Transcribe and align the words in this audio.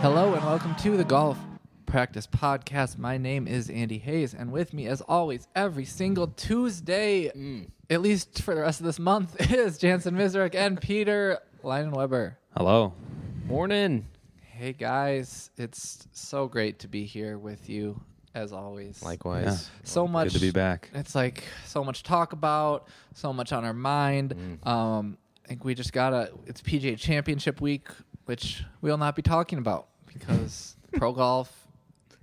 Hello 0.00 0.34
and 0.34 0.44
welcome 0.44 0.74
to 0.76 0.96
the 0.96 1.04
Golf 1.04 1.36
Practice 1.86 2.26
Podcast. 2.26 2.98
My 2.98 3.18
name 3.18 3.48
is 3.48 3.68
Andy 3.68 3.98
Hayes, 3.98 4.32
and 4.32 4.52
with 4.52 4.72
me, 4.72 4.86
as 4.86 5.00
always, 5.00 5.48
every 5.56 5.84
single 5.84 6.28
Tuesday, 6.28 7.32
at 7.90 8.00
least 8.00 8.42
for 8.42 8.54
the 8.54 8.60
rest 8.60 8.78
of 8.80 8.86
this 8.86 8.98
month, 9.00 9.40
is 9.52 9.78
Jantzen 9.78 10.12
Mizarek 10.12 10.54
and 10.54 10.80
Peter 10.80 11.38
Leinenweber. 11.64 12.36
Hello. 12.56 12.92
Morning. 13.46 14.06
Hey 14.40 14.72
guys, 14.72 15.50
it's 15.56 16.06
so 16.12 16.46
great 16.46 16.78
to 16.80 16.88
be 16.88 17.04
here 17.04 17.36
with 17.38 17.68
you, 17.68 18.00
as 18.34 18.52
always. 18.52 19.02
Likewise. 19.02 19.68
so 19.82 20.06
much 20.06 20.28
Good 20.32 20.38
to 20.38 20.40
be 20.40 20.50
back. 20.52 20.90
It's 20.94 21.14
like 21.14 21.42
so 21.66 21.82
much 21.82 22.04
talk 22.04 22.32
about, 22.32 22.86
so 23.14 23.32
much 23.32 23.52
on 23.52 23.64
our 23.64 23.74
mind. 23.74 24.58
Um, 24.62 25.18
I 25.44 25.48
think 25.48 25.64
we 25.64 25.74
just 25.74 25.92
gotta. 25.94 26.30
It's 26.46 26.60
PGA 26.60 26.98
Championship 26.98 27.60
week, 27.62 27.88
which 28.28 28.62
we'll 28.82 28.98
not 28.98 29.16
be 29.16 29.22
talking 29.22 29.58
about 29.58 29.86
because 30.06 30.76
pro 30.92 31.12
golf 31.12 31.66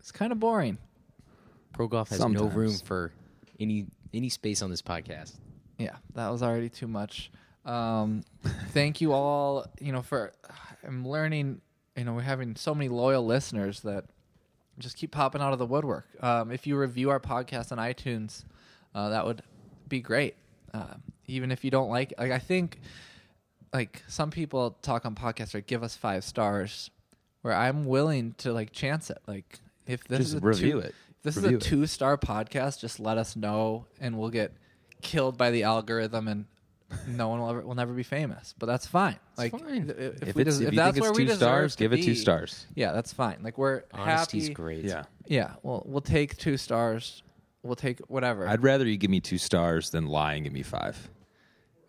is 0.03 0.11
kind 0.11 0.31
of 0.31 0.39
boring. 0.39 0.77
Pro 1.73 1.88
golf 1.88 2.09
has 2.09 2.19
no 2.19 2.45
room 2.45 2.75
for 2.77 3.11
any 3.59 3.88
any 4.13 4.30
space 4.30 4.61
on 4.61 4.69
this 4.69 4.83
podcast. 4.83 5.33
Yeah, 5.80 5.95
that 6.13 6.30
was 6.30 6.43
already 6.43 6.69
too 6.69 6.88
much. 6.88 7.31
Um, 7.65 8.23
thank 8.69 9.02
you 9.02 9.13
all. 9.13 9.65
You 9.80 9.93
know, 9.93 10.03
for 10.03 10.31
I'm 10.88 11.07
learning. 11.07 11.61
You 11.97 12.03
know, 12.03 12.13
we're 12.13 12.21
having 12.21 12.55
so 12.55 12.75
many 12.75 12.87
loyal 12.87 13.25
listeners 13.25 13.80
that 13.80 14.05
just 14.77 14.97
keep 14.97 15.09
popping 15.09 15.41
out 15.41 15.53
of 15.53 15.59
the 15.59 15.65
woodwork. 15.65 16.05
Um, 16.21 16.52
if 16.52 16.67
you 16.67 16.77
review 16.77 17.09
our 17.09 17.19
podcast 17.19 17.71
on 17.71 17.80
iTunes, 17.80 18.43
uh, 18.93 19.09
that 19.09 19.25
would 19.25 19.41
be 19.87 20.02
great. 20.02 20.35
Uh, 20.71 20.95
even 21.25 21.52
if 21.52 21.63
you 21.63 21.71
don't 21.71 21.89
like, 21.89 22.13
like 22.19 22.31
I 22.31 22.39
think, 22.39 22.80
like 23.75 24.03
some 24.07 24.31
people 24.31 24.71
talk 24.81 25.05
on 25.05 25.15
podcasts 25.15 25.53
or 25.55 25.61
give 25.61 25.83
us 25.83 25.95
five 25.95 26.23
stars, 26.23 26.89
where 27.41 27.53
I'm 27.53 27.85
willing 27.85 28.33
to 28.39 28.51
like 28.53 28.71
chance 28.71 29.09
it. 29.09 29.19
Like 29.27 29.59
if 29.85 30.03
this 30.05 30.19
Just 30.19 30.29
is 30.29 30.35
a 30.35 30.39
review 30.45 30.71
two, 30.73 30.79
it. 30.79 30.95
if 31.09 31.23
this 31.23 31.35
Review 31.37 31.57
it. 31.57 31.61
is 31.61 31.67
a 31.67 31.69
two 31.69 31.85
star 31.87 32.17
podcast, 32.17 32.79
just 32.79 32.99
let 32.99 33.17
us 33.17 33.35
know, 33.35 33.85
and 33.99 34.17
we'll 34.17 34.29
get 34.29 34.53
killed 35.01 35.37
by 35.37 35.51
the 35.51 35.63
algorithm 35.63 36.27
and. 36.27 36.45
No 37.07 37.29
one 37.29 37.39
will 37.39 37.49
ever 37.49 37.61
will 37.61 37.73
never 37.75 37.93
be 37.93 38.03
famous, 38.03 38.53
but 38.59 38.67
that's 38.67 38.85
fine. 38.85 39.17
like 39.37 39.51
fine. 39.51 39.89
If, 39.89 40.21
If, 40.21 40.35
we 40.35 40.43
it's, 40.43 40.59
des- 40.59 40.63
if, 40.63 40.67
if 40.67 40.73
you 40.73 40.77
that's 40.79 40.93
think 40.93 41.01
where 41.01 41.09
it's 41.09 41.17
we 41.17 41.23
two 41.25 41.31
deserve 41.31 41.37
stars, 41.39 41.75
give 41.75 41.93
it 41.93 42.03
two 42.03 42.13
stars. 42.13 42.67
Yeah, 42.75 42.91
that's 42.93 43.11
fine. 43.11 43.39
Like 43.41 43.57
we're 43.57 43.81
Honesty's 43.91 44.43
happy. 44.43 44.53
great. 44.53 44.85
Yeah. 44.85 45.03
Yeah, 45.25 45.55
well, 45.63 45.81
we'll 45.87 46.01
take 46.01 46.37
two 46.37 46.57
stars. 46.57 47.23
We'll 47.63 47.75
take 47.75 47.99
whatever. 48.01 48.47
I'd 48.47 48.61
rather 48.61 48.85
you 48.85 48.97
give 48.97 49.09
me 49.09 49.19
two 49.19 49.39
stars 49.39 49.89
than 49.89 50.05
lie 50.05 50.35
and 50.35 50.43
give 50.43 50.53
me 50.53 50.61
five. 50.61 51.09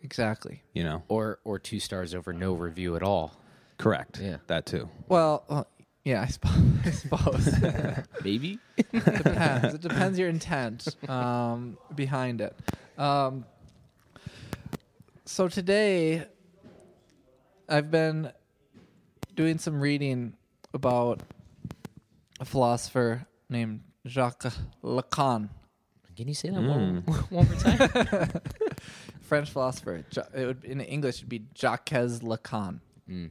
Exactly. 0.07 0.63
You 0.73 0.85
know? 0.85 1.03
Or 1.09 1.39
or 1.45 1.59
two 1.59 1.81
stars 1.81 2.15
over 2.15 2.33
no 2.33 2.55
review 2.55 2.97
at 2.97 3.03
all. 3.03 3.35
Correct. 3.79 4.21
Yeah. 4.23 4.39
That 4.47 4.65
too. 4.65 4.89
Well, 5.09 5.45
uh, 5.49 5.65
yeah, 6.05 6.23
I 6.23 6.27
suppose. 6.27 6.63
I 6.85 6.91
suppose. 6.91 7.63
Maybe. 8.25 8.59
depends. 8.93 9.75
It 9.75 9.81
depends 9.81 10.19
your 10.19 10.29
intent 10.29 10.97
um, 11.09 11.77
behind 11.95 12.41
it. 12.41 12.55
Um, 12.97 13.45
so 15.25 15.49
today, 15.49 16.27
I've 17.69 17.91
been 17.91 18.33
doing 19.35 19.59
some 19.59 19.81
reading 19.81 20.35
about 20.73 21.21
a 22.41 22.45
philosopher 22.45 23.27
named 23.49 23.81
Jacques 24.07 24.47
Lacan, 24.85 25.49
Can 26.17 26.29
you 26.29 26.35
say 26.35 26.51
that 26.51 26.63
one, 26.63 27.03
one 27.07 27.25
more 27.31 27.45
time? 27.57 28.31
French 29.27 29.51
philosopher. 29.51 30.05
Ja- 30.13 30.23
It 30.35 30.47
would 30.47 30.65
in 30.65 30.81
English 30.81 31.17
it'd 31.19 31.29
be 31.29 31.43
Jacques 31.55 31.91
Lacan. 32.23 32.81
Mm. 33.09 33.31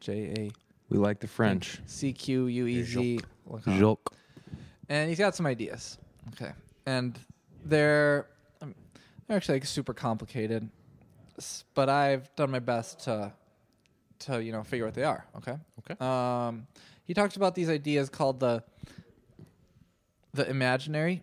J 0.00 0.50
We 0.88 0.98
like 0.98 1.18
the 1.20 1.26
French. 1.28 1.80
C 1.86 2.12
Q 2.12 2.46
U 2.46 2.66
E 2.66 2.82
Z. 2.82 3.20
Lacan. 3.48 3.78
Jacques. 3.78 4.12
and 4.88 5.08
he's 5.08 5.18
got 5.18 5.34
some 5.34 5.46
ideas. 5.46 5.98
Okay, 6.32 6.52
and 6.86 7.18
they're 7.64 8.26
um, 8.62 8.74
they're 9.26 9.36
actually 9.36 9.56
like 9.56 9.66
super 9.66 9.94
complicated, 9.94 10.68
s- 11.38 11.64
but 11.74 11.88
I've 11.88 12.34
done 12.36 12.50
my 12.50 12.60
best 12.60 13.00
to 13.04 13.32
to 14.26 14.42
you 14.42 14.52
know 14.52 14.62
figure 14.62 14.84
what 14.86 14.94
they 14.94 15.04
are. 15.04 15.24
Okay. 15.38 15.56
Okay. 15.80 15.96
Um, 16.00 16.66
he 17.06 17.14
talks 17.14 17.36
about 17.36 17.54
these 17.54 17.68
ideas 17.70 18.08
called 18.08 18.40
the 18.40 18.62
the 20.32 20.48
imaginary, 20.48 21.22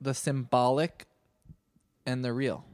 the 0.00 0.14
symbolic, 0.14 1.06
and 2.06 2.24
the 2.24 2.32
real. 2.32 2.64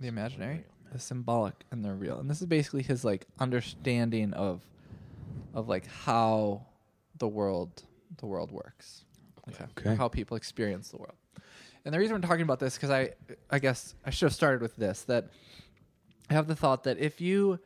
Okay. 0.00 0.06
The 0.06 0.08
imaginary, 0.08 0.64
the 0.92 0.98
symbolic, 0.98 1.54
and 1.70 1.84
the 1.84 1.92
real. 1.92 2.18
And 2.18 2.30
this 2.30 2.40
is 2.40 2.46
basically 2.46 2.82
his 2.82 3.04
like 3.04 3.26
understanding 3.38 4.32
of 4.32 4.62
of 5.54 5.68
like 5.68 5.86
how 5.86 6.62
the 7.18 7.28
world 7.28 7.82
the 8.18 8.26
world 8.26 8.50
works. 8.50 9.04
Okay. 9.48 9.64
Okay. 9.78 9.94
How 9.96 10.08
people 10.08 10.36
experience 10.36 10.88
the 10.88 10.96
world. 10.96 11.14
And 11.84 11.94
the 11.94 11.98
reason 11.98 12.14
we're 12.14 12.26
talking 12.26 12.42
about 12.42 12.60
this 12.60 12.74
because 12.74 12.90
I 12.90 13.12
I 13.50 13.58
guess 13.58 13.94
I 14.04 14.10
should 14.10 14.26
have 14.26 14.34
started 14.34 14.62
with 14.62 14.76
this 14.76 15.02
that 15.02 15.28
I 16.28 16.34
have 16.34 16.46
the 16.46 16.56
thought 16.56 16.84
that 16.84 16.98
if 16.98 17.20
you 17.20 17.58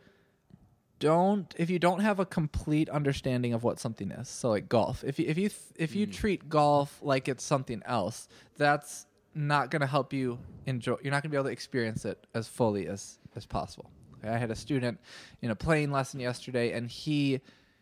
don't 1.00 1.52
if 1.58 1.68
you 1.70 1.78
don't 1.78 2.00
have 2.00 2.20
a 2.20 2.24
complete 2.24 2.88
understanding 2.88 3.52
of 3.52 3.64
what 3.64 3.78
something 3.80 4.10
is 4.12 4.28
so 4.28 4.48
like 4.50 4.68
golf 4.68 5.02
if 5.04 5.18
you 5.18 5.26
if 5.28 5.36
you 5.36 5.48
th- 5.48 5.60
if 5.76 5.94
you 5.94 6.06
treat 6.06 6.48
golf 6.48 6.98
like 7.02 7.28
it's 7.28 7.44
something 7.44 7.82
else 7.84 8.28
that's 8.56 9.06
not 9.34 9.70
going 9.70 9.80
to 9.80 9.86
help 9.86 10.12
you 10.12 10.38
enjoy 10.66 10.96
you're 11.02 11.10
not 11.10 11.22
going 11.22 11.22
to 11.22 11.28
be 11.30 11.36
able 11.36 11.44
to 11.44 11.50
experience 11.52 12.04
it 12.04 12.26
as 12.34 12.46
fully 12.48 12.86
as 12.86 13.18
as 13.36 13.44
possible 13.46 13.90
okay? 14.18 14.32
i 14.32 14.38
had 14.38 14.50
a 14.50 14.56
student 14.56 14.98
in 15.42 15.50
a 15.50 15.56
playing 15.56 15.90
lesson 15.90 16.20
yesterday 16.20 16.72
and 16.72 16.90
he 16.90 17.40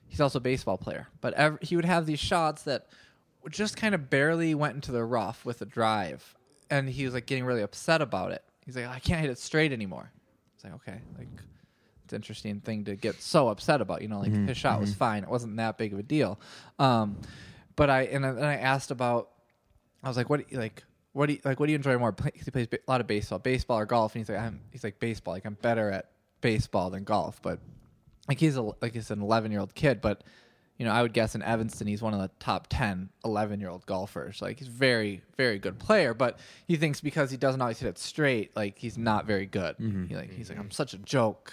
he's 0.09 0.21
also 0.21 0.39
a 0.39 0.41
baseball 0.41 0.79
player 0.79 1.09
but 1.21 1.33
ev- 1.35 1.59
he 1.61 1.77
would 1.77 1.85
have 1.85 2.07
these 2.07 2.21
shots 2.21 2.63
that 2.63 2.87
just 3.51 3.77
kind 3.77 3.95
of 3.95 4.09
barely 4.09 4.55
went 4.55 4.75
into 4.75 4.93
the 4.93 5.05
rough 5.05 5.45
with 5.45 5.61
a 5.63 5.67
drive 5.67 6.35
and 6.71 6.89
he 6.89 7.05
was 7.05 7.15
like 7.15 7.27
getting 7.27 7.45
really 7.45 7.63
upset 7.63 8.01
about 8.01 8.33
it 8.33 8.43
he's 8.65 8.77
like 8.77 8.87
i 8.87 8.99
can't 8.99 9.21
hit 9.21 9.31
it 9.31 9.39
straight 9.39 9.73
anymore 9.73 10.11
it's 10.55 10.65
like 10.65 10.75
okay 10.75 11.01
like 11.19 11.29
it's 12.05 12.13
an 12.13 12.17
interesting 12.17 12.61
thing 12.61 12.85
to 12.85 12.97
get 12.97 13.21
so 13.23 13.49
upset 13.49 13.81
about. 13.81 14.03
You 14.03 14.09
know, 14.09 14.21
like 14.21 14.33
his 14.49 14.57
shot 14.57 14.81
was 14.81 14.93
fine; 14.95 15.23
it 15.23 15.31
wasn't 15.31 15.57
that 15.57 15.79
big 15.79 15.93
of 15.93 15.99
a 15.99 16.03
deal. 16.03 16.39
Um, 16.79 17.17
but 17.77 17.91
I 17.91 18.03
and 18.03 18.25
then 18.25 18.43
I 18.43 18.57
asked 18.57 18.91
about. 18.91 19.31
I 20.03 20.09
was 20.09 20.17
like, 20.17 20.29
"What 20.29 20.45
like? 20.53 20.83
What 21.13 21.27
do 21.27 21.35
you 21.35 21.41
like? 21.45 21.61
What 21.61 21.67
do 21.67 21.73
you 21.73 21.77
enjoy 21.77 21.99
more?" 21.99 22.15
He 22.35 22.51
plays 22.51 22.69
a 22.73 22.79
lot 22.91 23.01
of 23.01 23.07
baseball, 23.07 23.39
baseball 23.39 23.79
or 23.79 23.87
golf, 23.87 24.15
and 24.15 24.21
he's 24.21 24.29
like, 24.29 24.39
"I'm." 24.39 24.61
He's 24.71 24.85
like, 24.85 24.99
"Baseball. 24.99 25.35
Like 25.35 25.45
I'm 25.45 25.59
better 25.61 25.91
at 25.91 26.11
baseball 26.41 26.91
than 26.91 27.05
golf." 27.05 27.41
But 27.43 27.61
like 28.29 28.39
he's 28.39 28.57
a 28.57 28.63
like 28.63 28.95
he's 28.95 29.11
an 29.11 29.21
11 29.23 29.51
year 29.51 29.61
old 29.61 29.75
kid, 29.75 30.01
but 30.01 30.23
you 30.79 30.87
know, 30.87 30.93
I 30.93 31.03
would 31.03 31.13
guess 31.13 31.35
in 31.35 31.43
Evanston 31.43 31.87
he's 31.87 32.03
one 32.03 32.15
of 32.15 32.21
the 32.21 32.31
top 32.41 32.67
10 32.69 33.11
11 33.25 33.61
year 33.61 33.69
old 33.69 33.85
golfers. 33.87 34.41
Like 34.41 34.59
he's 34.59 34.69
very 34.69 35.23
very 35.37 35.59
good 35.59 35.79
player, 35.79 36.15
but 36.15 36.39
he 36.67 36.77
thinks 36.77 37.01
because 37.01 37.31
he 37.31 37.37
doesn't 37.37 37.61
always 37.61 37.79
hit 37.79 37.89
it 37.89 37.99
straight, 37.99 38.57
like 38.57 38.79
he's 38.79 38.97
not 38.97 39.27
very 39.27 39.47
good. 39.47 39.77
He 40.09 40.17
like 40.17 40.33
he's 40.33 40.49
like 40.49 40.59
I'm 40.59 40.71
such 40.71 40.95
a 40.95 40.99
joke. 40.99 41.53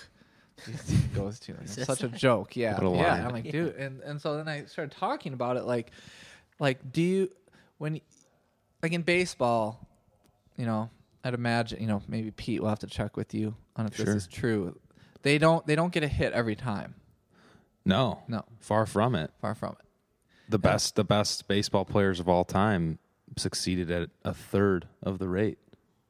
He 0.65 0.73
goes 1.15 1.39
to 1.41 1.53
like, 1.53 1.61
I'm 1.61 1.67
such 1.67 2.03
a 2.03 2.09
joke. 2.09 2.55
Yeah, 2.55 2.77
yeah. 2.81 3.25
I'm 3.25 3.33
like, 3.33 3.51
dude, 3.51 3.75
and 3.75 4.01
and 4.01 4.21
so 4.21 4.37
then 4.37 4.47
I 4.47 4.65
started 4.65 4.95
talking 4.95 5.33
about 5.33 5.57
it, 5.57 5.63
like, 5.63 5.91
like 6.59 6.91
do 6.91 7.01
you 7.01 7.29
when 7.77 8.01
like 8.81 8.91
in 8.93 9.01
baseball, 9.01 9.87
you 10.57 10.65
know, 10.65 10.89
I'd 11.23 11.33
imagine, 11.33 11.81
you 11.81 11.87
know, 11.87 12.01
maybe 12.07 12.31
Pete 12.31 12.61
will 12.61 12.69
have 12.69 12.79
to 12.79 12.87
check 12.87 13.17
with 13.17 13.33
you 13.33 13.55
on 13.75 13.85
if 13.87 13.95
Sure. 13.95 14.05
this 14.05 14.15
is 14.15 14.27
true. 14.27 14.77
They 15.21 15.37
don't 15.37 15.65
they 15.67 15.75
don't 15.75 15.91
get 15.91 16.03
a 16.03 16.07
hit 16.07 16.33
every 16.33 16.55
time. 16.55 16.95
No. 17.85 18.23
No. 18.27 18.45
Far 18.59 18.85
from 18.85 19.15
it. 19.15 19.31
Far 19.41 19.55
from 19.55 19.75
it. 19.79 19.85
The 20.49 20.59
best 20.59 20.95
the 20.95 21.03
best 21.03 21.47
baseball 21.47 21.85
players 21.85 22.19
of 22.19 22.29
all 22.29 22.45
time 22.45 22.99
succeeded 23.37 23.91
at 23.91 24.09
a 24.23 24.33
third 24.33 24.87
of 25.03 25.19
the 25.19 25.27
rate. 25.27 25.57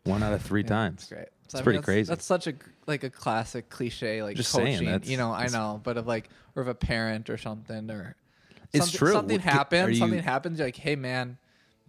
One 0.04 0.24
out 0.24 0.33
of 0.33 0.42
three 0.42 0.63
times. 0.77 1.01
It's 1.04 1.10
great. 1.12 1.27
It's 1.45 1.54
pretty 1.62 1.77
that's- 1.80 1.86
crazy. 1.86 2.10
That's 2.10 2.25
such 2.25 2.48
a 2.48 2.54
like 2.86 3.04
a 3.04 3.10
classic 3.10 3.69
cliche, 3.69 4.22
like 4.24 4.36
Just 4.38 4.51
saying, 4.51 4.74
coaching. 4.75 4.88
that's- 4.92 5.10
you 5.10 5.18
know, 5.18 5.31
I 5.31 5.45
that's- 5.48 5.54
know, 5.54 5.81
but 5.83 5.98
of 5.98 6.06
like, 6.07 6.30
or 6.56 6.62
of 6.62 6.68
a 6.68 6.75
parent 6.75 7.30
or 7.30 7.38
something, 7.38 7.89
or 7.92 8.15
It's 8.72 8.86
something, 8.86 8.98
true. 8.98 9.12
Something 9.13 9.38
What- 9.39 9.48
are 9.48 9.51
happens. 9.51 9.89
you- 9.92 9.95
Something 9.98 10.24
happens. 10.24 10.60
You're 10.60 10.68
like, 10.68 10.75
hey 10.77 10.95
man, 10.95 11.38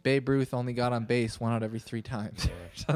Babe 0.02 0.28
Ruth 0.28 0.54
only 0.54 0.72
got 0.72 0.92
on 0.92 1.04
base 1.04 1.38
one 1.40 1.52
out 1.52 1.62
every 1.62 1.80
three 1.80 2.02
times. 2.02 2.48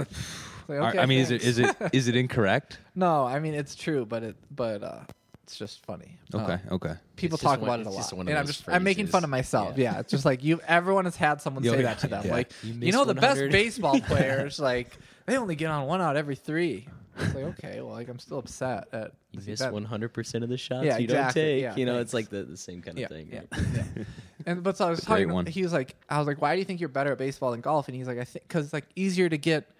Like, 0.66 0.78
Are- 0.80 0.88
okay, 0.88 0.98
I 0.98 1.04
mean, 1.04 1.18
is 1.20 1.30
it 1.30 1.42
is 1.44 1.58
it 1.58 1.76
is 1.92 2.08
it 2.08 2.16
incorrect? 2.16 2.78
No, 2.94 3.26
I 3.26 3.38
mean 3.38 3.52
it's 3.52 3.74
true, 3.74 4.06
but 4.06 4.22
it 4.22 4.36
but 4.50 4.82
uh 4.82 5.00
It's 5.42 5.56
just 5.58 5.84
funny. 5.84 6.16
Okay. 6.34 6.54
Um, 6.54 6.60
okay. 6.72 6.94
people 7.16 7.34
It's 7.36 7.42
just 7.42 7.52
talk 7.52 7.60
one- 7.60 7.68
about 7.68 7.80
it 7.80 7.86
a 7.86 7.90
lot, 7.90 7.98
just 7.98 8.12
one 8.14 8.26
of 8.26 8.30
and 8.30 8.38
I'm 8.38 8.46
those 8.46 8.56
just 8.56 8.68
I'm 8.70 8.82
making 8.82 9.08
fun 9.08 9.24
of 9.24 9.28
myself. 9.30 9.76
Yeah. 9.76 9.92
Yeah, 9.92 10.00
it's 10.00 10.10
just 10.10 10.24
like 10.24 10.42
you. 10.42 10.62
Everyone 10.66 11.04
has 11.04 11.16
had 11.16 11.42
someone 11.42 11.64
Yeah, 11.64 11.72
say 11.72 11.76
yeah, 11.76 11.82
that 11.82 11.98
to 11.98 12.08
them. 12.08 12.22
yeah. 12.26 12.32
Like 12.32 12.52
You 12.62 12.72
you, 12.72 12.80
missed 12.80 12.92
know, 12.94 13.04
the 13.04 13.12
best 13.14 13.40
baseball 13.50 14.00
players 14.00 14.58
like 14.58 14.96
they 15.26 15.36
only 15.36 15.54
get 15.54 15.70
on 15.70 15.86
one 15.86 16.00
out 16.00 16.16
every 16.16 16.34
three. 16.36 16.88
It's 17.18 17.34
like 17.34 17.44
okay, 17.44 17.80
well, 17.82 17.92
like 17.92 18.08
I'm 18.08 18.18
still 18.18 18.38
upset 18.38 18.88
at 18.92 19.12
You 19.32 19.40
miss 19.46 19.60
one 19.60 19.84
hundred 19.84 20.14
percent 20.14 20.44
of 20.44 20.50
the 20.50 20.56
shots 20.56 20.86
Yeah, 20.86 20.96
you 20.96 21.04
exactly. 21.04 21.42
don't 21.42 21.48
take. 21.50 21.62
Yeah, 21.62 21.76
you 21.76 21.84
know, 21.84 21.96
thanks. 21.96 22.04
it's 22.06 22.14
like 22.14 22.28
the, 22.30 22.42
the 22.44 22.56
same 22.56 22.80
kind 22.80 22.96
yeah, 22.98 23.04
of 23.04 23.10
thing. 23.10 23.28
yeah, 23.30 23.40
right? 23.52 23.64
yeah. 23.96 24.04
And 24.46 24.62
but 24.62 24.76
so 24.76 24.86
I 24.86 24.90
was 24.90 25.00
a 25.00 25.06
talking. 25.06 25.32
one. 25.32 25.46
He 25.46 25.62
was 25.62 25.72
like, 25.72 25.94
I 26.08 26.18
was 26.18 26.26
like, 26.26 26.40
why 26.40 26.54
do 26.54 26.58
you 26.58 26.64
think 26.64 26.80
you're 26.80 26.88
better 26.88 27.12
at 27.12 27.18
baseball 27.18 27.50
than 27.52 27.60
golf? 27.60 27.88
And 27.88 27.96
he's 27.96 28.06
like, 28.06 28.18
I 28.18 28.24
think 28.24 28.46
because 28.46 28.64
it's 28.66 28.72
like 28.74 28.86
easier 28.96 29.28
to 29.28 29.38
get 29.38 29.70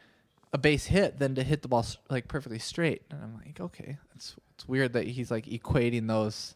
a 0.52 0.58
base 0.58 0.86
hit 0.86 1.18
than 1.18 1.34
to 1.34 1.42
hit 1.42 1.62
the 1.62 1.68
ball 1.68 1.84
like 2.10 2.28
perfectly 2.28 2.58
straight. 2.58 3.02
And 3.10 3.20
I'm 3.22 3.34
like, 3.44 3.60
okay, 3.60 3.98
it's 4.14 4.36
it's 4.54 4.68
weird 4.68 4.92
that 4.94 5.06
he's 5.06 5.30
like 5.30 5.46
equating 5.46 6.06
those, 6.06 6.54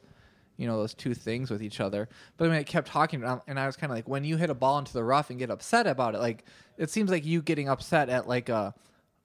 you 0.56 0.66
know, 0.66 0.76
those 0.78 0.94
two 0.94 1.14
things 1.14 1.50
with 1.50 1.62
each 1.62 1.80
other. 1.80 2.08
But 2.36 2.44
I 2.46 2.48
mean, 2.48 2.58
I 2.58 2.62
kept 2.62 2.86
talking, 2.88 3.22
and 3.22 3.30
I- 3.32 3.40
and 3.48 3.58
I 3.58 3.66
was 3.66 3.76
kind 3.76 3.90
of 3.90 3.96
like, 3.96 4.08
when 4.08 4.24
you 4.24 4.36
hit 4.36 4.50
a 4.50 4.54
ball 4.54 4.78
into 4.78 4.92
the 4.92 5.02
rough 5.04 5.30
and 5.30 5.38
get 5.38 5.50
upset 5.50 5.86
about 5.86 6.14
it, 6.14 6.18
like 6.18 6.44
it 6.76 6.90
seems 6.90 7.10
like 7.10 7.26
you 7.26 7.42
getting 7.42 7.68
upset 7.68 8.08
at 8.08 8.28
like 8.28 8.48
a 8.48 8.74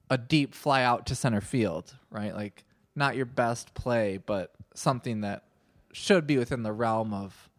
a 0.09 0.18
deep 0.18 0.53
fly 0.53 0.83
out 0.83 1.06
to 1.07 1.15
center 1.15 1.41
field, 1.41 1.95
right? 2.12 2.36
Like 2.36 2.63
not 2.95 3.15
your 3.15 3.25
best 3.25 3.74
play, 3.74 4.18
but 4.18 4.51
something 4.75 5.21
that 5.21 5.44
should 5.94 6.27
be 6.27 6.38
within 6.38 6.63
the 6.63 6.74
realm 6.74 7.13
of 7.13 7.50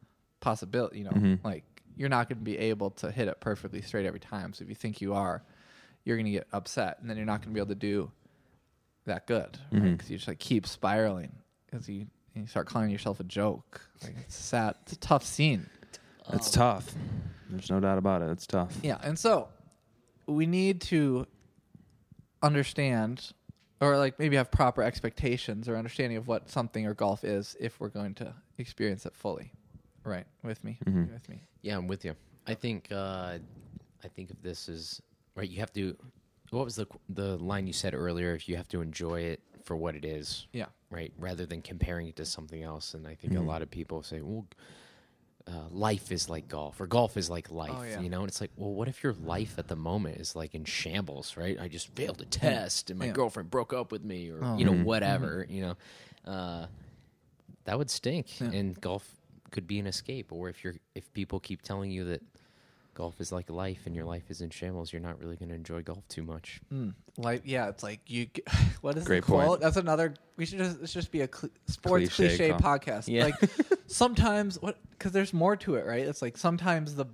possibility. 0.44 0.98
You 0.98 1.04
know, 1.04 1.10
mm-hmm. 1.10 1.34
like 1.46 1.64
you're 1.96 2.08
not 2.08 2.28
going 2.28 2.38
to 2.38 2.44
be 2.44 2.58
able 2.58 2.90
to 2.90 3.10
hit 3.10 3.28
it 3.28 3.40
perfectly 3.40 3.80
straight 3.80 4.06
every 4.06 4.20
time. 4.20 4.52
So 4.52 4.62
if 4.62 4.68
you 4.68 4.74
think 4.74 5.00
you 5.00 5.14
are, 5.14 5.42
you're 6.04 6.16
going 6.16 6.26
to 6.26 6.32
get 6.32 6.46
upset, 6.52 6.98
and 7.00 7.08
then 7.08 7.16
you're 7.16 7.26
not 7.26 7.40
going 7.40 7.50
to 7.50 7.54
be 7.54 7.60
able 7.60 7.68
to 7.68 7.74
do 7.74 8.10
that 9.06 9.26
good 9.26 9.58
because 9.70 9.82
mm-hmm. 9.82 10.12
you 10.12 10.16
just 10.16 10.28
like 10.28 10.38
keep 10.38 10.66
spiraling 10.66 11.32
because 11.66 11.88
you 11.88 12.06
you 12.34 12.46
start 12.46 12.66
calling 12.66 12.90
yourself 12.90 13.20
a 13.20 13.24
joke. 13.24 13.80
Like 14.02 14.14
it's 14.20 14.36
sad. 14.36 14.76
It's 14.82 14.92
a 14.92 14.98
tough 14.98 15.24
scene. 15.24 15.68
It's 16.32 16.56
um, 16.56 16.60
tough. 16.60 16.94
There's 17.50 17.70
no 17.70 17.80
doubt 17.80 17.98
about 17.98 18.22
it. 18.22 18.30
It's 18.30 18.46
tough. 18.46 18.76
Yeah, 18.82 18.98
and 19.02 19.18
so 19.18 19.48
we 20.26 20.46
need 20.46 20.80
to 20.82 21.26
understand 22.42 23.32
or 23.80 23.98
like 23.98 24.18
maybe 24.18 24.36
have 24.36 24.50
proper 24.50 24.82
expectations 24.82 25.68
or 25.68 25.76
understanding 25.76 26.16
of 26.16 26.26
what 26.26 26.50
something 26.50 26.86
or 26.86 26.94
golf 26.94 27.24
is 27.24 27.56
if 27.60 27.78
we're 27.80 27.88
going 27.88 28.14
to 28.14 28.34
experience 28.58 29.06
it 29.06 29.14
fully. 29.14 29.52
Right, 30.04 30.26
with 30.42 30.62
me, 30.64 30.78
Mhm. 30.86 31.12
with 31.12 31.28
me. 31.28 31.40
Yeah, 31.62 31.76
I'm 31.78 31.86
with 31.86 32.04
you. 32.04 32.14
I 32.46 32.54
think 32.54 32.88
uh, 32.92 33.38
I 34.02 34.08
think 34.08 34.30
of 34.30 34.42
this 34.42 34.68
as 34.68 35.00
right. 35.34 35.48
You 35.48 35.60
have 35.60 35.72
to. 35.74 35.96
What 36.50 36.64
was 36.64 36.76
the 36.76 36.86
the 37.08 37.36
line 37.38 37.66
you 37.66 37.72
said 37.72 37.94
earlier? 37.94 38.34
If 38.34 38.48
you 38.48 38.56
have 38.56 38.68
to 38.68 38.80
enjoy 38.82 39.22
it 39.22 39.40
for 39.62 39.76
what 39.76 39.94
it 39.96 40.04
is, 40.04 40.46
Yeah, 40.52 40.66
right, 40.90 41.12
rather 41.18 41.46
than 41.46 41.62
comparing 41.62 42.06
it 42.08 42.16
to 42.16 42.26
something 42.26 42.62
else. 42.62 42.92
And 42.94 43.06
I 43.06 43.14
think 43.14 43.32
Mm-hmm. 43.32 43.42
a 43.42 43.46
lot 43.46 43.62
of 43.62 43.70
people 43.70 44.02
say, 44.02 44.20
well. 44.20 44.46
Uh, 45.46 45.68
life 45.70 46.10
is 46.10 46.30
like 46.30 46.48
golf, 46.48 46.80
or 46.80 46.86
golf 46.86 47.18
is 47.18 47.28
like 47.28 47.50
life, 47.50 47.70
Oh, 47.76 47.82
yeah. 47.82 48.00
you 48.00 48.08
know. 48.08 48.20
And 48.20 48.28
it's 48.28 48.40
like, 48.40 48.50
well, 48.56 48.72
what 48.72 48.88
if 48.88 49.02
your 49.02 49.12
life 49.12 49.58
at 49.58 49.68
the 49.68 49.76
moment 49.76 50.16
is 50.16 50.34
like 50.34 50.54
in 50.54 50.64
shambles, 50.64 51.36
right? 51.36 51.60
I 51.60 51.68
just 51.68 51.88
failed 51.94 52.22
a 52.22 52.24
test, 52.24 52.88
and 52.88 52.98
my 52.98 53.04
Yeah. 53.06 53.12
girlfriend 53.12 53.50
broke 53.50 53.74
up 53.74 53.92
with 53.92 54.02
me, 54.02 54.30
or 54.30 54.42
Oh. 54.42 54.56
you 54.56 54.64
know, 54.64 54.72
whatever, 54.82 55.44
you 55.46 55.60
know. 55.60 55.76
Uh, 56.24 56.66
that 57.64 57.76
would 57.76 57.90
stink, 57.90 58.40
Yeah. 58.40 58.52
and 58.52 58.80
golf 58.80 59.06
could 59.54 59.66
be 59.66 59.78
an 59.78 59.86
escape. 59.86 60.32
Or 60.32 60.50
if 60.50 60.62
you're, 60.62 60.74
if 60.94 61.10
people 61.14 61.40
keep 61.40 61.62
telling 61.62 61.90
you 61.90 62.04
that 62.04 62.22
golf 62.94 63.20
is 63.20 63.32
like 63.32 63.48
life 63.50 63.86
and 63.86 63.94
your 63.96 64.04
life 64.04 64.24
is 64.30 64.40
in 64.42 64.50
shambles, 64.50 64.92
you're 64.92 65.00
not 65.02 65.18
really 65.18 65.36
going 65.36 65.48
to 65.48 65.54
enjoy 65.54 65.80
golf 65.82 66.06
too 66.08 66.22
much. 66.22 66.60
mm. 66.72 66.92
like 67.16 67.42
yeah, 67.46 67.68
it's 67.68 67.82
like 67.82 68.00
you. 68.06 68.26
g- 68.26 68.42
What 68.82 68.98
is 68.98 69.04
Great 69.04 69.24
the 69.24 69.32
quote? 69.32 69.46
point. 69.46 69.60
That's 69.62 69.78
another. 69.78 70.12
We 70.36 70.44
should 70.44 70.58
just. 70.58 70.80
It 70.82 70.88
should 70.90 71.00
just 71.00 71.10
be 71.12 71.22
a 71.22 71.28
cl- 71.34 71.50
sports 71.66 72.14
cliche, 72.14 72.36
Cliche 72.48 72.52
podcast. 72.52 73.04
Yeah. 73.08 73.24
Like 73.24 73.36
sometimes 73.86 74.60
what? 74.60 74.76
Because 74.90 75.12
there's 75.12 75.32
more 75.32 75.56
to 75.56 75.76
it, 75.76 75.86
right? 75.86 76.04
It's 76.06 76.20
like 76.20 76.36
sometimes 76.36 76.94
the 76.96 77.06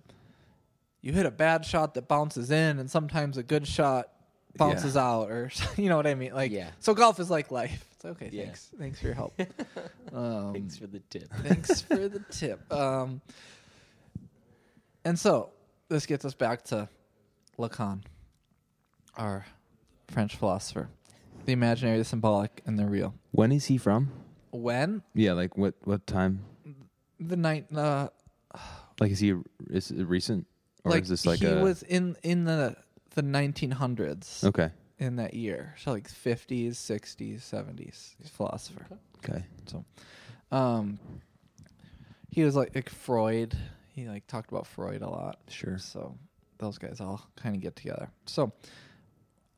you 1.02 1.12
hit 1.12 1.24
a 1.26 1.30
bad 1.30 1.64
shot 1.64 1.94
that 1.94 2.08
bounces 2.08 2.50
in, 2.50 2.78
and 2.80 2.90
sometimes 2.90 3.36
a 3.38 3.42
good 3.42 3.66
shot 3.66 4.08
bounces 4.56 4.96
out, 4.96 5.30
or 5.30 5.50
you 5.76 5.88
know 5.88 5.96
what 5.96 6.06
I 6.08 6.14
mean? 6.14 6.34
Like 6.34 6.50
Yeah. 6.50 6.70
So 6.80 6.92
golf 6.94 7.20
is 7.20 7.30
like 7.30 7.50
life. 7.52 7.86
It's 8.00 8.06
okay. 8.06 8.30
Yeah. 8.32 8.44
Thanks. 8.44 8.70
Thanks 8.78 8.98
for 9.00 9.06
your 9.08 9.14
help. 9.14 9.38
um, 10.14 10.54
Thanks 10.54 10.78
for 10.78 10.86
the 10.86 11.00
tip. 11.10 11.28
Thanks 11.42 11.80
for 11.82 12.08
the 12.08 12.20
tip. 12.30 12.72
Um, 12.72 13.20
and 15.04 15.18
so 15.18 15.50
this 15.90 16.06
gets 16.06 16.24
us 16.24 16.32
back 16.32 16.62
to 16.64 16.88
Lacan, 17.58 18.00
our 19.18 19.44
French 20.08 20.36
philosopher. 20.36 20.88
The 21.44 21.52
imaginary, 21.52 21.98
the 21.98 22.04
symbolic, 22.06 22.62
and 22.64 22.78
the 22.78 22.86
real. 22.86 23.12
When 23.32 23.52
is 23.52 23.66
he 23.66 23.76
from? 23.76 24.10
When 24.50 25.02
Yeah, 25.12 25.34
like 25.34 25.58
what 25.58 25.74
what 25.84 26.06
time? 26.06 26.40
the 27.18 27.36
night, 27.36 27.66
uh, 27.76 28.08
Like 28.98 29.10
is 29.10 29.18
he 29.18 29.34
is 29.68 29.90
it 29.90 30.04
recent 30.04 30.46
or 30.84 30.92
like 30.92 31.02
is 31.02 31.10
this 31.10 31.26
like 31.26 31.40
he 31.40 31.46
a 31.46 31.60
was 31.62 31.82
in 31.82 32.16
in 32.22 32.44
the 32.44 32.76
the 33.14 33.22
1900s 33.22 34.44
Okay. 34.44 34.70
In 35.00 35.16
that 35.16 35.34
year, 35.34 35.74
so 35.78 35.92
like 35.92 36.08
50s, 36.08 36.72
60s, 36.72 37.40
70s. 37.40 38.14
He's 38.18 38.26
a 38.26 38.28
philosopher. 38.28 38.86
Okay. 39.18 39.42
So, 39.66 39.84
um, 40.52 40.98
he 42.28 42.44
was 42.44 42.54
like, 42.54 42.74
like 42.74 42.90
Freud. 42.90 43.56
He 43.94 44.06
like 44.06 44.26
talked 44.26 44.50
about 44.50 44.66
Freud 44.66 45.02
a 45.02 45.08
lot. 45.08 45.38
Sure. 45.48 45.78
So 45.78 46.16
those 46.58 46.78
guys 46.78 47.00
all 47.00 47.26
kind 47.34 47.56
of 47.56 47.62
get 47.62 47.76
together. 47.76 48.10
So 48.26 48.52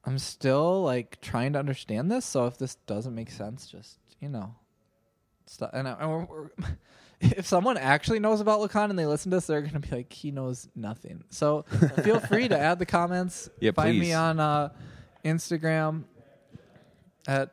I'm 0.04 0.18
still 0.18 0.82
like 0.82 1.20
trying 1.20 1.52
to 1.54 1.58
understand 1.58 2.10
this. 2.10 2.24
So 2.24 2.46
if 2.46 2.56
this 2.56 2.76
doesn't 2.86 3.14
make 3.14 3.30
sense, 3.30 3.66
just 3.66 3.98
you 4.20 4.28
know, 4.28 4.54
stop. 5.46 5.70
And, 5.74 5.88
I, 5.88 5.96
and 6.00 6.10
we're, 6.10 6.24
we're, 6.24 6.50
if 7.20 7.46
someone 7.46 7.76
actually 7.76 8.20
knows 8.20 8.40
about 8.40 8.60
Lacan 8.60 8.90
and 8.90 8.98
they 8.98 9.06
listen 9.06 9.30
to 9.30 9.38
this, 9.38 9.46
they're 9.46 9.60
gonna 9.60 9.80
be 9.80 9.90
like, 9.90 10.12
he 10.12 10.30
knows 10.30 10.68
nothing. 10.74 11.24
So 11.30 11.64
feel 12.02 12.20
free 12.20 12.48
to 12.48 12.58
add 12.58 12.78
the 12.78 12.86
comments. 12.86 13.50
Yeah, 13.60 13.72
Find 13.72 13.98
me 13.98 14.12
on 14.12 14.40
uh, 14.40 14.70
Instagram 15.24 16.04
at 17.26 17.52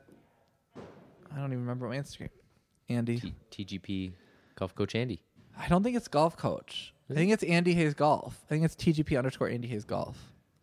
I 1.32 1.36
don't 1.38 1.46
even 1.52 1.60
remember 1.62 1.88
my 1.88 1.98
Instagram. 1.98 2.30
Andy. 2.90 3.20
T- 3.52 3.66
TGP 3.80 4.12
golf 4.56 4.74
coach 4.76 4.96
Andy. 4.96 5.22
I 5.58 5.68
don't 5.68 5.84
think 5.84 5.96
it's 5.96 6.08
golf 6.08 6.36
coach. 6.38 6.94
I 7.10 7.14
think 7.16 7.32
it's 7.32 7.44
Andy 7.44 7.74
Hayes 7.74 7.94
Golf. 7.96 8.38
I 8.46 8.50
think 8.50 8.64
it's 8.66 8.76
TGP 8.76 9.18
underscore 9.18 9.50
Andy 9.50 9.68
Hayes 9.68 9.84
Golf. 9.84 10.18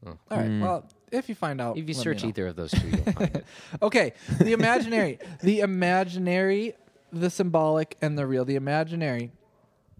Oh. 0.06 0.10
All 0.30 0.38
right. 0.38 0.46
Hmm. 0.46 0.60
Well, 0.60 0.88
if 1.10 1.28
you 1.28 1.34
find 1.34 1.60
out, 1.60 1.72
If 1.76 1.88
you 1.88 1.94
let 1.94 1.98
me 1.98 2.02
search 2.04 2.22
know. 2.22 2.28
either 2.28 2.46
of 2.48 2.56
those 2.56 2.70
two, 2.70 2.88
you'll 2.88 3.02
find 3.12 3.34
it. 3.36 3.44
Okay, 3.82 4.12
the 4.40 4.52
imaginary, 4.52 5.18
the 5.42 5.60
imaginary, 5.60 6.74
the 7.12 7.30
symbolic, 7.30 7.96
and 8.00 8.16
the 8.18 8.26
real. 8.26 8.44
The 8.44 8.54
imaginary, 8.56 9.32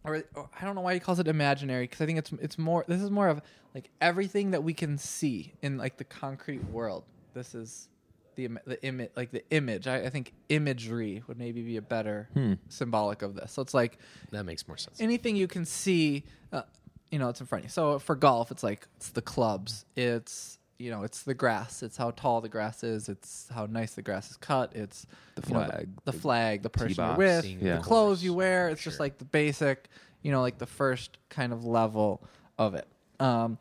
or, 0.06 0.22
or 0.34 0.48
I 0.58 0.64
don't 0.64 0.74
know 0.74 0.80
why 0.80 0.94
he 0.94 1.00
calls 1.00 1.18
it 1.18 1.28
imaginary 1.28 1.84
because 1.84 2.00
I 2.00 2.06
think 2.06 2.18
it's 2.18 2.32
it's 2.40 2.58
more. 2.58 2.84
This 2.88 3.02
is 3.02 3.10
more 3.10 3.28
of 3.28 3.42
like 3.74 3.90
everything 4.00 4.52
that 4.52 4.62
we 4.62 4.72
can 4.72 4.96
see 4.98 5.52
in 5.62 5.76
like 5.76 5.96
the 5.98 6.04
concrete 6.04 6.64
world. 6.70 7.04
This 7.34 7.54
is 7.54 7.88
the 8.36 8.48
the 8.66 8.82
image, 8.84 9.10
like 9.16 9.30
the 9.32 9.42
image. 9.50 9.86
I, 9.86 10.04
I 10.04 10.10
think 10.10 10.32
imagery 10.48 11.22
would 11.26 11.38
maybe 11.38 11.62
be 11.62 11.76
a 11.76 11.82
better 11.82 12.28
symbolic 12.68 13.22
of 13.22 13.34
this. 13.34 13.52
So 13.52 13.62
it's 13.62 13.74
like 13.74 13.98
That 14.30 14.44
makes 14.44 14.66
more 14.68 14.76
sense. 14.78 15.00
anything 15.00 15.36
you 15.36 15.48
can 15.48 15.64
see, 15.64 16.24
uh, 16.52 16.62
you 17.10 17.18
know, 17.18 17.28
it's 17.28 17.40
in 17.40 17.46
front 17.46 17.64
of 17.64 17.70
you. 17.70 17.72
So 17.72 17.98
for 17.98 18.14
golf, 18.14 18.50
it's 18.50 18.62
like 18.62 18.86
it's 18.96 19.10
the 19.10 19.22
clubs, 19.22 19.84
it's 19.96 20.58
you 20.78 20.90
know, 20.90 21.02
it's 21.02 21.22
the 21.22 21.34
grass, 21.34 21.82
it's 21.82 21.96
how 21.96 22.10
tall 22.10 22.40
the 22.40 22.48
grass 22.48 22.84
is, 22.84 23.08
it's 23.08 23.48
how 23.54 23.66
nice 23.66 23.94
the 23.94 24.02
grass 24.02 24.30
is 24.30 24.36
cut, 24.36 24.74
it's 24.74 25.06
The 25.36 25.42
you 25.48 25.54
know, 25.54 25.64
flag, 25.64 25.88
the, 26.04 26.12
flag, 26.12 26.62
the 26.62 26.70
person 26.70 27.04
you're 27.04 27.16
with, 27.16 27.44
Yeah. 27.44 27.76
the 27.76 27.82
clothes 27.82 28.22
you 28.22 28.34
wear. 28.34 28.68
It's 28.68 28.82
just 28.82 29.00
like 29.00 29.18
the 29.18 29.24
basic, 29.24 29.88
you 30.22 30.32
know, 30.32 30.40
like 30.40 30.58
the 30.58 30.66
first 30.66 31.18
kind 31.28 31.52
of 31.52 31.64
level 31.64 32.22
of 32.58 32.74
it. 32.74 32.86
Um, 33.20 33.58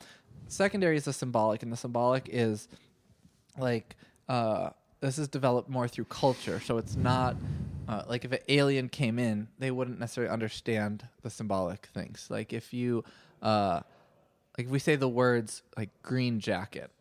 secondary 0.47 0.97
is 0.97 1.05
the 1.05 1.13
symbolic, 1.13 1.63
and 1.63 1.71
the 1.71 1.77
symbolic 1.77 2.27
is 2.31 2.67
like 3.57 3.95
uh, 4.27 4.69
this 4.99 5.17
is 5.17 5.27
developed 5.27 5.69
more 5.69 5.87
through 5.87 6.05
culture. 6.05 6.59
So 6.59 6.77
it's 6.77 6.95
not 6.95 7.37
uh, 7.87 8.03
like 8.07 8.25
if 8.25 8.31
an 8.31 8.39
alien 8.49 8.89
came 8.89 9.19
in, 9.19 9.47
they 9.59 9.71
wouldn't 9.71 9.99
necessarily 9.99 10.31
understand 10.33 11.07
the 11.21 11.29
symbolic 11.29 11.85
things. 11.93 12.27
Like 12.29 12.51
if 12.53 12.73
you, 12.73 13.03
uh, 13.41 13.81
like 14.57 14.67
if 14.67 14.71
we 14.71 14.79
say 14.79 14.95
the 14.95 15.07
words 15.09 15.61
like 15.77 15.89
green 16.01 16.39
jacket, 16.39 16.91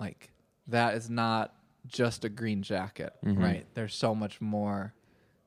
like 0.00 0.30
that 0.66 0.94
is 0.94 1.10
not 1.10 1.54
just 1.86 2.24
a 2.24 2.28
green 2.28 2.62
jacket, 2.62 3.12
mm-hmm. 3.24 3.42
right? 3.42 3.66
There's 3.74 3.94
so 3.94 4.14
much 4.14 4.40
more 4.40 4.94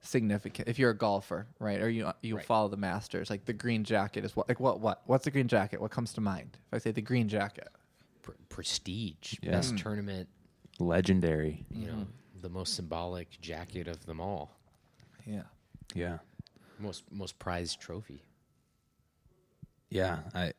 significant. 0.02 0.68
If 0.68 0.78
you're 0.78 0.92
a 0.92 0.98
golfer, 0.98 1.48
right, 1.60 1.82
or 1.82 1.90
you 1.90 2.12
you 2.22 2.38
follow 2.40 2.68
the 2.68 2.78
Masters, 2.78 3.30
like 3.30 3.46
the 3.46 3.54
green 3.54 3.84
jacket 3.84 4.24
is 4.24 4.36
what 4.36 4.48
like 4.48 4.60
what 4.60 4.80
what 4.80 5.02
what's 5.06 5.26
the 5.26 5.32
green 5.32 5.48
jacket? 5.48 5.82
What 5.82 5.92
comes 5.92 6.14
to 6.14 6.22
mind 6.22 6.58
if 6.68 6.74
I 6.74 6.78
say 6.78 6.92
the 6.92 7.02
green 7.02 7.28
jacket? 7.28 7.70
Pr- 8.22 8.32
prestige, 8.50 9.36
Yeah. 9.42 9.52
best 9.52 9.76
mm. 9.76 9.82
tournament, 9.82 10.30
Legendary. 10.80 11.66
you 11.72 11.88
know, 11.88 12.08
the 12.42 12.50
most 12.50 12.76
symbolic 12.76 13.40
jacket 13.42 13.88
of 13.88 14.06
them 14.06 14.20
all, 14.20 14.58
Yeah. 15.26 15.44
Yeah. 15.94 16.20
most 16.80 17.04
most 17.12 17.40
prized 17.40 17.80
trophy. 17.80 18.24
Yeah. 19.90 20.20
I 20.34 20.54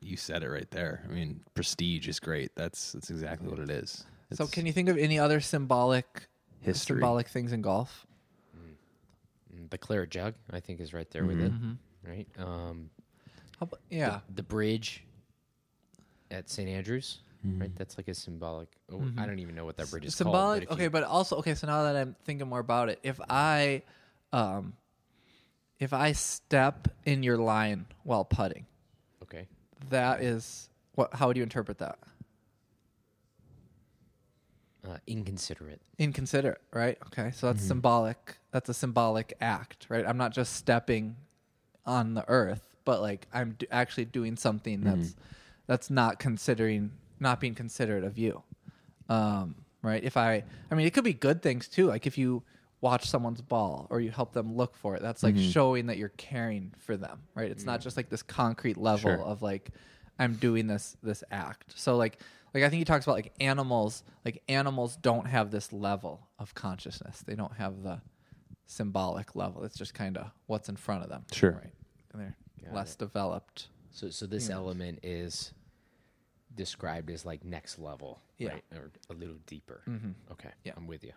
you 0.00 0.16
said 0.16 0.42
it 0.42 0.50
right 0.50 0.70
there. 0.70 1.04
I 1.08 1.12
mean, 1.12 1.40
prestige 1.54 2.08
is 2.08 2.20
great. 2.20 2.52
That's 2.54 2.92
that's 2.92 3.10
exactly 3.10 3.48
what 3.48 3.58
it 3.58 3.70
is. 3.70 4.04
So 4.32 4.46
can 4.46 4.66
you 4.66 4.72
think 4.72 4.88
of 4.88 4.98
any 4.98 5.18
other 5.18 5.40
symbolic 5.40 6.28
history? 6.60 6.96
symbolic 6.96 7.28
things 7.28 7.52
in 7.52 7.62
golf? 7.62 8.06
Mm. 8.56 9.70
the 9.70 9.78
claret 9.78 10.10
jug, 10.10 10.34
I 10.50 10.60
think, 10.60 10.80
is 10.80 10.92
right 10.92 11.10
there 11.10 11.24
with 11.24 11.38
mm-hmm. 11.38 11.46
it. 11.46 11.52
Mm-hmm. 11.52 12.10
Right. 12.10 12.26
Um, 12.38 12.90
How 13.58 13.64
about- 13.64 13.80
yeah. 13.90 14.20
the 14.34 14.42
bridge 14.42 15.04
at 16.30 16.48
St. 16.48 16.68
Andrews. 16.68 17.20
Mm-hmm. 17.46 17.60
Right. 17.60 17.76
That's 17.76 17.96
like 17.96 18.08
a 18.08 18.14
symbolic. 18.14 18.68
Oh, 18.92 19.02
I 19.16 19.26
don't 19.26 19.38
even 19.38 19.54
know 19.54 19.64
what 19.64 19.76
that 19.76 19.90
bridge 19.90 20.04
is 20.04 20.14
called. 20.14 20.26
symbolic 20.26 20.68
called. 20.68 20.80
okay 20.80 20.88
but 20.88 21.04
also 21.04 21.36
okay 21.36 21.54
so 21.54 21.66
now 21.66 21.84
that 21.84 21.94
i'm 21.94 22.16
thinking 22.24 22.48
more 22.48 22.58
about 22.58 22.88
it 22.88 22.98
if 23.02 23.20
i 23.28 23.82
um 24.32 24.72
if 25.78 25.92
i 25.92 26.12
step 26.12 26.88
in 27.04 27.22
your 27.22 27.36
line 27.36 27.86
while 28.02 28.24
putting 28.24 28.62
okay. 28.62 28.66
That 29.90 30.20
is 30.22 30.68
what 30.94 31.14
how 31.14 31.26
would 31.28 31.36
you 31.36 31.42
interpret 31.42 31.78
that 31.78 31.98
Uh, 34.86 34.96
inconsiderate. 35.08 35.80
inconsiderate 35.98 36.60
right 36.72 36.96
okay 37.08 37.30
so 37.34 37.46
Mm-hmm. 37.48 37.56
that's 37.56 37.62
symbolic 37.66 38.38
that's 38.52 38.68
a 38.68 38.74
symbolic 38.74 39.34
act 39.40 39.86
right 39.88 40.06
i'm 40.06 40.16
not 40.16 40.32
just 40.32 40.54
stepping 40.54 41.16
on 41.84 42.14
the 42.14 42.24
earth 42.28 42.76
but 42.84 43.00
like 43.02 43.26
i'm 43.34 43.56
do- 43.58 43.66
actually 43.72 44.04
doing 44.04 44.36
something 44.36 44.78
Mm-hmm. 44.78 44.88
that's 44.88 45.16
that's 45.66 45.90
not 45.90 46.18
considering 46.20 46.92
not 47.20 47.40
being 47.40 47.54
considerate 47.56 48.04
of 48.04 48.16
you 48.16 48.42
um 49.08 49.56
right 49.82 50.04
if 50.04 50.16
i 50.16 50.44
i 50.70 50.74
mean 50.74 50.86
it 50.86 50.94
could 50.94 51.04
be 51.04 51.12
good 51.12 51.42
things 51.42 51.66
too 51.68 51.86
like 51.86 52.06
if 52.06 52.16
you 52.16 52.42
watch 52.80 53.06
someone's 53.08 53.40
ball 53.40 53.86
or 53.90 54.00
you 54.00 54.10
help 54.10 54.32
them 54.32 54.54
look 54.56 54.76
for 54.76 54.94
it 54.94 55.02
that's 55.02 55.22
like 55.22 55.34
Mm-hmm. 55.34 55.50
showing 55.50 55.86
that 55.86 55.98
you're 55.98 56.10
caring 56.10 56.72
for 56.78 56.96
them 56.96 57.20
right 57.34 57.50
it's 57.50 57.64
not 57.64 57.80
just 57.80 57.96
like 57.96 58.08
this 58.08 58.22
concrete 58.22 58.76
level 58.76 59.10
Sure. 59.10 59.18
of 59.20 59.42
like 59.42 59.70
i'm 60.18 60.34
doing 60.36 60.66
this 60.68 60.96
this 61.02 61.24
act 61.30 61.74
so 61.76 61.96
like 61.96 62.20
like 62.54 62.62
i 62.64 62.68
think 62.68 62.78
he 62.78 62.84
talks 62.84 63.04
about 63.04 63.14
like 63.16 63.32
animals 63.40 64.04
like 64.24 64.42
animals 64.48 64.96
don't 64.96 65.26
have 65.26 65.50
this 65.50 65.72
level 65.72 66.28
of 66.38 66.54
consciousness 66.54 67.22
they 67.26 67.34
don't 67.34 67.54
have 67.54 67.82
the 67.82 68.00
symbolic 68.66 69.34
level 69.34 69.64
it's 69.64 69.76
just 69.76 69.94
kind 69.94 70.16
of 70.16 70.30
what's 70.46 70.68
in 70.68 70.76
front 70.76 71.02
of 71.02 71.08
them 71.08 71.24
Sure. 71.32 71.52
right 71.52 71.72
and 72.12 72.22
they're 72.22 72.36
Got 72.64 72.74
less 72.74 72.92
it. 72.94 72.98
developed 72.98 73.68
So, 73.90 74.10
so 74.10 74.26
this 74.26 74.50
element 74.50 75.00
is 75.02 75.52
described 76.54 77.10
as 77.10 77.24
like 77.24 77.44
next 77.44 77.78
level, 77.78 78.20
Yeah. 78.38 78.50
right? 78.50 78.64
Or 78.74 78.90
a 79.10 79.14
little 79.14 79.36
deeper. 79.46 79.82
Mm-hmm. 79.88 80.10
Okay. 80.32 80.50
Yeah. 80.64 80.72
I'm 80.76 80.86
with 80.86 81.04
you. 81.04 81.12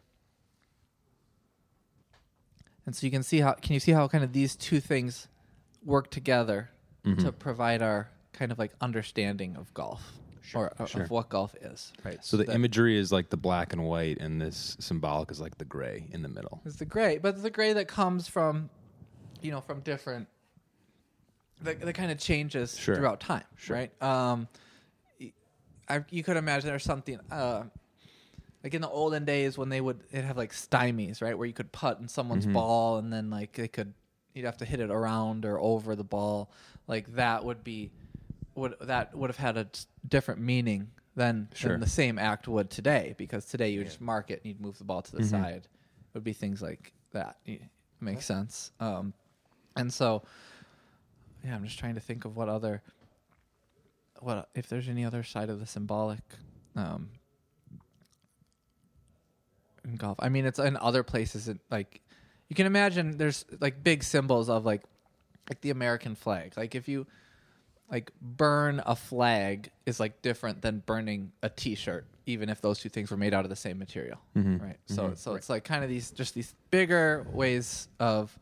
And 2.85 2.95
so 2.95 3.05
you 3.05 3.11
can 3.11 3.23
see 3.23 3.39
how 3.39 3.53
can 3.53 3.73
you 3.73 3.79
see 3.79 3.91
how 3.91 4.07
kind 4.07 4.23
of 4.23 4.33
these 4.33 4.55
two 4.55 4.79
things 4.79 5.27
work 5.83 6.09
together 6.11 6.69
to 7.19 7.31
provide 7.31 7.81
our 7.81 8.09
kind 8.33 8.51
of 8.51 8.59
like 8.59 8.71
understanding 8.79 9.55
of 9.55 9.73
golf 9.73 10.13
or 10.53 10.67
of- 10.77 10.89
Sure. 10.89 11.01
of 11.03 11.09
what 11.09 11.29
golf 11.29 11.55
is, 11.61 11.91
right? 12.03 12.23
So 12.23 12.37
the 12.37 12.43
that 12.45 12.53
imagery 12.55 12.97
is 12.97 13.11
like 13.11 13.29
the 13.29 13.37
black 13.37 13.73
and 13.73 13.83
white, 13.85 14.19
and 14.19 14.39
this 14.41 14.77
symbolic 14.79 15.31
is 15.31 15.39
like 15.39 15.57
the 15.57 15.65
gray 15.65 16.07
in 16.11 16.21
the 16.21 16.27
middle. 16.29 16.61
It's 16.65 16.75
the 16.75 16.85
gray, 16.85 17.17
but 17.17 17.41
the 17.41 17.49
gray 17.49 17.73
that 17.73 17.87
comes 17.87 18.27
from, 18.27 18.69
you 19.41 19.49
know, 19.51 19.61
from 19.61 19.79
different. 19.81 20.27
That, 21.61 21.79
that 21.79 21.93
kind 21.93 22.11
of 22.11 22.17
changes 22.17 22.77
Sure. 22.77 22.95
throughout 22.95 23.19
time, 23.19 23.43
right? 23.69 23.91
Um, 24.01 24.47
I, 25.87 26.03
you 26.09 26.23
could 26.23 26.37
imagine 26.37 26.67
there's 26.69 26.83
something 26.83 27.19
uh, 27.31 27.63
like 28.63 28.73
in 28.73 28.81
the 28.81 28.89
olden 28.89 29.25
days 29.25 29.57
when 29.57 29.69
they 29.69 29.81
would 29.81 30.01
they'd 30.11 30.23
have 30.23 30.37
like 30.37 30.53
stymies, 30.53 31.21
right, 31.21 31.37
where 31.37 31.47
you 31.47 31.53
could 31.53 31.71
putt 31.71 31.99
in 31.99 32.07
someone's 32.07 32.45
Mm-hmm. 32.45 32.53
ball 32.53 32.97
and 32.97 33.11
then 33.11 33.29
like 33.29 33.53
they 33.53 33.67
could 33.67 33.93
you'd 34.33 34.45
have 34.45 34.57
to 34.57 34.65
hit 34.65 34.79
it 34.79 34.89
around 34.91 35.45
or 35.45 35.59
over 35.59 35.95
the 35.95 36.03
ball, 36.03 36.51
like 36.87 37.15
that 37.15 37.43
would 37.43 37.63
be 37.63 37.91
would 38.55 38.75
that 38.81 39.15
would 39.15 39.29
have 39.29 39.37
had 39.37 39.57
a 39.57 39.67
different 40.07 40.39
meaning 40.41 40.91
than, 41.15 41.49
Sure. 41.53 41.71
than 41.71 41.79
the 41.81 41.87
same 41.89 42.17
act 42.17 42.47
would 42.47 42.69
today 42.69 43.15
because 43.17 43.43
today 43.45 43.69
you 43.69 43.79
would 43.79 43.87
just 43.87 43.99
mark 44.01 44.31
it 44.31 44.39
and 44.43 44.45
you'd 44.45 44.61
move 44.61 44.77
the 44.77 44.83
ball 44.85 45.01
to 45.01 45.11
Mm-hmm. 45.11 45.17
the 45.23 45.27
side. 45.27 45.67
It 45.67 46.13
would 46.13 46.23
be 46.23 46.33
things 46.33 46.61
like 46.61 46.93
that. 47.11 47.37
Y- 47.47 47.59
Makes 47.99 48.25
sense. 48.25 48.71
Um, 48.79 49.13
and 49.75 49.93
so, 49.93 50.23
yeah, 51.45 51.53
I'm 51.55 51.63
just 51.65 51.77
trying 51.77 51.95
to 51.95 51.99
think 52.01 52.25
of 52.25 52.35
what 52.35 52.49
other, 52.49 52.81
what 54.19 54.49
if 54.55 54.67
there's 54.67 54.87
any 54.89 55.03
other 55.05 55.23
side 55.23 55.49
of 55.49 55.59
the 55.59 55.65
symbolic, 55.65 56.21
um, 56.75 57.09
in 59.85 59.95
golf. 59.95 60.17
I 60.19 60.29
mean, 60.29 60.45
it's 60.45 60.59
in 60.59 60.77
other 60.77 61.03
places. 61.03 61.47
It, 61.47 61.59
like 61.69 62.01
you 62.49 62.55
can 62.55 62.65
imagine, 62.67 63.17
there's 63.17 63.45
like 63.59 63.83
big 63.83 64.03
symbols 64.03 64.49
of 64.49 64.65
like, 64.65 64.83
like 65.49 65.61
the 65.61 65.69
American 65.69 66.15
flag. 66.15 66.53
Like 66.57 66.75
if 66.75 66.87
you 66.87 67.07
like 67.89 68.11
burn 68.21 68.81
a 68.85 68.95
flag 68.95 69.69
is 69.85 69.99
like 69.99 70.21
different 70.21 70.61
than 70.61 70.79
burning 70.85 71.31
a 71.43 71.49
t-shirt 71.49 72.05
even 72.25 72.47
if 72.49 72.61
those 72.61 72.79
two 72.79 72.87
things 72.87 73.11
were 73.11 73.17
made 73.17 73.33
out 73.33 73.43
of 73.43 73.49
the 73.49 73.55
same 73.55 73.77
material 73.77 74.17
right 74.33 74.77
so 74.85 75.11
so 75.15 75.33
it's 75.35 75.49
like 75.49 75.65
kind 75.65 75.83
of 75.83 75.89
these 75.89 76.11
just 76.11 76.33
these 76.33 76.55
bigger 76.69 77.25
ways 77.33 77.89
of 77.99 78.37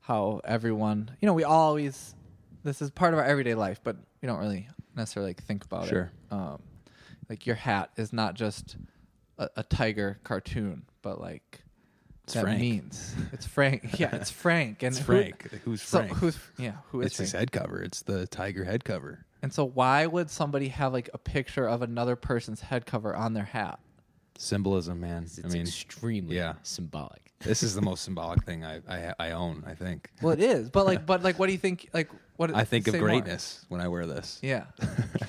how 0.00 0.40
everyone 0.44 1.10
you 1.22 1.26
know 1.26 1.32
we 1.32 1.44
always 1.44 2.14
this 2.62 2.82
is 2.82 2.90
part 2.90 3.14
of 3.14 3.18
our 3.18 3.24
everyday 3.24 3.54
life 3.54 3.80
but 3.82 3.96
we 4.20 4.26
don't 4.26 4.38
really 4.38 4.68
necessarily 4.94 5.30
like, 5.30 5.42
think 5.44 5.64
about 5.64 5.86
Sure. 5.88 6.10
it 6.30 6.34
um 6.34 6.60
like 7.30 7.46
your 7.46 7.56
hat 7.56 7.90
is 7.96 8.12
not 8.12 8.34
just 8.34 8.76
a, 9.40 9.48
a 9.56 9.62
tiger 9.64 10.20
cartoon 10.22 10.84
but 11.02 11.20
like 11.20 11.62
It's 12.24 12.34
that 12.34 12.42
Frank. 12.42 12.60
means 12.60 13.14
it's 13.32 13.46
frank 13.46 13.98
yeah 13.98 14.14
it's 14.14 14.30
frank 14.30 14.82
and 14.84 14.94
It's 14.94 14.98
who- 14.98 15.04
Frank. 15.12 15.50
Who's 15.64 15.82
so 15.82 15.98
Frank? 15.98 16.12
who's 16.18 16.38
yeah 16.58 16.74
who 16.92 17.00
is 17.00 17.06
it's 17.08 17.16
his 17.18 17.32
head 17.32 17.50
cover. 17.50 17.82
It's 17.82 18.02
the 18.02 18.26
tiger 18.28 18.64
head 18.64 18.84
cover. 18.84 19.24
And 19.42 19.50
so, 19.52 19.64
why 19.64 20.06
would 20.06 20.28
somebody 20.28 20.68
have 20.68 20.92
like 20.92 21.08
a 21.14 21.18
picture 21.18 21.66
of 21.66 21.80
another 21.80 22.14
person's 22.14 22.60
head 22.60 22.84
cover 22.84 23.16
on 23.16 23.32
their 23.32 23.44
hat? 23.46 23.80
Symbolism, 24.36 25.00
man. 25.00 25.22
It's 25.24 25.40
I 25.42 25.48
mean, 25.48 25.62
extremely 25.62 26.36
yeah. 26.36 26.54
symbolic. 26.62 27.32
this 27.40 27.62
is 27.62 27.74
the 27.74 27.80
most 27.80 28.04
symbolic 28.04 28.44
thing 28.44 28.64
I, 28.66 28.80
I 28.86 29.14
I 29.18 29.30
own. 29.32 29.64
I 29.66 29.74
think. 29.74 30.10
Well, 30.20 30.32
it 30.34 30.40
is, 30.40 30.68
but 30.68 30.84
like, 30.84 31.06
but 31.10 31.22
like, 31.22 31.38
what 31.38 31.46
do 31.46 31.52
you 31.52 31.58
think? 31.58 31.88
Like, 31.94 32.10
what 32.36 32.54
I 32.54 32.64
think 32.64 32.86
of 32.86 32.92
say 32.92 33.00
more. 33.00 33.08
greatness 33.08 33.64
when 33.70 33.80
I 33.80 33.88
wear 33.88 34.04
this. 34.06 34.38
Yeah, 34.42 34.64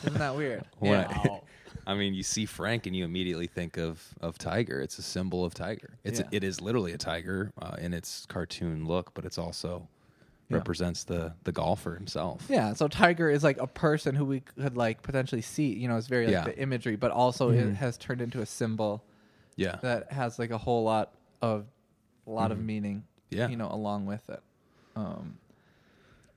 isn't 0.03 0.17
that 0.19 0.35
weird? 0.35 0.65
When 0.79 0.91
yeah. 0.91 1.07
I, 1.09 1.39
I 1.91 1.95
mean, 1.95 2.13
you 2.13 2.23
see 2.23 2.45
Frank 2.45 2.85
and 2.87 2.95
you 2.95 3.03
immediately 3.05 3.47
think 3.47 3.77
of 3.77 4.01
of 4.21 4.37
tiger. 4.37 4.79
It's 4.81 4.97
a 4.97 5.01
symbol 5.01 5.43
of 5.45 5.53
tiger. 5.53 5.97
It's 6.03 6.19
Yeah. 6.19 6.27
it 6.31 6.43
is 6.43 6.61
literally 6.61 6.93
a 6.93 6.97
tiger 6.97 7.51
uh, 7.61 7.75
in 7.79 7.93
its 7.93 8.25
cartoon 8.27 8.85
look, 8.85 9.13
but 9.13 9.25
it's 9.25 9.37
also 9.37 9.87
Yeah. 10.49 10.57
represents 10.57 11.03
the 11.03 11.33
the 11.43 11.51
golfer 11.51 11.95
himself. 11.95 12.45
Yeah, 12.49 12.73
so 12.73 12.87
tiger 12.87 13.29
is 13.29 13.43
like 13.43 13.57
a 13.59 13.67
person 13.67 14.15
who 14.15 14.25
we 14.25 14.39
could 14.41 14.75
like 14.77 15.01
potentially 15.01 15.41
see. 15.41 15.73
You 15.73 15.87
know, 15.87 15.97
it's 15.97 16.07
very 16.07 16.25
like 16.25 16.33
Yeah. 16.33 16.43
the 16.45 16.57
imagery, 16.59 16.95
but 16.95 17.11
also 17.11 17.49
it 17.49 17.73
has 17.75 17.97
turned 17.97 18.21
into 18.21 18.41
a 18.41 18.45
symbol 18.45 19.03
Yeah. 19.57 19.75
that 19.81 20.11
has 20.11 20.39
like 20.39 20.51
a 20.51 20.57
whole 20.57 20.83
lot 20.83 21.13
of 21.41 21.65
a 22.27 22.29
lot 22.31 22.51
of 22.51 22.59
meaning. 22.59 23.03
Yeah. 23.29 23.47
you 23.47 23.55
know, 23.55 23.69
along 23.71 24.05
with 24.07 24.29
it. 24.29 24.41
Um, 24.95 25.37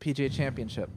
PGA 0.01 0.29
Championship, 0.31 0.89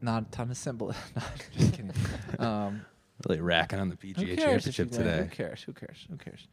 not 0.00 0.22
a 0.24 0.30
ton 0.32 0.50
of 0.50 0.56
symbol. 0.56 0.88
no, 1.16 1.22
just 1.56 1.72
kidding. 1.72 1.92
Um, 2.40 2.84
really 3.28 3.40
racking 3.40 3.78
on 3.78 3.88
the 3.88 3.96
PGA 3.96 4.36
cares 4.36 4.64
Championship 4.64 4.90
today. 4.90 5.18
Who 5.18 5.28
cares? 5.28 5.62
Who 5.62 5.72
cares? 5.72 6.06
Who 6.08 6.16
cares? 6.16 6.46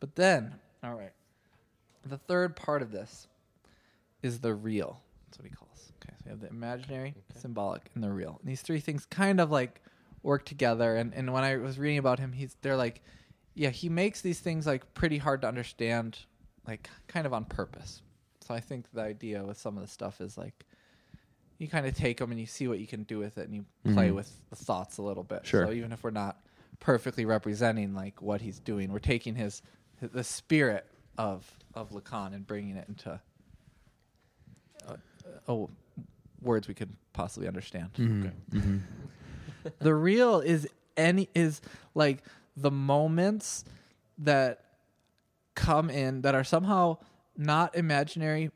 But 0.00 0.14
then, 0.14 0.54
all 0.82 0.94
right, 0.94 1.12
the 2.04 2.18
third 2.18 2.56
part 2.56 2.82
of 2.82 2.92
this 2.92 3.28
is 4.22 4.40
the 4.40 4.54
real. 4.54 5.00
That's 5.26 5.38
what 5.38 5.48
he 5.48 5.54
calls. 5.54 5.92
Okay, 6.02 6.14
so 6.18 6.22
we 6.26 6.30
have 6.30 6.40
the 6.40 6.48
imaginary, 6.48 7.14
symbolic, 7.34 7.90
and 7.94 8.04
the 8.04 8.10
real. 8.10 8.38
And 8.40 8.50
these 8.50 8.62
three 8.62 8.80
things 8.80 9.06
kind 9.06 9.40
of 9.40 9.50
like 9.50 9.80
work 10.22 10.44
together. 10.44 10.96
And 10.96 11.14
and 11.14 11.32
when 11.32 11.44
I 11.44 11.56
was 11.56 11.78
reading 11.78 11.98
about 11.98 12.18
him, 12.18 12.32
he's 12.32 12.56
they're 12.62 12.76
like, 12.76 13.02
yeah, 13.54 13.70
he 13.70 13.88
makes 13.88 14.20
these 14.20 14.40
things 14.40 14.66
like 14.66 14.94
pretty 14.94 15.18
hard 15.18 15.42
to 15.42 15.48
understand, 15.48 16.18
like 16.66 16.88
kind 17.08 17.26
of 17.26 17.32
on 17.32 17.44
purpose. 17.44 18.02
So 18.46 18.54
I 18.54 18.60
think 18.60 18.86
the 18.92 19.02
idea 19.02 19.42
with 19.42 19.58
some 19.58 19.76
of 19.76 19.82
the 19.82 19.90
stuff 19.90 20.20
is 20.20 20.36
like. 20.38 20.64
You 21.58 21.68
kind 21.68 21.86
of 21.86 21.96
take 21.96 22.18
them 22.18 22.30
and 22.30 22.38
you 22.38 22.46
see 22.46 22.68
what 22.68 22.78
you 22.78 22.86
can 22.86 23.04
do 23.04 23.18
with 23.18 23.38
it, 23.38 23.48
and 23.48 23.54
you 23.54 23.64
play 23.94 24.08
mm-hmm. 24.08 24.16
with 24.16 24.30
the 24.50 24.56
thoughts 24.56 24.98
a 24.98 25.02
little 25.02 25.22
bit. 25.22 25.46
Sure. 25.46 25.66
So 25.66 25.72
even 25.72 25.92
if 25.92 26.02
we're 26.02 26.10
not 26.10 26.36
perfectly 26.80 27.24
representing 27.24 27.94
like 27.94 28.20
what 28.22 28.40
he's 28.40 28.58
doing. 28.58 28.92
We're 28.92 28.98
taking 28.98 29.34
his, 29.34 29.62
his 30.00 30.10
the 30.10 30.24
spirit 30.24 30.86
of 31.18 31.50
of 31.74 31.90
Lacan 31.90 32.34
and 32.34 32.46
bringing 32.46 32.76
it 32.76 32.88
into 32.88 33.20
uh, 34.88 34.96
oh 35.48 35.70
words 36.42 36.68
we 36.68 36.74
could 36.74 36.94
possibly 37.12 37.48
understand. 37.48 37.92
Mm-hmm. 37.94 38.22
Okay. 38.22 38.34
Mm-hmm. 38.52 39.68
the 39.78 39.94
real 39.94 40.40
is 40.40 40.68
any 40.96 41.28
is 41.34 41.60
like 41.94 42.22
the 42.56 42.70
moments 42.70 43.64
that 44.18 44.64
come 45.54 45.90
in 45.90 46.22
that 46.22 46.34
are 46.34 46.44
somehow 46.44 46.98
not 47.36 47.74
imaginary 47.74 48.50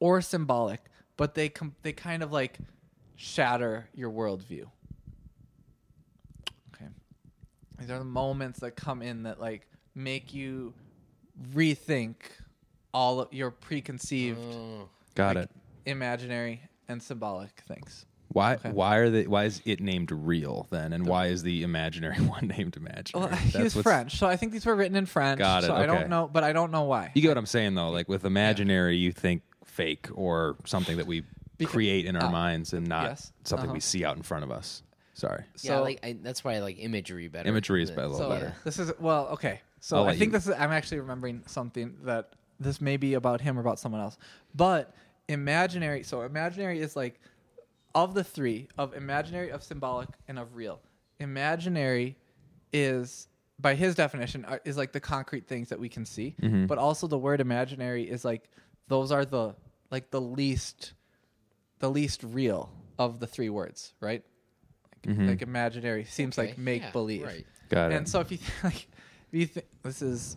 or 0.00 0.20
symbolic, 0.20 0.80
but 1.18 1.34
they 1.34 1.50
com- 1.50 1.74
they 1.82 1.92
kind 1.92 2.22
of 2.22 2.32
like 2.32 2.58
shatter 3.16 3.90
your 3.94 4.10
worldview. 4.10 4.64
Okay. 6.74 6.86
These 7.78 7.90
are 7.90 7.98
the 7.98 8.04
moments 8.04 8.60
that 8.60 8.70
come 8.70 9.02
in 9.02 9.24
that 9.24 9.38
like 9.38 9.68
make 9.94 10.32
you 10.32 10.72
rethink 11.52 12.14
all 12.94 13.20
of 13.20 13.32
your 13.34 13.50
preconceived 13.50 14.40
mm. 14.40 14.88
Got 15.14 15.36
like, 15.36 15.44
it. 15.44 15.50
imaginary 15.84 16.62
and 16.88 17.02
symbolic 17.02 17.50
things. 17.66 18.06
Why 18.28 18.54
Okay. 18.54 18.70
why 18.70 18.96
are 18.96 19.10
they 19.10 19.26
why 19.26 19.44
is 19.44 19.60
it 19.64 19.80
named 19.80 20.12
real 20.12 20.68
then 20.70 20.92
and 20.92 21.06
why 21.06 21.26
is 21.26 21.42
the 21.42 21.62
imaginary 21.64 22.16
one 22.20 22.46
named 22.46 22.76
imaginary? 22.76 23.30
Well, 23.30 23.36
he 23.36 23.62
was 23.62 23.74
French, 23.74 24.18
so 24.18 24.28
I 24.28 24.36
think 24.36 24.52
these 24.52 24.66
were 24.66 24.76
written 24.76 24.96
in 24.96 25.06
French. 25.06 25.38
Got 25.38 25.64
it, 25.64 25.66
So 25.66 25.74
I 25.74 25.86
don't 25.86 26.08
know, 26.08 26.30
but 26.32 26.44
I 26.44 26.52
don't 26.52 26.70
know 26.70 26.84
why. 26.84 27.10
You 27.14 27.22
get 27.22 27.28
what 27.28 27.38
I'm 27.38 27.46
saying 27.46 27.74
though. 27.74 27.90
Like 27.90 28.08
with 28.08 28.24
imaginary, 28.24 28.96
you 28.96 29.10
think 29.10 29.42
fake 29.68 30.08
or 30.14 30.56
something 30.64 30.96
that 30.96 31.06
we 31.06 31.22
Beca- 31.58 31.68
create 31.68 32.06
in 32.06 32.16
our 32.16 32.28
oh, 32.28 32.30
minds 32.32 32.72
and 32.72 32.86
not 32.86 33.04
yes. 33.04 33.32
something 33.44 33.68
Uh-huh. 33.68 33.74
we 33.74 33.80
see 33.80 34.04
out 34.04 34.16
in 34.16 34.22
front 34.22 34.44
of 34.44 34.50
us. 34.50 34.82
Sorry. 35.14 35.42
yeah, 35.62 35.70
So- 35.76 35.82
like 35.82 36.00
I, 36.04 36.16
that's 36.22 36.44
why 36.44 36.54
I 36.54 36.58
like 36.60 36.78
imagery 36.78 37.28
better. 37.28 37.48
Imagery 37.48 37.82
is 37.82 37.88
than- 37.88 37.96
better, 37.96 38.06
a 38.08 38.10
little 38.12 38.28
so 38.30 38.34
better. 38.34 38.54
this 38.64 38.78
is 38.78 38.92
well, 39.00 39.28
okay. 39.28 39.60
So 39.80 39.96
I'll 39.98 40.04
I 40.08 40.10
think 40.16 40.32
you- 40.32 40.38
this 40.38 40.46
is. 40.46 40.54
I'm 40.58 40.70
actually 40.72 41.00
remembering 41.00 41.42
something 41.46 41.96
that 42.04 42.30
this 42.60 42.80
may 42.80 42.96
be 42.96 43.14
about 43.14 43.40
him 43.40 43.56
or 43.56 43.60
about 43.60 43.78
someone 43.78 44.00
else, 44.00 44.18
but 44.54 44.94
imaginary. 45.28 46.02
So 46.02 46.22
imaginary 46.22 46.80
is 46.80 46.94
like 46.96 47.20
of 47.94 48.14
the 48.14 48.22
three 48.24 48.68
of 48.78 48.94
imaginary, 48.94 49.50
of 49.50 49.62
symbolic, 49.62 50.08
and 50.28 50.38
of 50.38 50.54
real. 50.56 50.80
Imaginary 51.20 52.16
is 52.72 53.26
by 53.60 53.74
his 53.74 53.94
definition 53.96 54.46
is 54.64 54.76
like 54.76 54.92
the 54.92 55.00
concrete 55.00 55.46
things 55.48 55.68
that 55.70 55.80
we 55.80 55.88
can 55.88 56.04
see, 56.04 56.36
Mm-hmm. 56.40 56.66
but 56.66 56.78
also 56.78 57.06
the 57.08 57.18
word 57.18 57.40
imaginary 57.40 58.08
is 58.08 58.24
like 58.24 58.48
those 58.88 59.12
are 59.12 59.24
the 59.24 59.54
like 59.90 60.10
the 60.10 60.20
least 60.20 60.92
the 61.78 61.90
least 61.90 62.22
real 62.24 62.72
of 62.98 63.20
the 63.20 63.26
three 63.26 63.48
words, 63.50 63.94
right? 64.00 64.22
Like, 65.06 65.14
Mm-hmm. 65.14 65.28
like 65.28 65.42
imaginary 65.42 66.04
seems 66.04 66.36
Okay, 66.36 66.48
like 66.48 66.58
make 66.58 66.82
yeah, 66.82 66.90
believe. 66.90 67.22
right. 67.24 67.46
Got 67.68 67.92
it. 67.92 67.94
And 67.96 68.08
so 68.08 68.18
if 68.20 68.32
you 68.32 68.38
th- 68.38 68.50
like, 68.64 68.88
if 69.30 69.38
you 69.40 69.46
think 69.46 69.66
this 69.84 70.02
is 70.02 70.36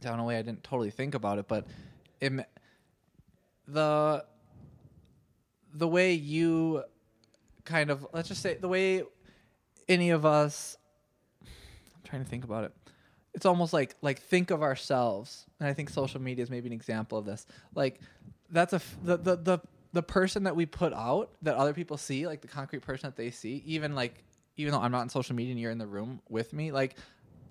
down 0.00 0.18
a 0.18 0.24
way 0.24 0.36
I 0.38 0.42
didn't 0.42 0.64
totally 0.64 0.90
think 0.90 1.14
about 1.14 1.38
it, 1.38 1.46
but 1.46 1.66
Im- 2.20 2.42
the 3.68 4.24
the 5.72 5.86
way 5.88 6.12
you 6.14 6.82
kind 7.64 7.90
of 7.90 8.06
let's 8.12 8.28
just 8.28 8.42
say 8.42 8.54
the 8.54 8.68
way 8.68 9.02
any 9.88 10.10
of 10.10 10.24
us 10.26 10.76
I'm 11.44 12.02
trying 12.04 12.24
to 12.24 12.28
think 12.28 12.44
about 12.44 12.64
it. 12.64 12.72
It's 13.36 13.46
almost 13.46 13.72
like 13.72 13.94
like 14.02 14.20
think 14.20 14.50
of 14.50 14.62
ourselves, 14.62 15.46
and 15.60 15.68
I 15.68 15.74
think 15.74 15.90
social 15.90 16.20
media 16.20 16.42
is 16.42 16.50
maybe 16.50 16.66
an 16.66 16.72
example 16.72 17.18
of 17.18 17.26
this. 17.26 17.46
Like 17.74 18.00
that's 18.50 18.72
a 18.72 18.76
f- 18.76 18.96
the 19.04 19.18
the 19.18 19.36
the 19.36 19.58
the 19.92 20.02
person 20.02 20.44
that 20.44 20.56
we 20.56 20.66
put 20.66 20.92
out 20.92 21.30
that 21.42 21.54
other 21.54 21.72
people 21.72 21.96
see, 21.96 22.26
like 22.26 22.40
the 22.40 22.48
concrete 22.48 22.80
person 22.82 23.08
that 23.08 23.16
they 23.16 23.30
see, 23.30 23.62
even 23.66 23.94
like 23.94 24.24
even 24.56 24.72
though 24.72 24.80
I'm 24.80 24.90
not 24.90 25.02
on 25.02 25.08
social 25.10 25.36
media 25.36 25.52
and 25.52 25.60
you're 25.60 25.70
in 25.70 25.78
the 25.78 25.86
room 25.86 26.20
with 26.28 26.52
me, 26.52 26.72
like 26.72 26.96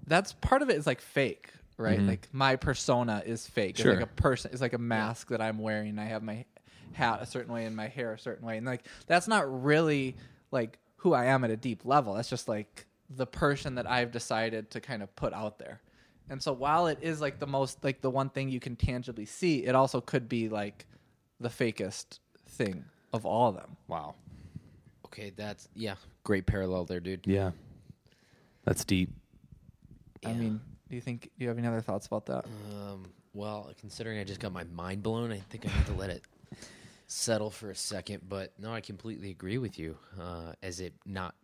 that's 0.07 0.33
part 0.33 0.61
of 0.61 0.69
it 0.69 0.75
is 0.75 0.87
like 0.87 1.01
fake, 1.01 1.49
right? 1.77 1.99
Mm-hmm. 1.99 2.09
Like 2.09 2.27
my 2.31 2.55
persona 2.55 3.21
is 3.25 3.47
fake. 3.47 3.77
Sure. 3.77 3.91
It's 3.91 4.01
like 4.01 4.09
a 4.09 4.13
person. 4.21 4.51
It's 4.51 4.61
like 4.61 4.73
a 4.73 4.79
mask 4.79 5.29
that 5.29 5.41
I'm 5.41 5.59
wearing. 5.59 5.99
I 5.99 6.05
have 6.05 6.23
my 6.23 6.45
hat 6.93 7.19
a 7.21 7.25
certain 7.25 7.53
way 7.53 7.65
and 7.65 7.75
my 7.75 7.87
hair 7.87 8.13
a 8.13 8.19
certain 8.19 8.45
way, 8.45 8.57
and 8.57 8.65
like 8.65 8.85
that's 9.07 9.27
not 9.27 9.63
really 9.63 10.15
like 10.51 10.79
who 10.97 11.13
I 11.13 11.25
am 11.25 11.43
at 11.43 11.51
a 11.51 11.57
deep 11.57 11.85
level. 11.85 12.15
That's 12.15 12.29
just 12.29 12.47
like 12.47 12.87
the 13.09 13.25
person 13.27 13.75
that 13.75 13.89
I've 13.89 14.11
decided 14.11 14.71
to 14.71 14.81
kind 14.81 15.03
of 15.03 15.15
put 15.15 15.33
out 15.33 15.59
there. 15.59 15.81
And 16.29 16.41
so 16.41 16.53
while 16.53 16.87
it 16.87 16.97
is 17.01 17.21
like 17.21 17.39
the 17.39 17.45
most 17.47 17.83
like 17.83 18.01
the 18.01 18.09
one 18.09 18.29
thing 18.29 18.49
you 18.49 18.59
can 18.59 18.75
tangibly 18.75 19.25
see, 19.25 19.63
it 19.65 19.75
also 19.75 20.01
could 20.01 20.27
be 20.27 20.49
like 20.49 20.85
the 21.39 21.49
fakest 21.49 22.19
thing 22.49 22.83
of 23.13 23.25
all 23.25 23.49
of 23.49 23.55
them. 23.55 23.77
wow. 23.87 24.15
Okay, 25.05 25.31
that's 25.35 25.69
yeah, 25.75 25.95
great 26.23 26.45
parallel 26.45 26.83
there, 26.85 26.99
dude. 26.99 27.25
Yeah. 27.25 27.51
That's 28.65 28.83
deep. 28.83 29.11
I 30.25 30.31
Yeah. 30.31 30.37
mean, 30.37 30.61
do 30.89 30.95
you 30.95 31.01
think 31.01 31.29
do 31.37 31.43
you 31.43 31.47
have 31.49 31.57
any 31.57 31.67
other 31.67 31.79
thoughts 31.81 32.07
about 32.07 32.25
that? 32.25 32.45
Um, 32.73 33.11
well, 33.33 33.71
considering 33.79 34.19
I 34.19 34.23
just 34.23 34.39
got 34.39 34.51
my 34.51 34.63
mind 34.65 35.03
blown, 35.03 35.31
I 35.31 35.39
think 35.49 35.65
I 35.65 35.77
need 35.77 35.85
to 35.85 35.93
let 35.93 36.09
it 36.09 36.23
settle 37.07 37.51
for 37.51 37.69
a 37.69 37.75
second. 37.75 38.23
But 38.27 38.51
no, 38.59 38.73
I 38.73 38.81
completely 38.81 39.29
agree 39.29 39.57
with 39.59 39.77
you. 39.77 39.97
Uh, 40.19 40.53
as 40.63 40.79
it 40.79 40.93
not 41.05 41.35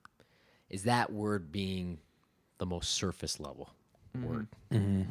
is 0.72 0.84
that 0.84 1.12
word 1.12 1.51
being 1.51 2.00
the 2.58 2.66
most 2.66 2.92
surface 2.92 3.40
level 3.40 3.70
mm-hmm. 4.18 4.28
word. 4.28 4.48
Mm-hmm. 4.72 5.04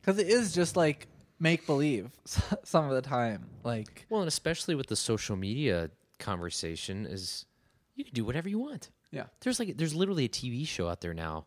Because 0.00 0.18
it 0.18 0.28
is 0.28 0.54
just 0.54 0.76
like 0.76 1.08
make 1.38 1.66
believe 1.66 2.10
some 2.64 2.88
of 2.88 2.94
the 2.94 3.02
time. 3.02 3.46
Like 3.64 4.06
Well, 4.08 4.22
and 4.22 4.28
especially 4.28 4.74
with 4.74 4.86
the 4.86 4.96
social 4.96 5.36
media 5.36 5.90
conversation, 6.18 7.04
is 7.04 7.44
you 7.94 8.04
can 8.04 8.14
do 8.14 8.24
whatever 8.24 8.48
you 8.48 8.58
want. 8.58 8.90
yeah, 9.10 9.24
There's 9.40 9.58
like 9.58 9.76
there's 9.76 9.94
literally 9.94 10.24
a 10.24 10.28
TV 10.28 10.66
show 10.66 10.88
out 10.88 11.00
there 11.00 11.14
now 11.14 11.46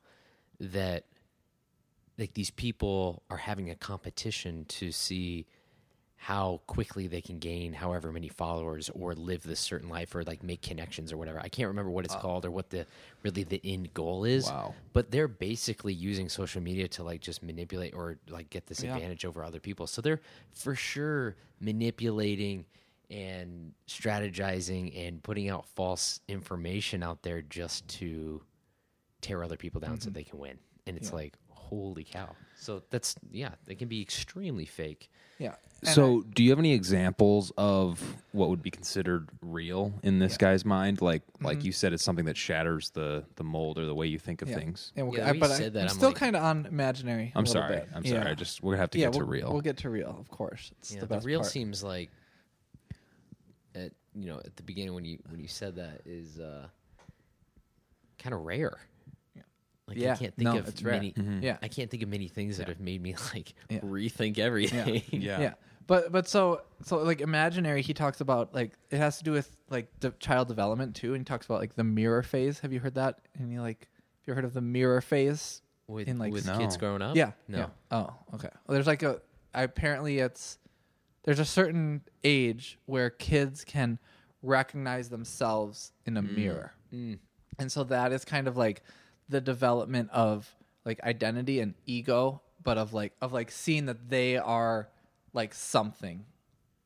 that 0.59 1.05
like 2.17 2.33
these 2.33 2.51
people 2.51 3.23
are 3.29 3.37
having 3.37 3.69
a 3.69 3.75
competition 3.75 4.65
to 4.65 4.91
see 4.91 5.47
how 6.21 6.59
quickly 6.67 7.07
they 7.07 7.21
can 7.21 7.39
gain 7.39 7.71
however 7.71 8.11
many 8.11 8.27
followers 8.27 8.89
or 8.89 9.15
live 9.15 9.41
this 9.41 9.59
certain 9.59 9.87
life 9.87 10.13
or 10.13 10.21
like 10.25 10.43
make 10.43 10.61
connections 10.61 11.13
or 11.13 11.17
whatever. 11.17 11.39
I 11.39 11.47
can't 11.47 11.69
remember 11.69 11.89
what 11.89 12.03
it's 12.03 12.13
uh. 12.13 12.19
called 12.19 12.45
or 12.45 12.51
what 12.51 12.69
the 12.69 12.85
really 13.23 13.43
the 13.43 13.61
end 13.63 13.93
goal 13.93 14.25
is. 14.25 14.45
Wow. 14.47 14.75
But 14.91 15.11
they're 15.11 15.29
basically 15.29 15.93
using 15.93 16.27
social 16.27 16.61
media 16.61 16.89
to 16.89 17.03
like 17.03 17.21
just 17.21 17.41
manipulate 17.41 17.93
or 17.93 18.17
like 18.27 18.49
get 18.49 18.67
this 18.67 18.83
Yeah. 18.83 18.95
advantage 18.95 19.23
over 19.23 19.45
other 19.45 19.61
people. 19.61 19.87
So 19.87 20.01
they're 20.01 20.19
for 20.51 20.75
sure 20.75 21.37
manipulating 21.61 22.65
and 23.09 23.71
strategizing 23.87 25.07
and 25.07 25.23
putting 25.23 25.49
out 25.49 25.65
false 25.67 26.19
information 26.27 27.01
out 27.01 27.23
there 27.23 27.41
just 27.43 27.87
to 27.87 28.41
tear 29.21 29.41
other 29.41 29.55
people 29.57 29.79
down 29.79 30.01
so 30.01 30.09
mm-hmm. 30.09 30.15
they 30.15 30.23
can 30.23 30.37
win. 30.37 30.59
And 30.85 30.97
it's 30.97 31.13
like, 31.13 31.35
holy 31.69 32.03
cow. 32.03 32.35
So 32.57 32.83
that's 32.89 33.15
yeah, 33.31 33.51
they 33.65 33.75
can 33.75 33.87
be 33.87 34.01
extremely 34.01 34.65
fake. 34.65 35.09
yeah. 35.37 35.55
And 35.81 35.91
so, 35.95 36.23
do 36.35 36.43
you 36.43 36.49
have 36.49 36.59
any 36.59 36.73
examples 36.73 37.53
of 37.57 38.01
what 38.33 38.49
would 38.49 38.61
be 38.61 38.69
considered 38.69 39.29
real 39.41 39.93
in 40.03 40.19
this 40.19 40.35
guy's 40.35 40.65
mind? 40.65 41.01
Like, 41.01 41.21
like 41.39 41.63
you 41.63 41.71
said, 41.71 41.93
it's 41.93 42.03
something 42.03 42.25
that 42.25 42.35
shatters 42.35 42.89
the 42.89 43.23
the 43.37 43.45
mold 43.45 43.79
or 43.79 43.85
the 43.85 43.95
way 43.95 44.05
you 44.07 44.19
think 44.19 44.41
of 44.41 44.49
yeah. 44.49 44.55
things. 44.55 44.91
Yeah, 44.97 45.03
we'll, 45.03 45.17
Yeah, 45.17 45.29
I, 45.29 45.39
but 45.39 45.51
said 45.51 45.67
I, 45.67 45.69
that, 45.69 45.79
I'm 45.83 45.87
I'm 45.91 45.95
still 45.95 46.09
like- 46.09 46.17
kind 46.17 46.35
of 46.35 46.43
on 46.43 46.65
imaginary. 46.65 47.31
a 47.33 47.37
I'm 47.39 47.45
sorry. 47.45 47.77
bit. 47.77 47.89
I'm 47.95 48.03
sorry. 48.03 48.23
Yeah. 48.25 48.29
I 48.29 48.33
just 48.33 48.61
we're 48.61 48.73
gonna 48.73 48.81
have 48.81 48.89
to 48.89 48.99
yeah, 48.99 49.05
get 49.05 49.11
we'll, 49.11 49.19
to 49.21 49.25
real. 49.31 49.51
We'll 49.53 49.61
get 49.61 49.77
to 49.77 49.89
real, 49.89 50.17
of 50.19 50.29
course. 50.29 50.69
It's 50.79 50.93
Yeah, 50.95 50.99
the 50.99 51.05
the, 51.07 51.19
real 51.21 51.39
part. 51.39 51.51
seems 51.53 51.81
like 51.81 52.09
at 53.73 53.93
you 54.13 54.25
know 54.27 54.41
at 54.43 54.57
the 54.57 54.63
beginning 54.63 54.93
when 54.95 55.05
you 55.05 55.19
when 55.29 55.39
you 55.39 55.47
said 55.47 55.77
that 55.77 56.01
is 56.05 56.39
uh, 56.41 56.67
kind 58.21 58.33
of 58.35 58.41
rare. 58.41 58.79
Like 59.89 59.97
Yeah, 59.97 60.13
I 60.13 60.15
can't 60.15 60.35
think 60.35 60.49
no, 60.49 60.57
of 60.57 60.67
it's 60.67 60.81
rare. 60.81 60.93
many. 60.95 61.11
Mm-hmm. 61.13 61.43
Yeah. 61.43 61.57
I 61.61 61.67
can't 61.67 61.89
think 61.89 62.03
of 62.03 62.09
many 62.09 62.27
things 62.27 62.57
that 62.57 62.67
have 62.69 62.79
made 62.79 63.01
me 63.01 63.15
like 63.33 63.53
Yeah. 63.69 63.79
rethink 63.79 64.39
everything. 64.39 65.03
yeah. 65.11 65.39
yeah 65.41 65.53
but 65.89 66.11
but 66.11 66.27
so 66.27 66.61
so 66.83 66.97
like 66.97 67.19
imaginary 67.19 67.81
he 67.81 67.93
talks 67.95 68.21
about 68.21 68.53
like 68.53 68.73
it 68.91 68.97
has 68.97 69.17
to 69.17 69.23
do 69.23 69.31
with 69.31 69.57
like 69.69 69.87
de- 69.99 70.11
child 70.19 70.47
development 70.47 70.95
too 70.95 71.15
and 71.15 71.21
he 71.21 71.25
talks 71.25 71.47
about 71.47 71.59
like 71.59 71.75
the 71.75 71.83
mirror 71.83 72.21
phase 72.21 72.59
have 72.59 72.71
you 72.71 72.79
heard 72.79 72.93
that 72.93 73.19
and 73.37 73.51
you 73.51 73.59
like 73.59 73.89
have 74.21 74.27
you 74.27 74.33
heard 74.35 74.45
of 74.45 74.53
the 74.53 74.61
mirror 74.61 75.01
phase 75.01 75.63
with 75.87 76.07
in 76.07 76.19
like 76.19 76.31
with 76.31 76.45
No. 76.45 76.59
kids 76.59 76.77
growing 76.77 77.01
up. 77.01 77.15
yeah 77.15 77.31
no. 77.47 77.57
yeah. 77.57 77.67
oh 77.89 78.13
okay 78.35 78.49
well 78.67 78.73
there's 78.75 78.85
like 78.87 79.01
a 79.01 79.19
apparently 79.55 80.19
it's 80.19 80.59
there's 81.23 81.39
a 81.39 81.45
certain 81.45 82.01
age 82.23 82.77
where 82.85 83.09
kids 83.09 83.65
can 83.65 83.97
recognize 84.43 85.09
themselves 85.09 85.91
in 86.05 86.17
a 86.17 86.21
mm. 86.21 86.37
mirror 86.37 86.73
mm. 86.93 87.17
and 87.57 87.71
so 87.71 87.83
that 87.83 88.13
is 88.13 88.23
kind 88.23 88.47
of 88.47 88.55
like 88.55 88.83
the 89.29 89.39
development 89.41 90.09
of 90.11 90.53
like 90.85 91.01
identity 91.03 91.59
and 91.59 91.73
ego 91.85 92.41
but 92.63 92.77
of 92.77 92.93
like 92.93 93.13
of 93.21 93.31
like 93.31 93.51
seeing 93.51 93.85
that 93.85 94.09
they 94.09 94.37
are 94.37 94.89
like 95.33 95.53
something 95.53 96.25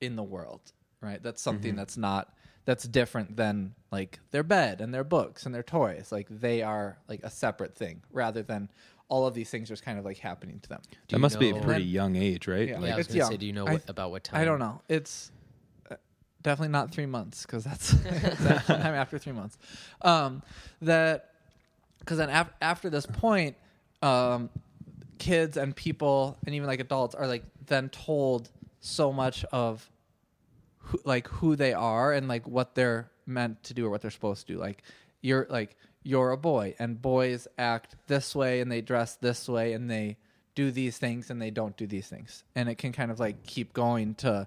in 0.02 0.16
the 0.16 0.24
world 0.24 0.62
right 1.02 1.24
that's 1.24 1.42
something 1.42 1.76
that's 1.76 1.98
not 1.98 2.34
that's 2.66 2.84
different 2.86 3.36
than 3.38 3.74
like 3.92 4.20
their 4.32 4.44
bed 4.44 4.82
and 4.82 4.94
their 4.94 5.04
books 5.04 5.46
and 5.46 5.54
their 5.56 5.64
toys 5.64 6.12
like 6.12 6.28
they 6.30 6.62
are 6.62 6.98
like 7.08 7.22
a 7.24 7.30
separate 7.30 7.76
thing 7.76 8.02
rather 8.12 8.42
than 8.44 8.70
all 9.10 9.28
of 9.28 9.34
these 9.34 9.50
things 9.50 9.68
just 9.70 9.84
kind 9.84 10.00
of 10.00 10.06
like 10.06 10.18
happening 10.18 10.60
to 10.60 10.70
them 10.70 10.82
Do 10.84 10.98
That 11.10 11.16
you 11.18 11.22
must 11.22 11.40
be 11.40 11.50
a 11.50 11.54
know- 11.54 11.62
pretty 11.62 11.84
young 11.84 12.16
age, 12.16 12.48
right? 12.48 12.68
Yeah. 12.68 12.76
Yeah, 12.76 12.80
Like, 12.80 12.94
I 12.94 12.98
was 12.98 13.08
gonna 13.08 13.26
say, 13.26 13.38
do 13.38 13.46
you 13.46 13.54
know 13.54 13.66
what, 13.66 13.72
th- 13.72 13.90
about 13.90 14.12
what 14.12 14.24
time? 14.24 14.42
I 14.42 14.46
don't 14.46 14.60
know 14.60 14.82
it's 14.90 15.32
uh, 15.92 15.96
definitely 16.42 16.72
not 16.72 16.92
three 16.92 17.06
months 17.06 17.46
because 17.46 17.64
that's 17.64 17.92
that's 18.40 18.66
sometime 18.66 18.96
after 18.96 19.18
three 19.20 19.34
months 19.34 19.58
um 20.02 20.42
that 20.82 21.32
because 22.04 22.18
then 22.18 22.30
af- 22.30 22.54
after 22.62 22.90
this 22.90 23.06
point 23.06 23.56
um 24.02 24.50
kids 25.18 25.58
and 25.58 25.76
people 25.76 26.38
and 26.46 26.54
even 26.56 26.68
like 26.68 26.80
adults 26.80 27.16
are 27.16 27.28
like 27.28 27.44
then 27.68 27.90
told 27.90 28.50
so 28.82 29.14
much 29.14 29.46
of 29.46 29.90
who, 30.80 31.00
like 31.06 31.28
who 31.28 31.56
they 31.56 31.74
are 31.74 32.12
and 32.12 32.28
like 32.28 32.46
what 32.48 32.76
they're 32.76 33.10
meant 33.26 33.64
to 33.64 33.74
do 33.74 33.86
or 33.86 33.90
what 33.90 34.02
they're 34.02 34.12
supposed 34.12 34.46
to 34.46 34.54
do 34.54 34.60
like 34.60 34.84
you're 35.22 35.48
like 35.50 35.78
you're 36.04 36.32
a 36.32 36.38
boy 36.38 36.76
and 36.80 37.02
boys 37.02 37.48
act 37.58 37.96
this 38.08 38.36
way 38.36 38.60
and 38.60 38.70
they 38.70 38.82
dress 38.82 39.16
this 39.16 39.48
way 39.48 39.72
and 39.72 39.90
they 39.90 40.18
do 40.56 40.70
these 40.70 40.98
things 40.98 41.30
and 41.30 41.42
they 41.42 41.50
don't 41.50 41.78
do 41.78 41.88
these 41.88 42.08
things 42.08 42.44
and 42.56 42.68
it 42.68 42.78
can 42.78 42.92
kind 42.92 43.10
of 43.10 43.20
like 43.20 43.44
keep 43.44 43.72
going 43.72 44.14
to 44.16 44.46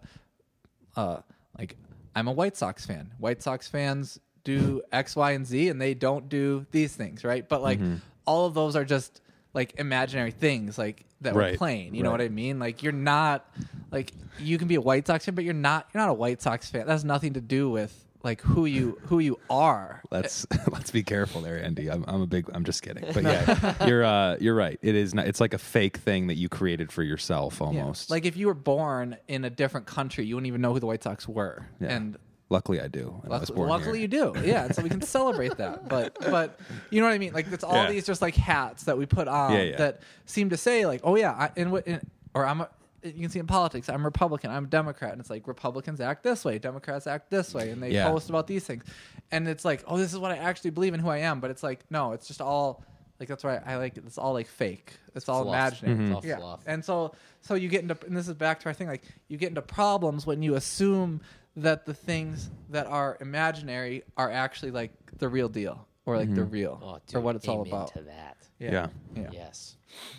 uh 0.96 1.18
like 1.58 1.76
I'm 2.16 2.28
a 2.28 2.32
White 2.32 2.56
Sox 2.56 2.86
fan. 2.86 3.12
White 3.18 3.42
Sox 3.42 3.68
fans 3.68 4.18
do 4.46 4.82
X, 4.92 5.14
Y, 5.16 5.32
and 5.32 5.44
Z 5.46 5.68
and 5.68 5.80
they 5.80 5.92
don't 5.94 6.28
do 6.28 6.64
these 6.70 6.94
things, 6.94 7.24
right? 7.24 7.46
But 7.46 7.60
like 7.62 7.80
all 8.24 8.46
of 8.46 8.54
those 8.54 8.76
are 8.76 8.84
just 8.84 9.20
like 9.52 9.74
imaginary 9.78 10.30
things 10.30 10.78
like 10.78 11.04
that 11.22 11.34
we're 11.34 11.56
playing. 11.56 11.94
You 11.94 12.02
know 12.02 12.10
what 12.10 12.20
I 12.20 12.28
mean? 12.28 12.58
Like 12.58 12.82
you're 12.82 12.92
not 12.92 13.48
like 13.90 14.12
you 14.38 14.58
can 14.58 14.68
be 14.68 14.74
a 14.76 14.80
White 14.80 15.06
Sox 15.06 15.24
fan, 15.24 15.34
but 15.34 15.44
you're 15.44 15.54
not 15.54 15.88
you're 15.92 16.00
not 16.02 16.10
a 16.10 16.14
White 16.14 16.40
Sox 16.42 16.70
fan. 16.70 16.86
That 16.86 16.92
has 16.92 17.04
nothing 17.04 17.34
to 17.34 17.40
do 17.40 17.68
with 17.70 18.04
like 18.22 18.40
who 18.40 18.66
you 18.66 18.98
who 19.04 19.18
you 19.18 19.38
are. 19.48 20.02
Let's 20.10 20.46
let's 20.70 20.90
be 20.90 21.02
careful 21.02 21.40
there, 21.42 21.62
Andy. 21.62 21.90
I'm, 21.90 22.04
I'm 22.08 22.20
a 22.22 22.26
big. 22.26 22.50
I'm 22.52 22.64
just 22.64 22.82
kidding, 22.82 23.04
but 23.14 23.22
yeah, 23.22 23.74
you're 23.86 24.04
uh, 24.04 24.36
you're 24.40 24.54
right. 24.54 24.78
It 24.82 24.94
is 24.94 25.14
not. 25.14 25.26
It's 25.26 25.40
like 25.40 25.54
a 25.54 25.58
fake 25.58 25.96
thing 25.98 26.26
that 26.26 26.34
you 26.34 26.48
created 26.48 26.90
for 26.92 27.02
yourself, 27.02 27.58
Yeah. 27.60 27.66
almost. 27.66 28.10
Like 28.10 28.24
if 28.26 28.36
you 28.36 28.48
were 28.48 28.54
born 28.54 29.16
in 29.28 29.44
a 29.44 29.50
different 29.50 29.86
country, 29.86 30.26
you 30.26 30.34
wouldn't 30.34 30.48
even 30.48 30.60
know 30.60 30.72
who 30.72 30.80
the 30.80 30.86
White 30.86 31.02
Sox 31.04 31.26
were. 31.28 31.66
Yeah. 31.80 31.88
And 31.96 32.16
luckily, 32.48 32.80
I 32.80 32.88
do. 32.88 33.20
and 33.24 33.32
I 33.32 33.38
was 33.38 33.48
luckily, 33.50 33.56
born 33.56 33.68
luckily 33.68 33.98
here. 33.98 34.02
you 34.02 34.08
do. 34.08 34.32
Yeah, 34.44 34.64
and 34.66 34.74
so 34.74 34.82
we 34.82 34.88
can 34.88 35.02
celebrate 35.18 35.56
that. 35.56 35.88
But 35.88 36.16
but 36.20 36.58
you 36.90 37.00
know 37.00 37.06
what 37.06 37.14
I 37.14 37.18
mean? 37.18 37.32
Like 37.32 37.46
it's 37.52 37.64
all 37.64 37.74
Yeah. 37.84 37.90
these 37.90 38.06
just 38.06 38.22
like 38.22 38.34
hats 38.34 38.84
that 38.84 38.96
we 38.98 39.06
put 39.06 39.28
on 39.28 39.52
Yeah, 39.52 39.62
yeah. 39.62 39.76
that 39.76 40.00
seem 40.26 40.50
to 40.50 40.56
say 40.56 40.86
like, 40.86 41.00
oh 41.04 41.16
yeah, 41.16 41.32
I, 41.32 41.50
in, 41.56 41.70
what- 41.70 41.86
in 41.86 42.00
or 42.34 42.46
I'm 42.46 42.60
a, 42.62 42.68
you 43.02 43.12
can 43.20 43.30
see 43.30 43.38
in 43.38 43.46
politics, 43.46 43.88
I'm 43.88 44.04
Republican, 44.04 44.50
I'm 44.50 44.66
Democrat, 44.66 45.12
and 45.12 45.20
it's 45.20 45.30
like 45.30 45.46
Republicans 45.46 46.00
act 46.00 46.22
this 46.24 46.44
way, 46.44 46.58
Democrats 46.58 47.06
act 47.06 47.30
this 47.30 47.54
way, 47.54 47.70
and 47.70 47.82
they 47.82 47.90
Yeah. 47.92 48.08
post 48.10 48.28
about 48.30 48.46
these 48.46 48.64
things, 48.64 48.84
and 49.30 49.46
it's 49.48 49.64
like, 49.64 49.84
oh, 49.86 49.96
this 49.96 50.12
is 50.12 50.18
what 50.18 50.32
I 50.32 50.36
actually 50.36 50.70
believe 50.70 50.92
in 50.92 51.00
who 51.00 51.08
I 51.08 51.18
am, 51.18 51.40
but 51.40 51.50
it's 51.50 51.62
like, 51.62 51.84
no, 51.90 52.12
it's 52.12 52.26
just 52.26 52.40
all 52.40 52.82
like 53.18 53.28
that's 53.30 53.42
why 53.44 53.56
I 53.64 53.76
like 53.76 53.96
it. 53.96 54.04
It's 54.06 54.18
all 54.18 54.34
like 54.34 54.46
fake. 54.46 54.92
It's 55.14 55.26
all 55.28 55.44
fluff. 55.44 55.54
imaginary. 55.82 55.96
Mhm. 55.98 56.06
It's 56.08 56.14
all 56.16 56.26
yeah. 56.26 56.36
fluff. 56.36 56.60
And 56.66 56.84
so 56.84 57.12
so 57.40 57.54
you 57.54 57.68
get 57.70 57.80
into 57.80 57.96
and 58.06 58.14
this 58.14 58.28
is 58.28 58.34
back 58.34 58.60
to 58.60 58.66
our 58.66 58.74
thing 58.74 58.88
like 58.88 59.04
you 59.28 59.38
get 59.38 59.48
into 59.48 59.62
problems 59.62 60.26
when 60.26 60.42
you 60.42 60.54
assume 60.54 61.22
that 61.56 61.86
the 61.86 61.94
things 61.94 62.50
that 62.70 62.86
are 62.86 63.16
imaginary 63.20 64.02
are 64.16 64.30
actually 64.30 64.70
like 64.70 64.92
the 65.18 65.28
real 65.28 65.48
deal 65.48 65.86
or 66.04 66.16
like 66.16 66.32
the 66.34 66.42
mm-hmm. 66.42 66.50
real 66.50 66.80
Oh, 66.82 66.98
dude, 67.06 67.16
or 67.16 67.20
what 67.20 67.36
it's 67.36 67.48
all 67.48 67.62
amen 67.62 67.72
about. 67.72 67.92
To 67.94 68.02
that. 68.02 68.36
Yeah. 68.58 68.88
Yeah. 69.14 69.30
Yes. 69.32 69.76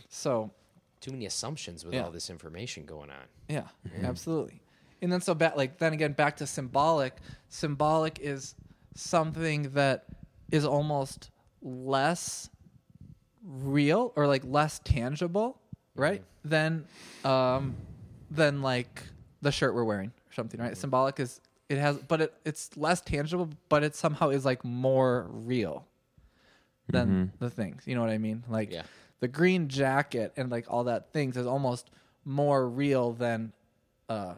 So 0.10 0.52
Too 1.00 1.12
many 1.12 1.26
assumptions 1.26 1.86
with 1.86 1.94
Yeah. 1.94 2.04
all 2.04 2.12
this 2.12 2.30
information 2.30 2.86
going 2.86 3.10
on. 3.12 3.26
Yeah, 3.48 3.68
mm-hmm. 3.88 4.06
absolutely. 4.06 4.62
And 5.02 5.12
then 5.12 5.22
so 5.22 5.36
back 5.36 5.56
like 5.56 5.78
then 5.78 5.94
again 5.94 6.14
back 6.14 6.38
to 6.38 6.48
symbolic. 6.48 7.18
Symbolic 7.50 8.20
is 8.20 8.56
something 8.96 9.74
that 9.74 10.06
is 10.52 10.66
almost 10.66 11.30
less 11.62 12.50
real 13.44 14.12
or 14.16 14.26
like 14.26 14.42
less 14.44 14.80
tangible, 14.84 15.62
right? 15.96 16.22
Mm-hmm. 16.22 16.50
Than 16.50 16.86
um 17.24 17.76
than 18.32 18.62
like 18.64 19.04
the 19.42 19.52
shirt 19.52 19.76
we're 19.76 19.84
wearing 19.84 20.08
or 20.08 20.17
something, 20.38 20.60
right? 20.62 20.78
Symbolic 20.78 21.20
is 21.20 21.42
it 21.68 21.78
has 21.78 21.98
but 21.98 22.22
it 22.22 22.34
it's 22.46 22.78
less 22.78 23.02
tangible, 23.02 23.50
but 23.68 23.84
it 23.84 23.94
somehow 23.96 24.30
is 24.30 24.46
like 24.46 24.64
more 24.64 25.28
real 25.30 25.86
than 26.90 27.34
the 27.40 27.50
things. 27.50 27.84
You 27.86 27.96
know 27.96 28.02
what 28.02 28.10
I 28.12 28.18
mean? 28.18 28.44
Like 28.48 28.72
Yeah. 28.72 28.84
the 29.20 29.28
green 29.28 29.68
jacket 29.68 30.32
and 30.38 30.50
like 30.50 30.66
all 30.70 30.86
that 30.86 31.12
things 31.12 31.36
is 31.36 31.46
almost 31.46 31.90
more 32.24 32.68
real 32.70 33.12
than 33.14 33.52
uh 34.10 34.36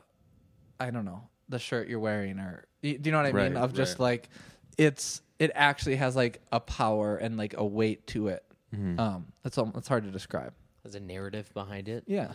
I 0.80 0.90
don't 0.92 1.06
know, 1.06 1.22
the 1.50 1.60
shirt 1.60 1.88
you're 1.90 2.00
wearing 2.00 2.40
or 2.40 2.66
do 2.82 2.90
you 2.90 3.12
know 3.12 3.18
what 3.22 3.28
I 3.28 3.32
mean? 3.34 3.58
Of 3.58 3.74
just 3.74 4.00
right. 4.00 4.06
like 4.12 4.30
it's 4.78 5.22
it 5.38 5.52
actually 5.54 5.98
has 5.98 6.16
like 6.16 6.42
a 6.52 6.60
power 6.60 7.18
and 7.18 7.38
like 7.38 7.54
a 7.58 7.66
weight 7.66 8.08
to 8.08 8.30
it. 8.30 8.44
Mm-hmm. 8.74 9.00
Um 9.00 9.28
it's 9.46 9.58
al- 9.58 9.74
it's 9.76 9.88
hard 9.88 10.04
to 10.06 10.12
describe. 10.12 10.54
There's 10.84 10.96
a 10.96 11.00
narrative 11.00 11.54
behind 11.54 11.88
it. 11.90 12.04
Yeah. 12.08 12.32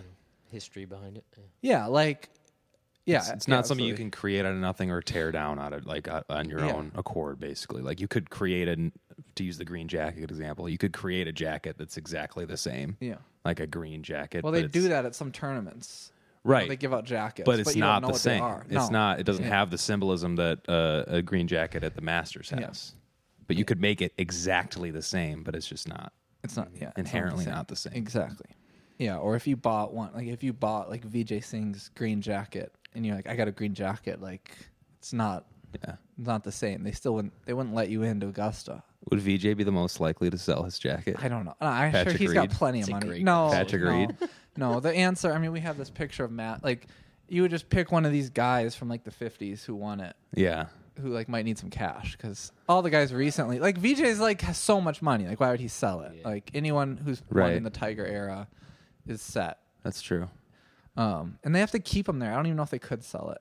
history 0.50 0.85
behind 0.85 1.16
it. 1.16 1.24
Yeah. 1.37 1.42
Yeah, 1.81 1.87
like 1.87 2.29
yeah, 3.07 3.19
It's, 3.19 3.31
it's 3.31 3.49
yeah, 3.49 3.57
not 3.57 3.67
something 3.67 3.85
you 3.87 3.95
can 3.95 4.11
create 4.11 4.45
out 4.45 4.53
of 4.53 4.59
nothing 4.59 4.90
or 4.90 5.01
tear 5.03 5.31
down 5.33 5.59
out 5.59 5.73
of 5.73 5.87
like 5.87 6.09
uh, 6.09 6.23
on 6.29 6.49
your 6.49 6.61
Yeah. 6.64 6.73
own 6.75 6.93
accord. 6.95 7.38
Basically, 7.38 7.83
like 7.83 8.01
you 8.01 8.09
could 8.09 8.31
create 8.31 8.69
a 8.69 8.90
to 9.37 9.45
use 9.45 9.59
the 9.59 9.64
green 9.64 9.88
jacket 9.88 10.31
example. 10.31 10.69
You 10.69 10.79
could 10.79 10.93
create 10.93 11.29
a 11.29 11.33
jacket 11.33 11.77
that's 11.79 11.97
exactly 11.97 12.45
the 12.45 12.57
same. 12.57 12.97
Yeah. 13.01 13.17
like 13.45 13.61
a 13.61 13.67
green 13.67 14.03
jacket. 14.03 14.43
Well, 14.43 14.53
they 14.53 14.67
do 14.67 14.88
that 14.88 15.05
at 15.05 15.14
some 15.14 15.31
tournaments. 15.31 16.11
Right? 16.45 16.69
They 16.69 16.77
give 16.77 16.93
out 16.95 17.05
jackets, 17.05 17.45
but 17.47 17.59
it's 17.59 17.75
you 17.75 17.83
don't 17.83 18.03
know 18.03 18.09
the 18.12 18.19
same. 18.19 18.43
It's 18.71 18.90
No. 18.90 18.99
not. 18.99 19.21
It 19.21 19.25
doesn't 19.25 19.45
Yeah. 19.45 19.51
have 19.51 19.71
the 19.71 19.79
symbolism 19.79 20.37
that 20.37 20.61
uh, 20.69 21.05
a 21.07 21.23
green 21.23 21.47
jacket 21.49 21.83
at 21.85 21.95
the 21.95 22.01
Masters 22.03 22.51
has. 22.51 22.61
Yeah. 22.95 23.01
But 23.47 23.57
you 23.57 23.64
could 23.67 23.81
make 23.81 24.01
it 24.03 24.12
exactly 24.19 24.90
the 24.90 25.01
same, 25.03 25.43
but 25.43 25.55
it's 25.55 25.67
just 25.67 25.88
not. 25.88 26.12
It's 26.43 26.57
not 26.57 26.69
yeah, 26.75 26.93
Inherently 26.97 27.45
same. 27.45 27.55
not 27.55 27.69
the 27.69 27.77
same. 27.77 27.93
Exactly. 27.95 28.51
Yeah, 28.99 29.17
or 29.17 29.37
if 29.37 29.47
you 29.47 29.57
bought 29.57 29.93
one, 29.95 30.11
like 30.14 30.27
if 30.27 30.43
you 30.43 30.53
bought 30.53 30.88
like 30.90 31.07
Vijay 31.07 31.43
Singh's 31.43 31.90
green 31.95 32.21
jacket, 32.23 32.75
and 32.94 33.04
you're 33.07 33.16
like, 33.16 33.28
I 33.28 33.37
got 33.37 33.48
a 33.48 33.52
green 33.52 33.74
jacket, 33.74 34.20
like 34.20 34.50
it's 34.98 35.12
not 35.12 35.46
Yeah. 35.85 35.96
not 36.18 36.44
the 36.44 36.52
same. 36.52 36.83
They 36.85 36.92
still 36.92 37.14
wouldn't 37.14 37.33
they 37.46 37.52
wouldn't 37.52 37.74
let 37.74 37.88
you 37.88 38.02
into 38.02 38.28
Augusta. 38.28 38.83
Would 39.11 39.20
Vijay 39.20 39.57
be 39.57 39.64
the 39.64 39.72
most 39.72 40.00
likely 40.00 40.30
to 40.30 40.38
sell 40.38 40.62
his 40.62 40.78
jacket? 40.78 41.16
I 41.22 41.28
don't 41.28 41.44
know. 41.44 41.54
I'm 41.61 41.92
sure 41.92 42.04
Patrick 42.04 42.16
he's 42.18 42.33
got 42.33 42.40
Reed? 42.42 42.50
plenty 42.52 42.78
It's 42.80 42.88
of 42.88 42.92
a 42.92 42.96
money. 42.96 43.07
great 43.09 43.22
No, 43.24 43.50
Patrick 43.52 43.83
no, 43.83 43.90
Reed? 43.90 44.16
no. 44.57 44.80
The 44.80 44.92
answer. 44.94 45.33
I 45.33 45.38
mean, 45.38 45.52
we 45.52 45.61
have 45.61 45.76
this 45.76 45.90
picture 45.90 46.24
of 46.24 46.30
Matt. 46.33 46.64
Like, 46.64 46.87
you 47.28 47.42
would 47.42 47.50
just 47.50 47.68
pick 47.68 47.92
one 47.92 48.07
of 48.07 48.12
these 48.12 48.30
guys 48.30 48.74
from 48.74 48.88
like 48.88 49.04
the 49.04 49.11
'50s 49.11 49.62
who 49.64 49.74
won 49.74 50.00
it, 50.00 50.16
Yeah. 50.35 50.66
who 51.02 51.09
like 51.11 51.28
might 51.28 51.44
need 51.44 51.59
some 51.59 51.68
cash 51.70 52.16
because 52.16 52.50
all 52.68 52.80
the 52.80 52.88
guys 52.90 53.12
recently, 53.12 53.59
like 53.59 53.78
Vijay's 53.78 54.20
like 54.20 54.40
has 54.42 54.57
so 54.57 54.80
much 54.80 55.02
money. 55.02 55.26
Like, 55.26 55.38
why 55.40 55.50
would 55.50 55.61
he 55.61 55.68
sell 55.68 56.00
it? 56.00 56.12
Yeah. 56.20 56.28
Like 56.28 56.50
anyone 56.54 56.96
who's 56.96 57.20
won 57.30 57.40
Right. 57.42 57.57
in 57.57 57.62
the 57.62 57.70
Tiger 57.70 58.07
era 58.07 58.48
is 59.07 59.20
set. 59.20 59.59
That's 59.83 60.00
true. 60.00 60.30
Um, 60.96 61.38
and 61.44 61.54
they 61.54 61.61
have 61.61 61.72
to 61.72 61.78
keep 61.80 62.07
them 62.07 62.18
there. 62.20 62.33
I 62.33 62.37
don't 62.37 62.46
even 62.46 62.57
know 62.57 62.62
if 62.62 62.70
they 62.70 62.78
could 62.78 63.02
sell 63.04 63.30
it. 63.30 63.38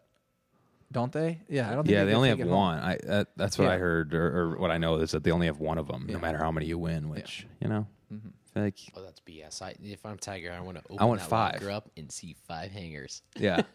Don't 0.92 1.12
they? 1.12 1.42
Yeah, 1.50 1.70
I 1.70 1.74
don't. 1.76 1.84
think 1.86 1.94
Yeah, 1.94 2.04
they 2.06 2.12
could 2.12 2.18
only 2.18 2.30
have 2.30 2.40
one. 2.44 2.78
I 2.80 2.98
that, 3.04 3.28
that's 3.36 3.58
what 3.58 3.66
Yeah. 3.66 3.72
I 3.74 3.78
heard, 3.78 4.14
or, 4.14 4.40
or 4.54 4.58
what 4.58 4.70
I 4.72 4.78
know 4.78 4.98
is 4.98 5.12
that 5.12 5.24
they 5.24 5.32
only 5.32 5.48
have 5.48 5.60
one 5.60 5.78
of 5.80 5.88
them, 5.88 6.06
Yeah. 6.08 6.16
no 6.16 6.20
matter 6.20 6.38
how 6.38 6.52
many 6.52 6.68
you 6.68 6.78
win. 6.78 7.10
Which 7.10 7.48
you 7.62 7.68
know, 7.68 7.88
Mm-hmm. 8.14 8.30
Like 8.56 8.78
Oh, 8.96 9.02
that's 9.02 9.20
BS. 9.22 9.62
I, 9.64 9.74
if 9.84 10.06
I'm 10.06 10.18
Tiger, 10.20 10.52
I 10.52 10.60
want 10.60 10.78
to 10.78 10.84
open 10.92 11.08
want 11.08 11.20
that 11.22 11.30
five. 11.30 11.54
locker 11.56 11.72
up 11.72 11.90
and 11.98 12.12
see 12.12 12.36
five 12.48 12.72
hangers. 12.72 13.24
yeah. 13.36 13.62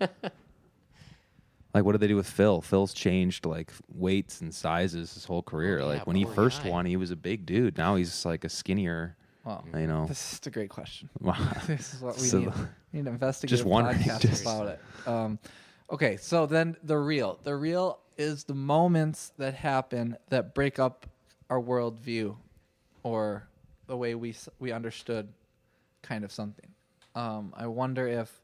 like, 1.74 1.84
what 1.84 1.92
did 1.92 2.00
they 2.00 2.06
do 2.08 2.16
with 2.16 2.28
Phil? 2.28 2.60
Phil's 2.60 2.94
changed 2.94 3.44
like 3.44 3.72
weights 3.92 4.40
and 4.40 4.54
sizes 4.54 5.14
his 5.14 5.24
whole 5.24 5.42
career. 5.42 5.80
Oh, 5.80 5.86
like 5.88 6.06
when 6.06 6.16
he 6.16 6.24
first 6.24 6.62
guy. 6.62 6.70
won, 6.70 6.86
he 6.86 6.96
was 6.96 7.10
a 7.10 7.16
big 7.16 7.46
dude. 7.46 7.76
Now 7.76 7.96
he's 7.96 8.24
like 8.24 8.44
a 8.44 8.48
skinnier. 8.48 9.16
Wow. 9.48 9.64
You 9.74 9.86
know, 9.86 10.04
This 10.06 10.34
is 10.34 10.40
a 10.46 10.50
great 10.50 10.68
question. 10.68 11.08
This 11.66 11.94
is 11.94 12.02
what 12.02 12.16
we 12.18 12.26
So- 12.26 12.40
need. 12.40 12.52
We 12.92 12.98
need 13.00 13.04
to 13.06 13.10
investigate 13.12 13.48
Just 13.50 13.64
wondering, 13.64 13.96
podcast 13.98 14.20
just- 14.30 14.42
about 14.42 14.66
it. 14.68 14.80
Um, 15.06 15.38
okay, 15.90 16.18
so 16.18 16.44
then 16.44 16.76
the 16.82 16.98
real. 16.98 17.38
The 17.44 17.56
real 17.56 17.98
is 18.18 18.44
the 18.44 18.54
moments 18.54 19.32
that 19.38 19.54
happen 19.54 20.16
that 20.28 20.54
break 20.54 20.78
up 20.78 21.06
our 21.48 21.60
worldview 21.60 22.36
or 23.02 23.48
the 23.86 23.96
way 23.96 24.14
we 24.14 24.34
we 24.58 24.70
understood 24.70 25.28
kind 26.02 26.24
of 26.24 26.30
something. 26.32 26.68
Um, 27.14 27.54
I 27.56 27.66
wonder 27.68 28.06
if, 28.06 28.42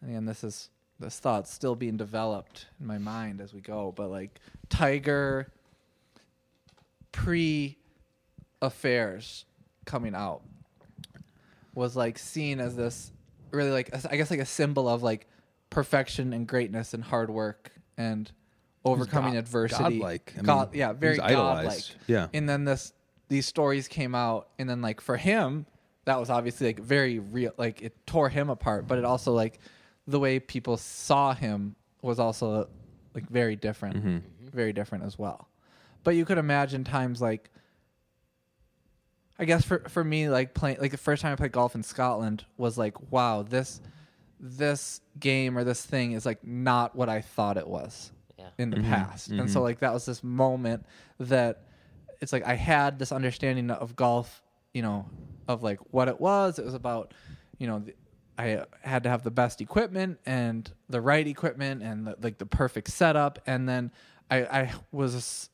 and 0.00 0.26
this 0.26 0.42
is 0.42 0.70
this 0.98 1.18
thought's 1.20 1.52
still 1.52 1.76
being 1.76 1.98
developed 1.98 2.66
in 2.80 2.86
my 2.86 2.96
mind 2.98 3.42
as 3.42 3.52
we 3.52 3.60
go, 3.60 3.92
but 3.94 4.10
like 4.10 4.40
Tiger 4.70 5.52
pre 7.12 7.76
affairs 8.62 9.44
coming 9.88 10.14
out 10.14 10.42
was 11.74 11.96
like 11.96 12.18
seen 12.18 12.60
as 12.60 12.76
this 12.76 13.10
really 13.50 13.70
like 13.70 13.90
I 14.08 14.16
guess 14.16 14.30
like 14.30 14.40
a 14.40 14.46
symbol 14.46 14.88
of 14.88 15.02
like 15.02 15.26
perfection 15.70 16.32
and 16.32 16.46
greatness 16.46 16.92
and 16.92 17.02
hard 17.02 17.30
work 17.30 17.72
and 17.96 18.30
overcoming 18.84 19.32
God- 19.32 19.38
adversity. 19.38 19.82
godlike. 19.98 20.34
I 20.38 20.42
God, 20.42 20.72
mean, 20.72 20.78
yeah, 20.80 20.92
very 20.92 21.16
godlike. 21.16 21.82
Yeah. 22.06 22.28
And 22.34 22.48
then 22.48 22.64
this 22.64 22.92
these 23.28 23.46
stories 23.46 23.88
came 23.88 24.14
out 24.14 24.48
and 24.58 24.68
then 24.68 24.82
like 24.82 25.00
for 25.00 25.16
him 25.16 25.66
that 26.04 26.18
was 26.18 26.30
obviously 26.30 26.68
like 26.68 26.80
very 26.80 27.18
real 27.18 27.52
like 27.56 27.82
it 27.82 28.06
tore 28.06 28.28
him 28.28 28.50
apart, 28.50 28.86
but 28.86 28.98
it 28.98 29.04
also 29.04 29.32
like 29.32 29.58
the 30.06 30.18
way 30.18 30.38
people 30.38 30.76
saw 30.76 31.34
him 31.34 31.74
was 32.02 32.18
also 32.18 32.68
like 33.14 33.28
very 33.28 33.56
different. 33.56 33.96
Mm-hmm. 33.96 34.18
Very 34.50 34.72
different 34.72 35.04
as 35.04 35.18
well. 35.18 35.48
But 36.04 36.14
you 36.14 36.24
could 36.24 36.38
imagine 36.38 36.84
times 36.84 37.20
like 37.20 37.50
I 39.38 39.44
guess 39.44 39.64
for 39.64 39.80
for 39.88 40.02
me, 40.02 40.28
like 40.28 40.54
playing 40.54 40.78
like 40.80 40.90
the 40.90 40.96
first 40.96 41.22
time 41.22 41.32
I 41.32 41.36
played 41.36 41.52
golf 41.52 41.74
in 41.74 41.82
Scotland 41.82 42.44
was 42.56 42.76
like, 42.76 43.12
wow, 43.12 43.42
this 43.42 43.80
this 44.40 45.00
game 45.18 45.56
or 45.58 45.64
this 45.64 45.84
thing 45.84 46.12
is 46.12 46.24
like 46.26 46.44
not 46.46 46.94
what 46.94 47.08
I 47.08 47.20
thought 47.20 47.56
it 47.56 47.66
was 47.66 48.12
Yeah. 48.38 48.48
in 48.58 48.70
the 48.70 48.76
Mm-hmm. 48.76 48.90
past. 48.90 49.30
And 49.30 49.50
so 49.50 49.62
like 49.62 49.80
that 49.80 49.92
was 49.92 50.06
this 50.06 50.22
moment 50.22 50.86
that 51.18 51.62
it's 52.20 52.32
like 52.32 52.44
I 52.46 52.54
had 52.54 52.98
this 52.98 53.12
understanding 53.12 53.70
of 53.70 53.96
golf, 53.96 54.42
you 54.74 54.82
know, 54.82 55.06
of 55.48 55.62
like 55.62 55.78
what 55.92 56.08
it 56.08 56.20
was. 56.20 56.58
It 56.58 56.64
was 56.64 56.74
about, 56.74 57.14
you 57.58 57.66
know, 57.66 57.80
the, 57.80 57.94
I 58.38 58.64
had 58.82 59.02
to 59.04 59.08
have 59.08 59.24
the 59.24 59.30
best 59.32 59.60
equipment 59.60 60.20
and 60.24 60.70
the 60.88 61.00
right 61.00 61.26
equipment 61.26 61.82
and 61.82 62.06
the, 62.06 62.16
like 62.22 62.38
the 62.38 62.46
perfect 62.46 62.88
setup. 62.88 63.40
And 63.46 63.68
then 63.68 63.90
I, 64.30 64.38
I 64.44 64.72
was 64.92 65.50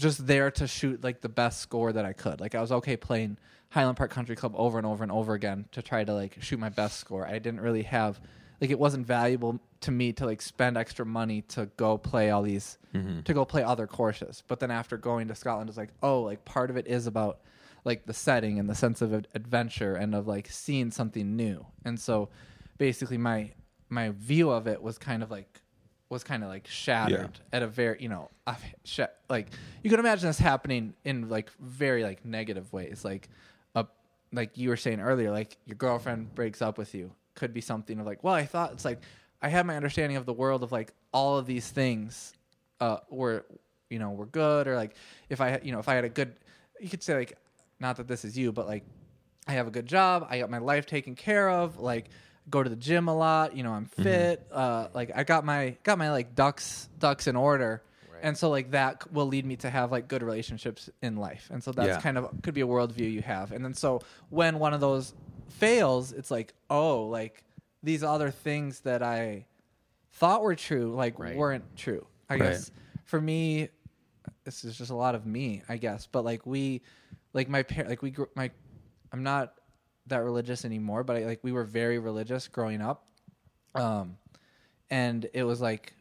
just 0.00 0.26
there 0.26 0.50
to 0.52 0.66
shoot 0.66 1.04
like 1.04 1.20
the 1.20 1.28
best 1.28 1.60
score 1.60 1.92
that 1.92 2.04
I 2.04 2.12
could. 2.12 2.40
Like 2.40 2.54
I 2.54 2.60
was 2.60 2.72
okay 2.72 2.96
playing 2.96 3.38
Highland 3.70 3.96
Park 3.96 4.10
Country 4.10 4.36
Club 4.36 4.54
over 4.56 4.78
and 4.78 4.86
over 4.86 5.02
and 5.02 5.12
over 5.12 5.34
again 5.34 5.66
to 5.72 5.82
try 5.82 6.04
to 6.04 6.12
like 6.12 6.38
shoot 6.40 6.58
my 6.58 6.68
best 6.68 6.98
score. 6.98 7.26
I 7.26 7.38
didn't 7.38 7.60
really 7.60 7.82
have 7.84 8.20
like 8.60 8.70
it 8.70 8.78
wasn't 8.78 9.06
valuable 9.06 9.60
to 9.82 9.90
me 9.90 10.12
to 10.14 10.26
like 10.26 10.42
spend 10.42 10.76
extra 10.76 11.06
money 11.06 11.42
to 11.42 11.66
go 11.76 11.96
play 11.96 12.30
all 12.30 12.42
these 12.42 12.78
mm-hmm. 12.94 13.20
to 13.20 13.34
go 13.34 13.44
play 13.44 13.62
other 13.62 13.86
courses. 13.86 14.42
But 14.46 14.60
then 14.60 14.70
after 14.70 14.96
going 14.96 15.28
to 15.28 15.34
Scotland 15.34 15.68
it's 15.68 15.78
like, 15.78 15.90
oh, 16.02 16.22
like 16.22 16.44
part 16.44 16.70
of 16.70 16.76
it 16.76 16.86
is 16.86 17.06
about 17.06 17.40
like 17.84 18.06
the 18.06 18.12
setting 18.12 18.58
and 18.58 18.68
the 18.68 18.74
sense 18.74 19.00
of 19.00 19.12
adventure 19.12 19.94
and 19.94 20.14
of 20.14 20.26
like 20.26 20.48
seeing 20.50 20.90
something 20.90 21.36
new. 21.36 21.64
And 21.84 21.98
so 21.98 22.28
basically 22.78 23.18
my 23.18 23.52
my 23.88 24.10
view 24.10 24.50
of 24.50 24.66
it 24.66 24.82
was 24.82 24.98
kind 24.98 25.22
of 25.22 25.30
like 25.30 25.59
was 26.10 26.24
kind 26.24 26.42
of 26.42 26.50
like 26.50 26.66
shattered 26.66 27.40
at 27.52 27.62
a 27.62 27.66
very 27.66 27.96
you 28.02 28.08
know 28.08 28.28
sh- 28.84 29.00
like 29.28 29.48
you 29.82 29.88
can 29.88 30.00
imagine 30.00 30.28
this 30.28 30.38
happening 30.38 30.92
in 31.04 31.28
like 31.28 31.50
very 31.60 32.02
like 32.02 32.24
negative 32.24 32.70
ways 32.72 33.04
like 33.04 33.28
a 33.76 33.86
like 34.32 34.58
you 34.58 34.68
were 34.68 34.76
saying 34.76 35.00
earlier 35.00 35.30
like 35.30 35.56
your 35.66 35.76
girlfriend 35.76 36.34
breaks 36.34 36.60
up 36.60 36.76
with 36.76 36.94
you 36.94 37.12
could 37.36 37.54
be 37.54 37.60
something 37.60 37.98
of 38.00 38.04
like 38.06 38.22
well 38.22 38.34
I 38.34 38.44
thought 38.44 38.72
it's 38.72 38.84
like 38.84 39.00
I 39.40 39.48
had 39.48 39.64
my 39.66 39.76
understanding 39.76 40.18
of 40.18 40.26
the 40.26 40.34
world 40.34 40.62
of 40.62 40.72
like 40.72 40.92
all 41.12 41.38
of 41.38 41.46
these 41.46 41.70
things 41.70 42.34
uh 42.80 42.98
were 43.08 43.46
you 43.88 43.98
know 43.98 44.10
were 44.10 44.26
good 44.26 44.66
or 44.66 44.74
like 44.76 44.96
if 45.28 45.40
I 45.40 45.60
you 45.62 45.72
know 45.72 45.78
if 45.78 45.88
I 45.88 45.94
had 45.94 46.04
a 46.04 46.08
good 46.08 46.34
you 46.80 46.88
could 46.88 47.02
say 47.02 47.14
like 47.14 47.38
not 47.78 47.96
that 47.96 48.08
this 48.08 48.24
is 48.24 48.36
you 48.36 48.52
but 48.52 48.66
like 48.66 48.84
I 49.46 49.52
have 49.54 49.66
a 49.66 49.70
good 49.70 49.86
job. 49.86 50.26
I 50.30 50.38
got 50.38 50.50
my 50.50 50.58
life 50.58 50.86
taken 50.86 51.14
care 51.16 51.50
of. 51.50 51.78
Like 51.78 52.10
go 52.50 52.62
to 52.62 52.68
the 52.70 52.76
gym 52.76 53.08
a 53.08 53.14
lot. 53.16 53.56
You 53.56 53.62
know, 53.62 53.72
I'm 53.72 53.86
fit. 53.86 54.44
Uh, 54.50 54.88
like 54.94 55.10
I 55.14 55.24
got 55.24 55.44
my 55.44 55.76
got 55.84 55.98
my 55.98 56.10
like 56.10 56.34
ducks 56.34 56.88
ducks 56.98 57.26
in 57.26 57.36
order. 57.36 57.82
And 58.22 58.36
so 58.36 58.50
like 58.50 58.72
that 58.72 59.10
will 59.12 59.26
lead 59.26 59.46
me 59.46 59.56
to 59.56 59.70
have 59.70 59.90
like 59.90 60.06
good 60.08 60.22
relationships 60.22 60.90
in 61.00 61.16
life. 61.16 61.48
And 61.50 61.64
so 61.64 61.72
that's 61.72 61.96
Yeah. 61.96 62.00
kind 62.02 62.18
of 62.18 62.42
could 62.42 62.52
be 62.52 62.60
a 62.60 62.66
worldview 62.66 63.10
you 63.10 63.22
have. 63.22 63.50
And 63.52 63.64
then 63.64 63.72
so 63.72 64.00
when 64.28 64.58
one 64.58 64.74
of 64.74 64.80
those 64.82 65.14
fails, 65.48 66.12
it's 66.12 66.30
like, 66.30 66.52
oh, 66.68 67.04
like 67.06 67.44
these 67.82 68.02
other 68.02 68.30
things 68.30 68.80
that 68.80 69.02
I 69.02 69.46
thought 70.12 70.42
were 70.42 70.54
true, 70.54 70.94
like 70.94 71.18
Right. 71.18 71.34
weren't 71.36 71.64
true. 71.76 72.06
I 72.28 72.34
Right. 72.34 72.42
guess 72.42 72.70
for 73.04 73.18
me, 73.20 73.70
this 74.44 74.64
is 74.64 74.76
just 74.76 74.90
a 74.90 74.94
lot 74.94 75.14
of 75.14 75.24
me, 75.24 75.62
I 75.66 75.78
guess. 75.78 76.06
But 76.06 76.22
like 76.24 76.44
we, 76.44 76.82
like 77.32 77.48
my 77.48 77.62
parent, 77.62 77.88
like 77.88 78.02
we, 78.02 78.10
grew, 78.10 78.28
my, 78.36 78.50
I'm 79.12 79.22
not 79.22 79.54
that 80.06 80.18
religious 80.18 80.64
anymore, 80.64 81.04
but 81.04 81.16
I, 81.16 81.24
like 81.24 81.40
we 81.42 81.52
were 81.52 81.64
very 81.64 81.98
religious 81.98 82.48
growing 82.48 82.80
up, 82.80 83.06
um, 83.74 84.16
and 84.90 85.28
it 85.32 85.44
was 85.44 85.60
like 85.60 85.94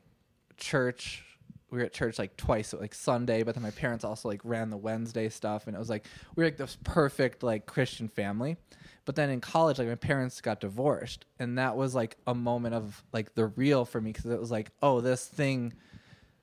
church. 0.58 1.24
We 1.72 1.78
were 1.78 1.86
at 1.86 1.94
church 1.94 2.18
like 2.18 2.36
twice, 2.36 2.74
like 2.74 2.96
Sunday, 2.96 3.44
but 3.44 3.54
then 3.54 3.62
my 3.62 3.70
parents 3.72 4.04
also 4.04 4.28
like 4.28 4.42
ran 4.44 4.72
the 4.72 4.78
Wednesday 4.78 5.30
stuff, 5.30 5.68
and 5.68 5.76
it 5.76 5.80
was 5.80 5.90
like 5.90 6.06
we 6.36 6.44
were 6.44 6.48
like 6.48 6.58
this 6.58 6.78
perfect 6.84 7.44
like 7.44 7.66
Christian 7.66 8.08
family. 8.08 8.58
But 9.06 9.16
then 9.16 9.30
in 9.30 9.42
college, 9.42 9.80
like 9.80 9.88
my 9.88 9.96
parents 9.96 10.42
got 10.42 10.60
divorced, 10.60 11.26
and 11.38 11.58
that 11.58 11.76
was 11.76 11.94
like 11.96 12.18
a 12.26 12.34
moment 12.36 12.76
of 12.76 13.04
like 13.14 13.36
the 13.36 13.48
real 13.48 13.86
for 13.86 14.02
me 14.02 14.12
because 14.12 14.32
it 14.32 14.40
was 14.40 14.52
like, 14.52 14.72
oh, 14.82 15.02
this 15.02 15.26
thing 15.26 15.74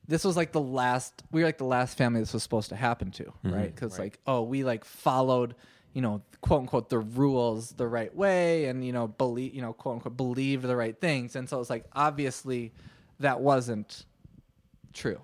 this 0.08 0.24
was 0.24 0.36
like 0.36 0.52
the 0.52 0.60
last 0.60 1.22
we 1.32 1.40
were 1.40 1.48
like 1.48 1.58
the 1.58 1.64
last 1.64 1.98
family 1.98 2.20
this 2.20 2.32
was 2.32 2.42
supposed 2.42 2.68
to 2.68 2.76
happen 2.76 3.10
to 3.10 3.32
right 3.42 3.74
because 3.74 3.98
like 3.98 4.18
oh 4.26 4.42
we 4.42 4.62
like 4.62 4.84
followed 4.84 5.54
you 5.96 6.02
know 6.02 6.20
quote 6.42 6.60
unquote 6.60 6.88
the 6.90 6.98
rules 6.98 7.70
the 7.82 7.88
right 7.88 8.14
way 8.14 8.66
and 8.66 8.84
you 8.84 8.92
know 8.92 9.06
believe 9.08 9.54
you 9.54 9.62
know 9.62 9.72
quote 9.72 9.94
unquote 9.96 10.16
believed 10.16 10.62
the 10.64 10.76
right 10.76 11.00
things 11.00 11.34
and 11.36 11.48
so 11.48 11.58
it's 11.60 11.70
like 11.70 11.84
obviously 11.94 12.70
that 13.18 13.40
wasn't 13.40 14.04
true 14.92 15.20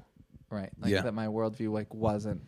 right 0.51 0.71
like 0.81 0.91
Yeah. 0.91 1.03
that 1.03 1.15
my 1.15 1.27
worldview 1.27 1.71
like 1.71 1.93
wasn't 1.95 2.41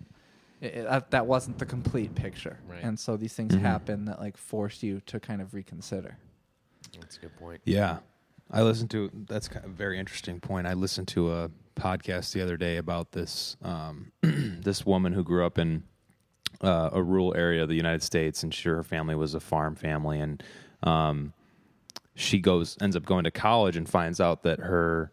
it, 0.61 0.75
it- 0.75 0.89
that, 0.89 1.11
that 1.11 1.27
wasn't 1.27 1.59
the 1.59 1.67
complete 1.67 2.15
picture 2.15 2.59
Right. 2.67 2.83
and 2.83 2.99
so 2.99 3.17
these 3.19 3.35
things 3.35 3.55
happen 3.55 4.07
that 4.07 4.19
like 4.21 4.37
force 4.39 4.83
you 4.83 5.01
to 5.07 5.21
kind 5.21 5.43
of 5.43 5.53
reconsider 5.55 6.17
That's 6.99 7.17
a 7.19 7.21
good 7.21 7.37
point. 7.37 7.61
Yeah. 7.65 7.99
I 8.51 8.63
listened 8.63 8.91
to 8.93 9.11
that's 9.29 9.49
kind 9.49 9.65
of 9.65 9.73
a 9.73 9.75
very 9.75 9.99
interesting 9.99 10.39
point. 10.39 10.67
I 10.67 10.75
listened 10.75 11.09
to 11.09 11.33
a 11.33 11.51
podcast 11.77 12.33
the 12.33 12.41
other 12.43 12.57
day 12.57 12.77
about 12.77 13.13
this 13.13 13.57
um, 13.63 14.13
this 14.23 14.85
woman 14.87 15.13
who 15.13 15.25
grew 15.25 15.45
up 15.45 15.59
in 15.59 15.83
uh, 16.65 16.91
a 16.93 17.03
rural 17.03 17.35
area 17.37 17.63
of 17.63 17.69
the 17.69 17.75
United 17.75 18.03
States, 18.03 18.43
and 18.43 18.53
she, 18.53 18.69
her 18.69 18.83
family 18.83 19.15
was 19.15 19.35
a 19.35 19.41
farm 19.41 19.75
family, 19.75 20.19
and 20.21 20.43
um, 20.83 21.33
she 22.15 22.39
goes 22.39 22.77
ends 22.81 22.97
up 22.97 23.05
going 23.05 23.25
to 23.25 23.31
college 23.31 23.77
and 23.77 23.89
finds 23.89 24.21
out 24.21 24.43
that 24.45 24.61
her 24.61 25.11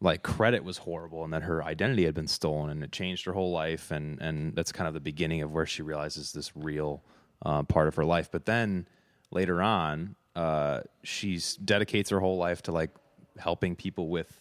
like 0.00 0.22
credit 0.22 0.62
was 0.62 0.78
horrible 0.78 1.24
and 1.24 1.32
that 1.32 1.42
her 1.42 1.62
identity 1.64 2.04
had 2.04 2.14
been 2.14 2.28
stolen 2.28 2.70
and 2.70 2.84
it 2.84 2.92
changed 2.92 3.24
her 3.24 3.32
whole 3.32 3.50
life 3.50 3.90
and 3.90 4.20
and 4.20 4.54
that's 4.54 4.70
kind 4.70 4.86
of 4.86 4.94
the 4.94 5.00
beginning 5.00 5.42
of 5.42 5.52
where 5.52 5.66
she 5.66 5.82
realizes 5.82 6.32
this 6.32 6.52
real 6.54 7.02
uh, 7.44 7.62
part 7.64 7.88
of 7.88 7.94
her 7.94 8.04
life. 8.04 8.30
But 8.30 8.46
then 8.46 8.86
later 9.30 9.62
on 9.62 10.14
uh, 10.36 10.80
she's 11.02 11.56
dedicates 11.56 12.10
her 12.10 12.20
whole 12.20 12.36
life 12.36 12.62
to 12.62 12.72
like 12.72 12.90
helping 13.38 13.74
people 13.74 14.08
with 14.08 14.40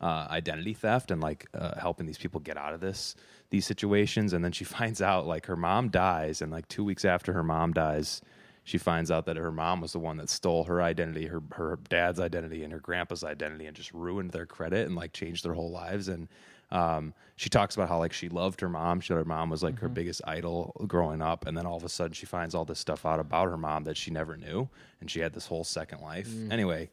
uh, 0.00 0.26
identity 0.30 0.74
theft 0.74 1.10
and 1.10 1.22
like 1.22 1.46
uh, 1.54 1.78
helping 1.78 2.06
these 2.06 2.18
people 2.18 2.40
get 2.40 2.56
out 2.56 2.74
of 2.74 2.80
this 2.80 3.14
these 3.50 3.66
situations 3.66 4.32
and 4.32 4.44
then 4.44 4.52
she 4.52 4.64
finds 4.78 5.02
out 5.02 5.26
like 5.26 5.46
her 5.46 5.56
mom 5.56 5.88
dies 5.88 6.42
and 6.42 6.50
like 6.50 6.66
two 6.68 6.84
weeks 6.84 7.04
after 7.04 7.32
her 7.32 7.42
mom 7.42 7.72
dies 7.72 8.22
she 8.64 8.78
finds 8.78 9.10
out 9.10 9.26
that 9.26 9.36
her 9.36 9.50
mom 9.50 9.80
was 9.80 9.92
the 9.92 9.98
one 9.98 10.16
that 10.18 10.28
stole 10.28 10.64
her 10.64 10.82
identity 10.82 11.26
her 11.26 11.42
her 11.52 11.78
dad's 11.88 12.20
identity 12.20 12.62
and 12.62 12.72
her 12.72 12.78
grandpa's 12.78 13.24
identity 13.24 13.66
and 13.66 13.76
just 13.76 13.92
ruined 13.92 14.30
their 14.30 14.46
credit 14.46 14.86
and 14.86 14.96
like 14.96 15.12
changed 15.12 15.44
their 15.44 15.54
whole 15.54 15.70
lives. 15.70 16.08
And 16.08 16.28
um, 16.70 17.14
she 17.36 17.48
talks 17.48 17.74
about 17.74 17.88
how 17.88 17.98
like 17.98 18.12
she 18.12 18.28
loved 18.28 18.60
her 18.60 18.68
mom 18.68 19.00
she 19.00 19.12
her 19.12 19.24
mom 19.24 19.50
was 19.50 19.62
like 19.62 19.80
her 19.80 19.88
biggest 19.88 20.20
idol 20.24 20.72
growing 20.86 21.20
up 21.20 21.46
and 21.46 21.56
then 21.56 21.66
all 21.66 21.76
of 21.76 21.82
a 21.82 21.88
sudden 21.88 22.12
she 22.12 22.26
finds 22.26 22.54
all 22.54 22.64
this 22.64 22.78
stuff 22.78 23.04
out 23.04 23.18
about 23.18 23.48
her 23.48 23.56
mom 23.56 23.82
that 23.84 23.96
she 23.96 24.12
never 24.12 24.36
knew 24.36 24.68
and 25.00 25.10
she 25.10 25.18
had 25.18 25.32
this 25.32 25.46
whole 25.46 25.64
second 25.64 26.00
life. 26.00 26.28
Anyway 26.50 26.90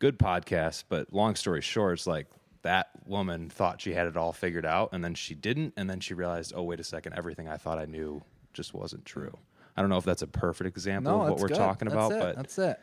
good 0.00 0.18
podcast, 0.18 0.84
but 0.90 1.10
long 1.14 1.34
story 1.34 1.62
short, 1.62 1.94
it's 1.94 2.06
like 2.06 2.26
that 2.64 2.88
woman 3.06 3.48
thought 3.48 3.80
she 3.80 3.94
had 3.94 4.06
it 4.08 4.16
all 4.16 4.32
figured 4.32 4.66
out, 4.66 4.90
and 4.92 5.02
then 5.04 5.14
she 5.14 5.34
didn't, 5.34 5.72
and 5.76 5.88
then 5.88 6.00
she 6.00 6.12
realized, 6.12 6.52
oh 6.54 6.62
wait 6.64 6.80
a 6.80 6.84
second, 6.84 7.14
everything 7.16 7.48
I 7.48 7.56
thought 7.56 7.78
I 7.78 7.84
knew 7.86 8.22
just 8.52 8.74
wasn't 8.74 9.04
true. 9.06 9.38
I 9.76 9.80
don't 9.80 9.88
know 9.90 9.96
if 9.98 10.04
that's 10.04 10.22
a 10.22 10.26
perfect 10.26 10.68
example 10.76 11.12
no 11.12 11.22
of 11.22 11.28
what 11.30 11.38
we're 11.40 11.48
good. 11.48 11.56
talking 11.56 11.88
That's 11.88 11.94
about, 12.06 12.12
it. 12.12 12.20
but 12.20 12.36
that's 12.36 12.58
it 12.58 12.80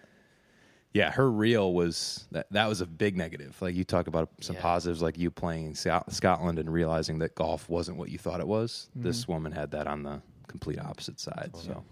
yeah, 0.93 1.09
her 1.11 1.31
real 1.31 1.71
was 1.73 2.25
that 2.31 2.47
that 2.51 2.67
was 2.67 2.81
a 2.81 2.85
big 2.85 3.15
negative. 3.15 3.55
Like 3.61 3.75
you 3.75 3.85
talk 3.85 4.07
about 4.07 4.29
some 4.41 4.57
Yeah. 4.57 4.61
positives, 4.61 5.01
like 5.01 5.17
you 5.17 5.31
playing 5.31 5.73
Scotland 5.75 6.59
and 6.59 6.69
realizing 6.71 7.19
that 7.19 7.33
golf 7.33 7.69
wasn't 7.69 7.95
what 7.97 8.09
you 8.09 8.17
thought 8.17 8.41
it 8.41 8.47
was. 8.47 8.89
This 8.93 9.21
Mm-hmm. 9.23 9.31
woman 9.31 9.51
had 9.53 9.71
that 9.71 9.87
on 9.87 10.03
the 10.03 10.21
complete 10.49 10.79
opposite 10.79 11.17
side. 11.17 11.51
So 11.55 11.85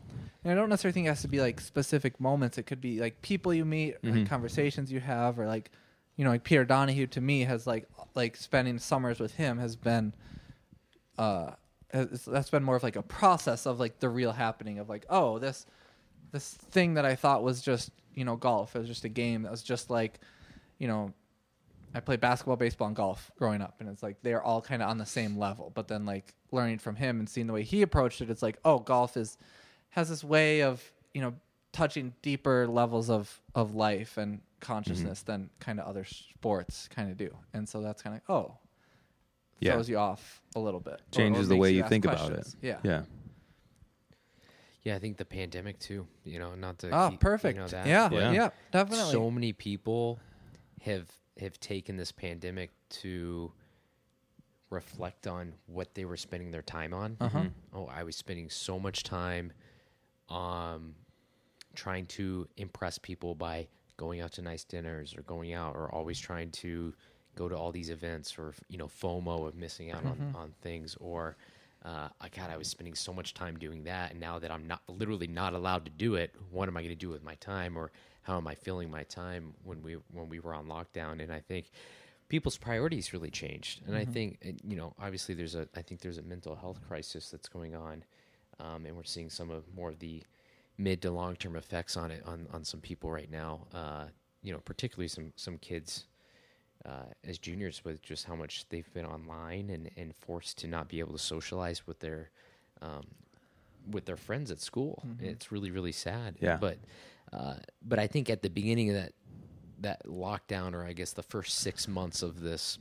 And 0.44 0.52
I 0.52 0.56
don't 0.56 0.68
necessarily 0.68 0.92
think 0.92 1.06
it 1.06 1.10
has 1.12 1.22
to 1.22 1.30
be 1.30 1.40
like 1.40 1.62
specific 1.62 2.20
moments. 2.20 2.58
It 2.58 2.64
could 2.64 2.82
be 2.82 3.00
like 3.00 3.22
people 3.22 3.54
you 3.54 3.64
meet, 3.64 4.02
Mm-hmm. 4.02 4.18
like 4.18 4.30
conversations 4.30 4.92
you 4.92 5.00
have, 5.00 5.40
or 5.40 5.48
like 5.48 5.72
you 6.20 6.26
know, 6.26 6.32
like 6.32 6.44
Peter 6.44 6.66
Donahue 6.66 7.08
to 7.08 7.22
me 7.22 7.46
has 7.46 7.66
like 7.66 7.88
like 8.14 8.36
spending 8.36 8.78
summers 8.78 9.22
with 9.22 9.36
him 9.36 9.58
has 9.58 9.78
been 9.78 10.14
uh 11.18 11.52
has, 11.94 12.26
that's 12.26 12.50
been 12.50 12.62
more 12.62 12.76
of 12.76 12.84
like 12.84 12.98
a 12.98 13.02
process 13.02 13.66
of 13.66 13.80
like 13.80 14.02
the 14.02 14.10
real 14.10 14.34
happening 14.34 14.80
of 14.80 14.90
like 14.90 15.06
oh 15.10 15.40
this 15.40 15.66
this 16.34 16.56
thing 16.56 16.96
that 16.96 17.06
I 17.06 17.16
thought 17.16 17.42
was 17.42 17.62
just 17.62 17.92
you 18.14 18.26
know 18.26 18.36
golf 18.36 18.76
it 18.76 18.80
was 18.80 18.90
just 18.90 19.06
a 19.06 19.10
game 19.10 19.44
that 19.44 19.52
was 19.52 19.64
just 19.64 19.90
like 19.90 20.20
you 20.78 20.90
know 20.90 21.14
I 21.96 22.02
played 22.02 22.20
basketball, 22.20 22.58
baseball, 22.58 22.88
and 22.88 22.96
golf 22.96 23.32
growing 23.38 23.62
up, 23.62 23.78
and 23.80 23.90
it's 23.90 24.04
like 24.04 24.18
they're 24.22 24.44
all 24.44 24.62
kind 24.62 24.84
of 24.84 24.90
on 24.90 25.00
the 25.00 25.08
same 25.08 25.38
level. 25.40 25.72
But 25.74 25.88
then, 25.88 26.06
like 26.06 26.36
learning 26.52 26.80
from 26.80 26.96
him 26.98 27.18
and 27.18 27.28
seeing 27.28 27.48
the 27.48 27.54
way 27.54 27.64
he 27.64 27.82
approached 27.82 28.22
it, 28.22 28.30
it's 28.30 28.44
like, 28.44 28.60
oh, 28.64 28.78
golf 28.78 29.18
is 29.18 29.40
has 29.92 30.10
this 30.10 30.24
way 30.24 30.62
of 30.62 30.84
you 31.16 31.22
know 31.22 31.34
touching 31.72 32.14
deeper 32.22 32.68
levels 32.68 33.10
of 33.10 33.42
of 33.56 33.74
life 33.74 34.18
and 34.18 34.42
consciousness 34.60 35.24
than 35.24 35.50
kind 35.60 35.80
of 35.80 35.88
other 35.88 36.04
sports 36.06 36.88
kind 36.88 37.10
of 37.12 37.18
do. 37.18 37.36
And 37.54 37.68
so 37.68 37.82
that's 37.82 38.02
kind 38.02 38.16
of 38.16 38.22
oh, 38.34 38.58
Yeah. 39.60 39.74
throws 39.74 39.90
you 39.90 39.98
off 39.98 40.42
a 40.56 40.60
little 40.60 40.80
bit, 40.80 40.94
or- 40.94 40.98
or 40.98 41.12
changes 41.12 41.48
the 41.48 41.56
way 41.58 41.72
you 41.72 41.82
ask 41.82 41.90
think 41.90 42.06
about 42.06 42.32
it. 42.34 42.56
Yeah, 42.62 42.80
yeah. 42.84 43.04
Yeah, 44.84 44.96
I 44.96 45.00
think 45.00 45.18
the 45.18 45.26
pandemic 45.26 45.78
too. 45.80 46.08
You 46.24 46.40
know, 46.40 46.56
not 46.56 46.80
to 46.80 46.90
Oh, 46.92 47.10
keep- 47.12 47.20
perfect. 47.20 47.56
You 47.58 47.62
know, 47.64 47.68
that, 47.68 47.86
yeah, 47.88 48.10
Yeah. 48.12 48.32
yeah, 48.32 48.50
definitely. 48.72 49.12
So 49.12 49.30
many 49.30 49.54
people 49.54 50.20
have 50.82 51.10
have 51.40 51.58
taken 51.60 51.96
this 51.96 52.12
pandemic 52.12 52.72
to 52.90 53.54
reflect 54.70 55.26
on 55.26 55.54
what 55.68 55.94
they 55.96 56.04
were 56.06 56.18
spending 56.18 56.52
their 56.52 56.62
time 56.62 56.94
on. 56.94 57.16
Uh-huh. 57.20 57.46
Oh, 57.74 57.86
I 57.88 58.04
was 58.04 58.16
spending 58.16 58.50
so 58.50 58.78
much 58.80 59.04
time 59.04 59.52
um 60.30 60.96
trying 61.76 62.06
to 62.06 62.48
impress 62.58 62.98
people 62.98 63.36
by 63.36 63.68
going 64.00 64.22
out 64.22 64.32
to 64.32 64.42
nice 64.42 64.64
dinners 64.64 65.14
or 65.18 65.24
going 65.24 65.52
out 65.54 65.76
or 65.76 65.94
always 65.94 66.18
trying 66.18 66.50
to 66.52 66.94
go 67.36 67.50
to 67.50 67.56
all 67.56 67.72
these 67.72 67.90
events 67.90 68.38
or 68.40 68.54
you 68.70 68.78
know 68.78 68.88
FOMO 68.88 69.46
of 69.46 69.56
missing 69.56 69.92
out 69.92 70.04
Mm-hmm. 70.04 70.36
on, 70.36 70.42
on 70.44 70.54
things 70.62 70.96
or 71.02 71.36
uh, 71.86 72.08
I 72.20 72.28
God, 72.30 72.50
I 72.50 72.58
was 72.58 72.68
spending 72.68 72.94
so 72.96 73.14
much 73.14 73.34
time 73.34 73.58
doing 73.58 73.86
that, 73.86 74.12
and 74.12 74.20
now 74.20 74.38
that 74.40 74.52
I'm 74.52 74.68
not 74.68 74.82
literally 74.90 75.28
not 75.28 75.54
allowed 75.54 75.86
to 75.86 75.92
do 75.92 76.16
it, 76.16 76.36
what 76.52 76.68
am 76.68 76.76
I 76.76 76.82
going 76.82 76.94
to 76.94 77.06
do 77.08 77.10
with 77.10 77.24
my 77.24 77.36
time, 77.36 77.78
or 77.78 77.92
how 78.24 78.36
am 78.38 78.48
I 78.48 78.56
filling 78.56 78.92
my 78.92 79.04
time 79.04 79.54
when 79.64 79.82
we 79.82 79.94
when 80.14 80.28
we 80.28 80.40
were 80.40 80.54
on 80.54 80.66
lockdown? 80.68 81.22
And 81.24 81.32
I 81.32 81.40
think 81.40 81.72
people's 82.28 82.58
priorities 82.58 83.14
really 83.14 83.32
changed, 83.32 83.82
and 83.88 83.96
I 83.96 84.04
think 84.04 84.40
you 84.68 84.76
know 84.76 84.94
obviously 85.02 85.36
there's 85.36 85.56
a 85.56 85.68
I 85.76 85.82
think 85.82 86.02
there's 86.02 86.18
a 86.18 86.22
mental 86.24 86.56
health 86.56 86.80
crisis 86.86 87.30
that's 87.32 87.48
going 87.48 87.76
on, 87.76 88.04
um, 88.60 88.86
and 88.86 88.98
we're 88.98 89.04
seeing 89.06 89.30
some 89.30 89.50
of 89.50 89.64
more 89.74 89.90
of 89.90 90.00
the 90.00 90.22
mid 90.80 91.02
to 91.02 91.12
long 91.12 91.36
term 91.36 91.56
effects 91.56 91.96
on 91.98 92.10
it 92.10 92.24
on 92.26 92.48
on 92.52 92.64
some 92.64 92.80
people 92.80 93.12
right 93.12 93.30
now. 93.30 93.68
Uh, 93.74 94.06
you 94.42 94.52
know, 94.54 94.60
particularly 94.60 95.10
some 95.10 95.34
some 95.36 95.58
kids 95.58 96.06
uh, 96.86 97.12
as 97.28 97.38
juniors 97.38 97.84
with 97.84 98.02
just 98.02 98.26
how 98.26 98.36
much 98.36 98.66
they've 98.70 98.92
been 98.94 99.06
online 99.06 99.70
and, 99.70 99.92
and 99.98 100.16
forced 100.16 100.58
to 100.60 100.68
not 100.68 100.88
be 100.88 101.00
able 101.00 101.12
to 101.12 101.20
socialize 101.20 101.86
with 101.86 102.00
their 102.00 102.32
um, 102.82 103.06
with 103.92 104.06
their 104.06 104.18
friends 104.18 104.50
at 104.50 104.60
school. 104.60 105.04
It's 105.20 105.52
really 105.52 105.70
really 105.70 105.92
sad. 105.92 106.38
Yeah. 106.40 106.58
But 106.58 106.78
uh, 107.34 107.56
but 107.86 108.00
I 108.00 108.08
think 108.08 108.30
at 108.30 108.42
the 108.42 108.50
beginning 108.50 108.90
of 108.90 108.96
that 108.96 109.14
that 109.82 110.06
lockdown, 110.08 110.74
or 110.74 110.84
I 110.84 110.94
guess 110.94 111.12
the 111.12 111.24
first 111.24 111.60
six 111.60 111.88
months 111.88 112.24
of 112.24 112.42
this 112.42 112.80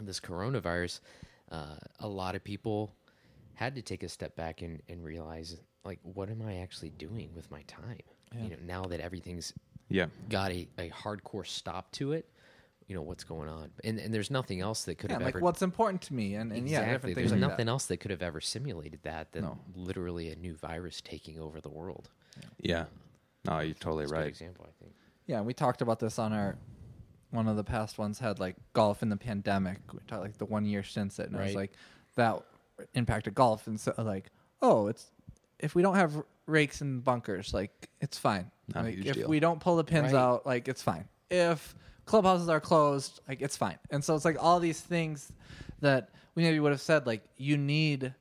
this 0.00 0.20
coronavirus, 0.20 1.00
uh, 1.50 1.76
a 2.00 2.08
lot 2.08 2.34
of 2.34 2.42
people 2.44 2.94
had 3.54 3.74
to 3.74 3.82
take 3.82 4.04
a 4.04 4.08
step 4.08 4.36
back 4.36 4.62
and, 4.62 4.80
and 4.88 5.02
realize, 5.02 5.56
like, 5.84 5.98
what 6.02 6.30
am 6.30 6.42
I 6.42 6.56
actually 6.58 6.90
doing 6.90 7.30
with 7.34 7.50
my 7.50 7.62
time? 7.62 8.00
You 8.34 8.50
know, 8.50 8.56
now 8.64 8.82
that 8.84 9.00
everything's 9.00 9.54
Yeah. 9.88 10.06
got 10.28 10.50
a, 10.52 10.68
a 10.78 10.90
hardcore 10.90 11.46
stop 11.46 11.90
to 11.92 12.12
it, 12.12 12.28
you 12.86 12.94
know 12.94 13.02
what's 13.02 13.24
going 13.24 13.48
on, 13.48 13.70
and 13.84 13.98
and 13.98 14.12
there's 14.14 14.30
nothing 14.30 14.60
else 14.60 14.84
that 14.84 14.96
could 14.96 15.10
Yeah, 15.10 15.16
have 15.16 15.22
like 15.22 15.34
ever 15.36 15.44
what's 15.44 15.62
important 15.62 16.00
to 16.02 16.14
me, 16.14 16.34
and, 16.34 16.52
and 16.52 16.68
yeah, 16.68 16.80
exactly. 16.80 17.10
different 17.10 17.16
There's 17.16 17.30
like 17.32 17.40
nothing 17.50 17.66
that. 17.66 17.72
else 17.72 17.86
that 17.86 17.98
could 17.98 18.10
have 18.10 18.22
ever 18.22 18.40
simulated 18.40 19.00
that 19.02 19.32
than 19.32 19.44
No. 19.44 19.58
literally 19.74 20.30
a 20.30 20.36
new 20.36 20.54
virus 20.54 21.00
taking 21.02 21.38
over 21.38 21.60
the 21.60 21.68
world. 21.68 22.10
Yeah. 22.60 22.86
No, 23.44 23.60
you're 23.60 23.74
totally 23.74 24.04
That's 24.04 24.12
a 24.12 24.14
good 24.14 24.20
right. 24.20 24.28
example, 24.28 24.66
I 24.68 24.72
think. 24.82 24.94
Yeah, 25.26 25.40
we 25.42 25.52
talked 25.54 25.82
about 25.82 26.00
this 26.00 26.18
on 26.18 26.32
our 26.32 26.56
one 27.30 27.46
of 27.46 27.56
the 27.56 27.64
past 27.64 27.98
ones 27.98 28.18
had 28.18 28.38
like 28.38 28.56
golf 28.72 29.02
in 29.02 29.10
the 29.10 29.16
pandemic. 29.18 29.78
We 29.92 29.98
talked 30.06 30.22
like 30.22 30.38
the 30.38 30.46
one 30.46 30.64
year 30.64 30.82
since 30.82 31.18
it, 31.18 31.26
and 31.30 31.36
it 31.36 31.42
was 31.42 31.54
like 31.54 31.72
that 32.16 32.42
impacted 32.94 33.34
golf, 33.34 33.66
and 33.66 33.78
so 33.78 33.92
like, 33.98 34.30
oh, 34.62 34.86
it's 34.86 35.10
if 35.58 35.74
we 35.74 35.82
don't 35.82 35.96
have 35.96 36.12
rakes 36.46 36.80
and 36.80 37.02
bunkers, 37.04 37.52
like 37.52 37.88
it's 38.00 38.18
fine. 38.18 38.50
Not 38.74 38.82
a 38.82 38.86
like 38.86 38.94
huge 38.96 39.06
if 39.06 39.14
deal. 39.16 39.28
we 39.28 39.40
don't 39.40 39.60
pull 39.60 39.76
the 39.76 39.84
pins 39.84 40.12
Right. 40.12 40.18
out, 40.18 40.46
like 40.46 40.68
it's 40.68 40.82
fine. 40.82 41.08
If 41.30 41.74
clubhouses 42.06 42.48
are 42.48 42.60
closed, 42.60 43.20
like 43.28 43.40
it's 43.42 43.56
fine. 43.56 43.78
And 43.90 44.02
so 44.04 44.14
it's 44.14 44.24
like 44.24 44.36
all 44.42 44.60
these 44.60 44.80
things 44.80 45.30
that 45.80 46.10
we 46.34 46.42
maybe 46.42 46.60
would 46.60 46.72
have 46.72 46.80
said 46.80 47.06
like 47.06 47.22
you 47.36 47.56
need 47.56 48.14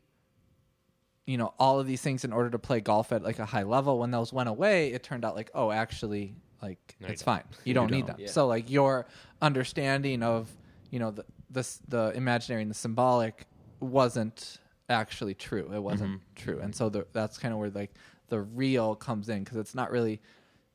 you 1.26 1.38
know 1.38 1.54
all 1.60 1.80
of 1.80 1.88
these 1.88 2.02
things 2.02 2.24
in 2.24 2.32
order 2.32 2.50
to 2.50 2.60
play 2.60 2.80
golf 2.80 3.12
at 3.12 3.22
like 3.24 3.40
a 3.40 3.46
high 3.46 3.64
level 3.64 4.00
when 4.00 4.12
those 4.12 4.32
went 4.32 4.48
away 4.50 4.92
it 4.94 5.04
turned 5.04 5.26
out 5.26 5.36
like 5.36 5.52
oh 5.54 5.72
actually 5.72 6.36
like 6.62 6.96
No, 7.00 7.08
it's 7.10 7.22
don't. 7.24 7.36
fine 7.36 7.44
you 7.66 7.74
don't 7.74 7.92
need 7.92 8.08
don't. 8.08 8.18
them 8.18 8.26
Yeah. 8.26 8.32
so 8.32 8.48
like 8.48 8.70
your 8.70 9.08
understanding 9.42 10.24
of 10.24 10.50
you 10.90 11.00
know 11.00 11.12
the 11.12 11.26
this 11.50 11.80
the 11.88 12.12
imaginary 12.16 12.62
and 12.62 12.72
the 12.72 12.76
symbolic 12.76 13.46
wasn't 13.80 14.60
actually 14.90 15.34
true 15.34 15.70
it 15.74 15.80
wasn't 15.80 16.10
Mm-hmm. 16.12 16.36
true 16.36 16.60
and 16.60 16.74
so 16.76 16.90
the, 16.90 17.06
that's 17.14 17.38
kind 17.38 17.54
of 17.54 17.60
where 17.60 17.70
like 17.70 17.94
the 18.30 18.40
real 18.42 18.96
comes 18.96 19.30
in 19.30 19.44
because 19.44 19.58
it's 19.58 19.76
not 19.76 19.92
really 19.92 20.22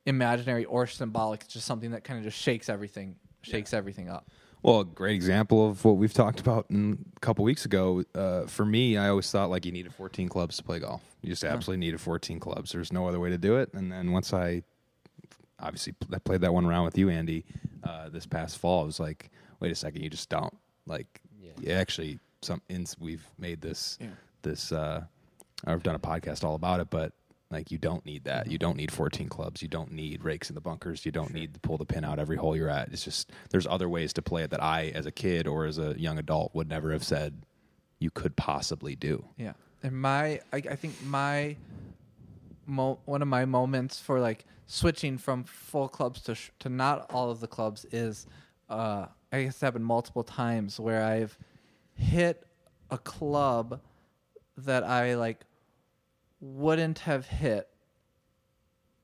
imaginary 0.06 0.64
or 0.64 0.86
symbolic 0.86 1.42
it's 1.44 1.54
just 1.54 1.66
something 1.66 1.92
that 1.92 2.04
kind 2.04 2.18
of 2.18 2.24
just 2.24 2.38
shakes 2.38 2.68
everything 2.68 3.16
shakes 3.42 3.72
everything 3.72 4.08
up 4.08 4.28
Well, 4.62 4.80
a 4.80 4.84
great 4.84 5.14
example 5.16 5.68
of 5.68 5.84
what 5.84 5.96
we've 5.96 6.12
talked 6.14 6.40
about 6.40 6.66
in, 6.70 7.04
a 7.16 7.20
couple 7.20 7.44
weeks 7.44 7.64
ago. 7.64 8.04
Uh, 8.14 8.46
for 8.46 8.64
me, 8.64 8.96
I 8.96 9.08
always 9.08 9.28
thought 9.30 9.50
like 9.50 9.64
you 9.66 9.72
needed 9.72 9.92
14 9.92 10.28
clubs 10.28 10.56
to 10.58 10.62
play 10.62 10.78
golf. 10.78 11.02
You 11.20 11.30
just 11.30 11.42
absolutely 11.42 11.84
needed 11.84 12.00
14 12.00 12.38
clubs. 12.38 12.70
There's 12.70 12.92
no 12.92 13.08
other 13.08 13.18
way 13.18 13.30
to 13.30 13.38
do 13.38 13.56
it. 13.56 13.74
And 13.74 13.90
then 13.90 14.12
once 14.12 14.32
I 14.32 14.62
obviously 15.58 15.94
I 16.12 16.18
played 16.18 16.42
that 16.42 16.52
one 16.54 16.66
round 16.66 16.84
with 16.84 16.96
you, 16.96 17.08
Andy, 17.10 17.44
uh, 17.82 18.08
this 18.08 18.24
past 18.26 18.58
fall, 18.58 18.82
I 18.82 18.86
was 18.86 19.00
like, 19.00 19.30
wait 19.58 19.72
a 19.72 19.74
second, 19.74 20.02
you 20.02 20.10
just 20.10 20.28
don't 20.28 20.56
like. 20.86 21.20
Yeah. 21.40 21.50
Yeah. 21.58 21.74
Actually, 21.80 22.20
some 22.42 22.60
ins 22.68 22.96
we've 22.98 23.26
made 23.38 23.60
this 23.60 23.98
Yeah. 24.00 24.08
this. 24.42 24.72
Uh, 24.72 25.04
I've 25.64 25.82
done 25.82 25.94
a 25.94 25.98
podcast 26.00 26.42
all 26.44 26.54
about 26.56 26.80
it, 26.80 26.90
but 26.90 27.12
like 27.50 27.70
you 27.70 27.78
don't 27.78 28.04
need 28.04 28.24
that. 28.24 28.50
You 28.50 28.58
don't 28.58 28.76
need 28.76 28.90
14 28.90 29.28
clubs. 29.28 29.62
You 29.62 29.68
don't 29.68 29.92
need 29.92 30.24
rakes 30.24 30.48
in 30.50 30.54
the 30.54 30.60
bunkers. 30.60 31.04
You 31.06 31.12
don't 31.12 31.32
need 31.32 31.54
to 31.54 31.60
pull 31.60 31.78
the 31.78 31.84
pin 31.84 32.04
out 32.04 32.18
every 32.18 32.36
hole 32.36 32.56
you're 32.56 32.68
at. 32.70 32.88
It's 32.92 33.04
just 33.04 33.30
there's 33.50 33.66
other 33.66 33.88
ways 33.88 34.12
to 34.14 34.22
play 34.22 34.42
it 34.42 34.50
that 34.50 34.62
I, 34.62 34.86
as 34.94 35.06
a 35.06 35.12
kid 35.12 35.46
or 35.46 35.66
as 35.66 35.78
a 35.78 35.94
young 35.98 36.18
adult, 36.18 36.54
would 36.54 36.68
never 36.68 36.90
have 36.92 37.04
said 37.04 37.42
you 38.00 38.10
could 38.10 38.34
possibly 38.36 38.96
do. 38.96 39.24
Yeah, 39.36 39.52
and 39.82 40.00
my 40.00 40.40
I, 40.52 40.56
I 40.56 40.76
think 40.76 40.94
my 41.04 41.56
mo- 42.66 42.98
one 43.04 43.22
of 43.22 43.28
my 43.28 43.44
moments 43.44 44.00
for 44.00 44.18
like 44.18 44.44
switching 44.66 45.18
from 45.18 45.44
full 45.44 45.88
clubs 45.88 46.22
to 46.22 46.34
sh- 46.34 46.50
to 46.60 46.68
not 46.68 47.06
all 47.12 47.30
of 47.30 47.38
the 47.40 47.46
clubs 47.46 47.84
is 47.92 48.26
uh, 48.68 49.06
I 49.30 49.42
guess 49.44 49.52
it's 49.54 49.60
happened 49.60 49.84
multiple 49.84 50.24
times 50.24 50.80
where 50.80 51.04
I've 51.04 51.38
hit 51.94 52.46
a 52.90 52.98
club 52.98 53.80
that 54.56 54.84
I 54.84 55.14
like 55.14 55.40
wouldn't 56.40 57.00
have 57.00 57.26
hit 57.26 57.68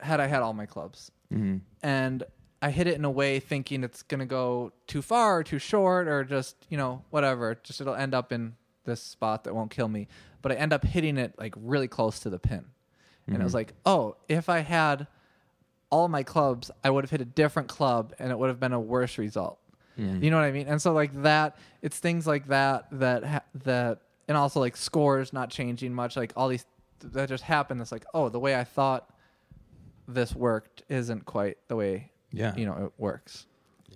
had 0.00 0.20
I 0.20 0.26
had 0.26 0.42
all 0.42 0.52
my 0.52 0.66
clubs. 0.66 1.10
Mm-hmm. 1.32 1.58
And 1.82 2.24
I 2.60 2.70
hit 2.70 2.86
it 2.86 2.94
in 2.94 3.04
a 3.04 3.10
way 3.10 3.40
thinking 3.40 3.84
it's 3.84 4.02
going 4.02 4.20
to 4.20 4.26
go 4.26 4.72
too 4.86 5.02
far 5.02 5.38
or 5.38 5.44
too 5.44 5.58
short 5.58 6.08
or 6.08 6.24
just, 6.24 6.56
you 6.68 6.76
know, 6.76 7.04
whatever. 7.10 7.58
Just 7.62 7.80
it'll 7.80 7.94
end 7.94 8.14
up 8.14 8.32
in 8.32 8.56
this 8.84 9.02
spot 9.02 9.44
that 9.44 9.54
won't 9.54 9.70
kill 9.70 9.88
me. 9.88 10.08
But 10.42 10.52
I 10.52 10.54
end 10.56 10.72
up 10.72 10.84
hitting 10.84 11.18
it 11.18 11.34
like 11.38 11.54
really 11.56 11.88
close 11.88 12.20
to 12.20 12.30
the 12.30 12.38
pin. 12.38 12.64
And 13.26 13.42
it 13.42 13.44
was 13.44 13.52
like, 13.52 13.74
oh, 13.84 14.16
if 14.26 14.48
I 14.48 14.60
had 14.60 15.06
all 15.90 16.08
my 16.08 16.22
clubs, 16.22 16.70
I 16.82 16.88
would 16.88 17.04
have 17.04 17.10
hit 17.10 17.20
a 17.20 17.26
different 17.26 17.68
club 17.68 18.14
and 18.18 18.30
it 18.30 18.38
would 18.38 18.48
have 18.48 18.58
been 18.58 18.72
a 18.72 18.80
worse 18.80 19.18
result. 19.18 19.58
You 19.98 20.30
know 20.30 20.36
what 20.36 20.44
I 20.44 20.52
mean? 20.52 20.66
And 20.68 20.80
so 20.80 20.92
like 20.92 21.22
that, 21.22 21.56
it's 21.82 21.98
things 21.98 22.26
like 22.26 22.48
that 22.48 22.86
that 22.92 23.24
ha- 23.24 23.44
that, 23.64 24.00
and 24.28 24.36
also 24.36 24.60
like 24.60 24.76
scores 24.76 25.32
not 25.32 25.50
changing 25.50 25.92
much. 25.92 26.16
Like 26.16 26.32
all 26.36 26.48
these 26.48 26.64
that 27.00 27.28
just 27.28 27.44
happen. 27.44 27.80
It's 27.80 27.92
like, 27.92 28.04
oh, 28.14 28.28
the 28.28 28.40
way 28.40 28.54
I 28.54 28.64
thought 28.64 29.10
this 30.06 30.34
worked 30.34 30.82
isn't 30.88 31.26
quite 31.26 31.58
the 31.68 31.76
way 31.76 32.10
Yeah. 32.32 32.54
you 32.56 32.64
know 32.64 32.86
it 32.86 32.92
works. 32.96 33.46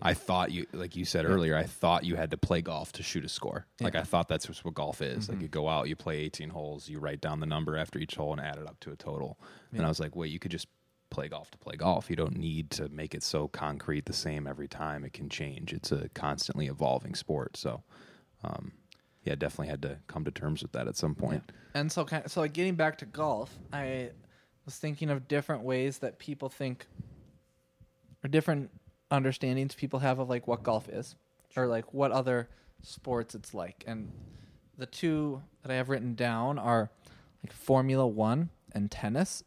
I 0.05 0.15
thought 0.15 0.51
you, 0.51 0.67
like 0.73 0.97
you 0.97 1.05
said 1.05 1.27
earlier, 1.27 1.57
I 1.57 1.63
thought 1.63 2.05
you 2.05 2.17
had 2.17 2.33
to 2.33 2.37
play 2.37 2.61
golf 2.61 2.91
to 2.93 3.05
shoot 3.05 3.25
a 3.25 3.29
score. 3.29 3.67
Like 3.81 3.95
I 3.95 4.03
thought 4.03 4.27
that's 4.27 4.49
what 4.65 4.75
golf 4.75 5.01
is. 5.01 5.29
Like 5.29 5.37
mm-hmm. 5.37 5.43
you 5.43 5.49
go 5.49 5.69
out, 5.69 5.89
you 5.89 5.95
play 5.95 6.19
18 6.19 6.51
holes, 6.51 6.89
you 6.89 6.99
write 6.99 7.21
down 7.21 7.39
the 7.39 7.47
number 7.47 7.77
after 7.77 8.01
each 8.01 8.17
hole 8.17 8.33
and 8.33 8.41
add 8.41 8.57
it 8.57 8.67
up 8.67 8.81
to 8.81 8.91
a 8.91 8.97
total. 8.97 9.39
And 9.73 9.85
I 9.85 9.89
was 9.89 10.01
like, 10.01 10.17
wait, 10.17 10.33
you 10.33 10.41
could 10.41 10.51
just 10.51 10.67
play 11.13 11.29
golf 11.29 11.51
to 11.51 11.59
play 11.59 11.77
golf. 11.77 12.11
You 12.11 12.17
don't 12.17 12.37
need 12.37 12.71
to 12.73 12.89
make 12.89 13.15
it 13.15 13.23
so 13.23 13.47
concrete 13.47 14.07
the 14.07 14.13
same 14.13 14.47
every 14.47 14.67
time. 14.67 15.05
It 15.05 15.13
can 15.13 15.29
change. 15.29 15.73
It's 15.73 15.93
a 15.93 16.09
constantly 16.15 16.67
evolving 16.67 17.15
sport. 17.15 17.57
So, 17.57 17.83
um, 18.43 18.73
yeah, 19.23 19.35
definitely 19.35 19.69
had 19.69 19.83
to 19.83 19.99
come 20.09 20.25
to 20.25 20.31
terms 20.31 20.63
with 20.63 20.73
that 20.73 20.89
at 20.89 20.97
some 20.97 21.15
point. 21.15 21.53
And 21.75 21.93
so, 21.93 22.05
kind 22.05 22.25
of, 22.25 22.33
so 22.33 22.41
like 22.41 22.55
getting 22.55 22.75
back 22.75 22.99
to 22.99 23.05
golf, 23.05 23.57
I 23.73 24.11
was 24.65 24.77
thinking 24.77 25.11
of 25.11 25.29
different 25.29 25.63
ways 25.63 25.99
that 25.99 26.19
people 26.19 26.49
think, 26.49 26.87
or 28.25 28.29
different 28.29 28.71
understandings 29.11 29.75
people 29.75 29.99
have 29.99 30.19
of 30.19 30.31
like 30.31 30.49
what 30.49 30.63
golf 30.63 30.89
is, 30.89 31.15
or 31.57 31.67
like 31.67 31.93
what 31.93 32.11
other 32.11 32.49
sports 32.83 33.35
it's 33.35 33.53
like. 33.53 33.85
And 33.87 34.11
the 34.79 34.87
two 34.87 35.43
that 35.63 35.71
I 35.71 35.75
have 35.75 35.91
written 35.91 36.15
down 36.15 36.59
are 36.59 36.91
like 37.45 37.53
Formula 37.53 38.07
One 38.07 38.49
and 38.75 38.91
tennis. 38.91 39.45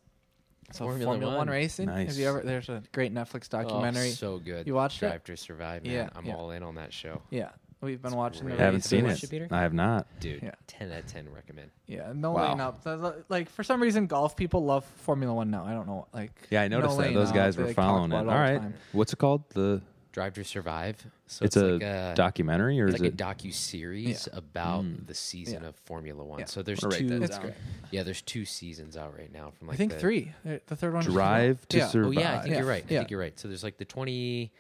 So 0.72 0.86
Formula 0.86 1.06
Formula, 1.06 1.32
One. 1.32 1.48
One. 1.48 1.50
racing. 1.50 1.86
Nice. 1.88 2.08
Have 2.10 2.18
you 2.18 2.28
ever? 2.28 2.42
There's 2.42 2.70
a 2.70 2.82
great 2.92 3.14
Netflix 3.14 3.48
oh, 3.54 3.62
documentary. 3.62 4.10
Oh, 4.10 4.12
so 4.12 4.38
good. 4.40 4.68
You 4.68 4.74
watched 4.74 4.98
it? 5.04 5.08
Drive 5.08 5.24
to 5.26 5.38
Survive, 5.38 5.84
man. 5.84 5.94
Yeah, 5.94 6.10
I'm 6.16 6.26
yeah. 6.26 6.36
all 6.36 6.52
in 6.52 6.64
on 6.64 6.76
that 6.76 6.92
show. 6.92 7.22
yeah, 7.30 7.50
we've 7.82 8.02
been 8.02 8.16
watching. 8.16 8.46
great. 8.46 8.60
I 8.60 8.64
Haven't 8.64 8.82
seen 8.82 9.06
it. 9.06 9.24
it, 9.24 9.30
Peter? 9.30 9.48
I 9.52 9.62
have 9.62 9.74
not. 9.74 10.08
Dude, 10.20 10.42
Yeah. 10.42 10.52
10 10.68 10.92
out 10.92 11.00
of 11.00 11.06
10 11.08 11.32
recommend. 11.32 11.70
Yeah, 11.86 12.12
no 12.16 12.32
Wow. 12.32 12.48
laying 12.48 12.60
up. 12.62 12.84
The- 12.84 12.98
the- 12.98 13.26
Like 13.30 13.50
for 13.50 13.64
some 13.64 13.82
reason, 13.82 14.08
golf 14.08 14.36
people 14.36 14.66
love 14.66 14.84
Formula 14.86 15.34
One 15.34 15.52
now. 15.52 15.66
I 15.66 15.74
don't 15.74 15.88
know. 15.88 16.08
Like 16.14 16.32
Yeah, 16.50 16.64
I 16.64 16.68
no 16.68 16.80
noticed 16.80 16.98
that. 16.98 17.14
Those 17.14 17.32
guys 17.32 17.56
They, 17.56 17.62
were 17.62 17.68
like, 17.68 17.76
following 17.76 18.12
it. 18.12 18.16
about 18.16 18.28
All 18.28 18.34
the 18.34 18.52
right. 18.54 18.60
time. 18.62 18.74
What's 18.92 19.14
it 19.14 19.18
called? 19.20 19.48
The 19.52 19.82
Drive 20.16 20.34
to 20.36 20.46
Survive. 20.46 21.06
So 21.28 21.44
it's, 21.44 21.58
it's, 21.58 21.62
a 21.62 21.68
like 21.74 21.82
a 21.82 22.14
documentary 22.16 22.80
or 22.80 22.86
It's 22.88 22.96
is 22.96 23.02
like 23.02 23.12
a 23.12 23.16
docu 23.18 23.54
series 23.54 24.30
about 24.32 24.86
the 25.08 25.14
season 25.14 25.64
Yeah. 25.64 25.68
of 25.68 25.76
Formula 25.76 26.24
One. 26.24 26.40
Yeah. 26.40 26.46
So 26.46 26.62
there's 26.64 26.82
I'm 26.86 26.90
gonna 26.90 27.20
write 27.20 27.20
two. 27.20 27.48
It's 27.48 27.56
Yeah, 27.92 28.04
there's 28.04 28.22
two 28.22 28.46
seasons 28.46 28.96
out 28.96 29.14
right 29.18 29.30
now 29.34 29.52
from 29.52 29.68
like 29.68 29.76
I 29.76 29.78
think 29.78 29.92
the, 29.92 30.00
three. 30.00 30.32
The 30.46 30.60
third 30.74 30.94
one. 30.94 31.04
just 31.04 31.14
came 31.14 31.20
out. 31.22 31.32
Drive 31.36 31.68
to 31.68 31.78
yeah. 31.80 31.88
Survive. 31.90 32.08
Oh 32.18 32.22
yeah, 32.22 32.34
I 32.38 32.42
think 32.44 32.52
Yeah. 32.54 32.60
you're 32.60 32.68
right. 32.70 32.86
I 32.90 32.94
Yeah. 32.94 33.00
think 33.02 33.12
you're 33.12 33.20
right. 33.20 33.38
So 33.38 33.50
there's 33.50 33.62
like 33.64 33.76
the 33.78 33.84
20. 33.84 34.54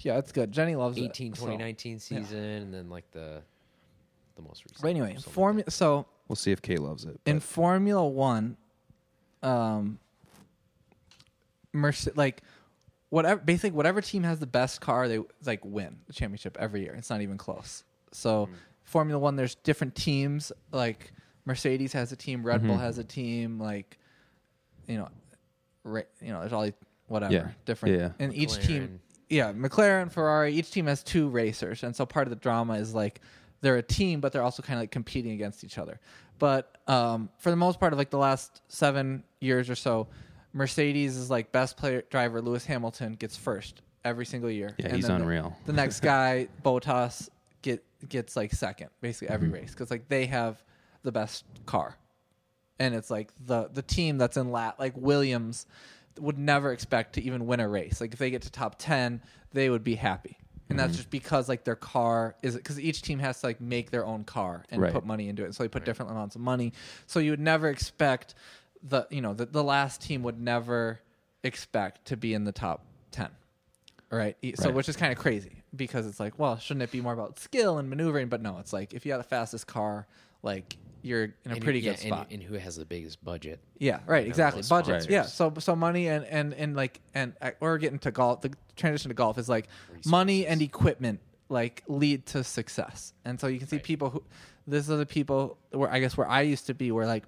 Yeah, 0.00 0.18
it's 0.18 0.30
good. 0.30 0.52
Jenny 0.52 0.76
loves 0.76 0.98
it. 0.98 1.14
2019 1.14 1.98
So, 1.98 2.14
yeah. 2.14 2.20
season, 2.20 2.38
and 2.38 2.74
then 2.74 2.90
like 2.90 3.10
the 3.12 3.40
the 4.36 4.42
most 4.42 4.62
recent. 4.66 4.82
But 4.82 4.88
anyway, 4.88 5.14
something 5.14 5.24
like 5.26 5.34
Formula. 5.34 5.70
So 5.70 6.04
We'll 6.28 6.36
see 6.36 6.52
if 6.52 6.60
Kate 6.60 6.80
loves 6.82 7.06
it. 7.06 7.18
in 7.24 7.40
Formula 7.40 8.06
One, 8.06 8.58
um, 9.42 9.98
Merce- 11.72 12.14
like 12.14 12.42
whatever, 13.12 13.42
basically 13.42 13.72
whatever 13.72 14.00
team 14.00 14.22
has 14.22 14.38
the 14.38 14.46
best 14.46 14.80
car, 14.80 15.06
they 15.06 15.18
like 15.44 15.60
win 15.62 15.98
the 16.06 16.14
championship 16.14 16.56
every 16.58 16.80
year. 16.80 16.94
It's 16.94 17.10
not 17.10 17.20
even 17.20 17.36
close. 17.36 17.84
So 18.10 18.48
Formula 18.84 19.18
One, 19.18 19.36
there's 19.36 19.54
different 19.56 19.94
teams. 19.94 20.50
Like 20.72 21.12
Mercedes 21.44 21.92
has 21.92 22.10
a 22.12 22.16
team, 22.16 22.42
Red 22.42 22.66
Bull 22.66 22.78
has 22.78 22.96
a 22.96 23.04
team. 23.04 23.60
Like 23.60 23.98
you 24.86 24.96
know, 24.96 25.08
ra- 25.84 26.02
you 26.22 26.32
know, 26.32 26.40
there's 26.40 26.54
all 26.54 26.62
these 26.62 26.72
whatever 27.08 27.34
Yeah. 27.34 27.48
different. 27.66 27.98
Yeah. 27.98 28.12
And 28.18 28.34
each 28.34 28.54
team, 28.66 28.98
yeah, 29.28 29.52
McLaren, 29.52 30.10
Ferrari, 30.10 30.54
each 30.54 30.70
team 30.70 30.86
has 30.86 31.02
two 31.02 31.28
racers, 31.28 31.82
and 31.82 31.94
so 31.94 32.06
part 32.06 32.26
of 32.26 32.30
the 32.30 32.36
drama 32.40 32.74
is 32.74 32.94
like 32.94 33.20
they're 33.60 33.76
a 33.76 33.82
team, 33.82 34.20
but 34.22 34.32
they're 34.32 34.42
also 34.42 34.62
kind 34.62 34.78
of 34.78 34.82
like 34.84 34.90
competing 34.90 35.32
against 35.32 35.64
each 35.64 35.76
other. 35.76 36.00
But 36.38 36.78
um, 36.88 37.28
for 37.38 37.50
the 37.50 37.56
most 37.56 37.78
part 37.78 37.92
of 37.92 37.98
like 37.98 38.08
the 38.10 38.18
last 38.18 38.62
seven 38.68 39.22
years 39.38 39.68
or 39.68 39.74
so, 39.76 40.08
Mercedes 40.52 41.16
is 41.16 41.30
like 41.30 41.52
best 41.52 41.76
player 41.76 42.02
driver 42.10 42.40
Lewis 42.42 42.64
Hamilton 42.66 43.14
gets 43.14 43.36
first 43.36 43.82
every 44.04 44.26
single 44.26 44.50
year. 44.50 44.74
Yeah, 44.78 44.86
And 44.86 44.96
he's 44.96 45.06
then 45.06 45.18
the- 45.18 45.22
unreal. 45.24 45.56
The, 45.66 45.72
next 45.72 46.00
guy, 46.00 46.48
Bottas, 46.64 47.28
get 47.62 47.84
gets 48.08 48.34
like 48.36 48.52
second 48.52 48.90
basically 49.00 49.28
every 49.32 49.46
Mm-hmm. 49.48 49.54
race 49.54 49.70
because 49.70 49.90
like 49.90 50.08
they 50.08 50.26
have 50.26 50.60
the 51.04 51.12
best 51.12 51.44
car 51.66 51.96
and 52.80 52.94
it's 52.96 53.10
like 53.10 53.30
the 53.46 53.68
the 53.72 53.82
team 53.82 54.18
that's 54.18 54.36
in 54.36 54.50
lat 54.50 54.78
like 54.80 54.94
Williams 54.96 55.66
would 56.20 56.36
never 56.38 56.72
expect 56.72 57.14
to 57.14 57.22
even 57.22 57.46
win 57.46 57.60
a 57.60 57.68
race. 57.68 58.00
Like 58.00 58.12
if 58.12 58.18
they 58.18 58.30
get 58.30 58.42
to 58.42 58.50
top 58.50 58.74
10, 58.78 59.22
they 59.52 59.70
would 59.70 59.84
be 59.84 59.94
happy. 59.94 60.36
And 60.68 60.78
Mm-hmm. 60.78 60.86
that's 60.86 60.96
just 60.96 61.10
because 61.10 61.48
like 61.48 61.64
their 61.64 61.76
car 61.76 62.34
is 62.42 62.56
because 62.56 62.78
each 62.80 63.02
team 63.02 63.18
has 63.20 63.40
to 63.40 63.46
like 63.46 63.60
make 63.60 63.90
their 63.90 64.04
own 64.04 64.24
car 64.24 64.64
and 64.70 64.82
Right. 64.82 64.92
put 64.92 65.06
money 65.06 65.28
into 65.28 65.42
it. 65.42 65.46
And 65.46 65.54
So 65.54 65.62
they 65.62 65.68
put 65.68 65.84
different 65.84 66.10
amounts 66.10 66.34
of 66.34 66.40
money. 66.42 66.72
So 67.06 67.20
you 67.20 67.30
would 67.30 67.40
never 67.40 67.68
expect 67.68 68.34
the 68.82 69.06
you 69.10 69.20
know 69.20 69.34
the, 69.34 69.46
the 69.46 69.62
last 69.62 70.00
team 70.02 70.22
would 70.22 70.40
never 70.40 71.00
expect 71.44 72.06
to 72.06 72.16
be 72.16 72.34
in 72.34 72.44
the 72.44 72.52
top 72.52 72.84
10 73.12 73.28
right 74.10 74.36
so 74.56 74.66
Right. 74.66 74.74
which 74.74 74.88
is 74.88 74.96
kind 74.96 75.12
of 75.12 75.18
crazy 75.18 75.62
because 75.74 76.06
it's 76.06 76.20
like 76.20 76.38
well 76.38 76.58
shouldn't 76.58 76.82
it 76.82 76.90
be 76.90 77.00
more 77.00 77.12
about 77.12 77.38
skill 77.38 77.78
and 77.78 77.88
maneuvering 77.88 78.28
but 78.28 78.40
no 78.42 78.58
it's 78.58 78.72
like 78.72 78.92
if 78.94 79.04
you 79.06 79.12
have 79.12 79.20
the 79.20 79.28
fastest 79.28 79.66
car 79.66 80.06
like 80.42 80.76
you're 81.04 81.24
in 81.24 81.34
a 81.50 81.54
And 81.54 81.62
pretty 81.64 81.80
yeah, 81.80 81.92
good 81.92 81.98
spot 81.98 82.26
And, 82.30 82.40
and 82.40 82.42
who 82.44 82.54
has 82.54 82.76
the 82.76 82.84
biggest 82.84 83.24
budget? 83.24 83.58
yeah, 83.78 83.98
right, 84.06 84.24
exactly. 84.24 84.60
those 84.62 84.68
Budgets, 84.68 85.08
yeah. 85.08 85.22
So 85.22 85.52
so 85.58 85.74
money 85.74 86.06
and 86.08 86.24
and 86.26 86.54
and 86.54 86.76
like 86.76 87.00
and 87.12 87.32
uh, 87.40 87.50
we're 87.58 87.78
getting 87.78 87.98
to 88.00 88.12
golf. 88.12 88.42
The 88.42 88.52
transition 88.76 89.08
to 89.08 89.14
golf 89.14 89.36
is 89.36 89.48
like 89.48 89.66
money 90.06 90.46
and 90.46 90.62
equipment 90.62 91.18
like 91.48 91.82
lead 91.88 92.24
to 92.26 92.44
success. 92.44 93.14
And 93.24 93.40
so 93.40 93.48
you 93.48 93.58
can 93.58 93.66
see 93.66 93.80
people 93.80 94.10
who 94.10 94.22
this 94.68 94.88
are 94.90 94.96
the 94.96 95.04
people 95.04 95.58
where 95.72 95.90
I 95.90 95.98
guess 95.98 96.16
where 96.16 96.28
I 96.28 96.42
used 96.42 96.66
to 96.68 96.74
be 96.74 96.92
where 96.92 97.04
like 97.06 97.24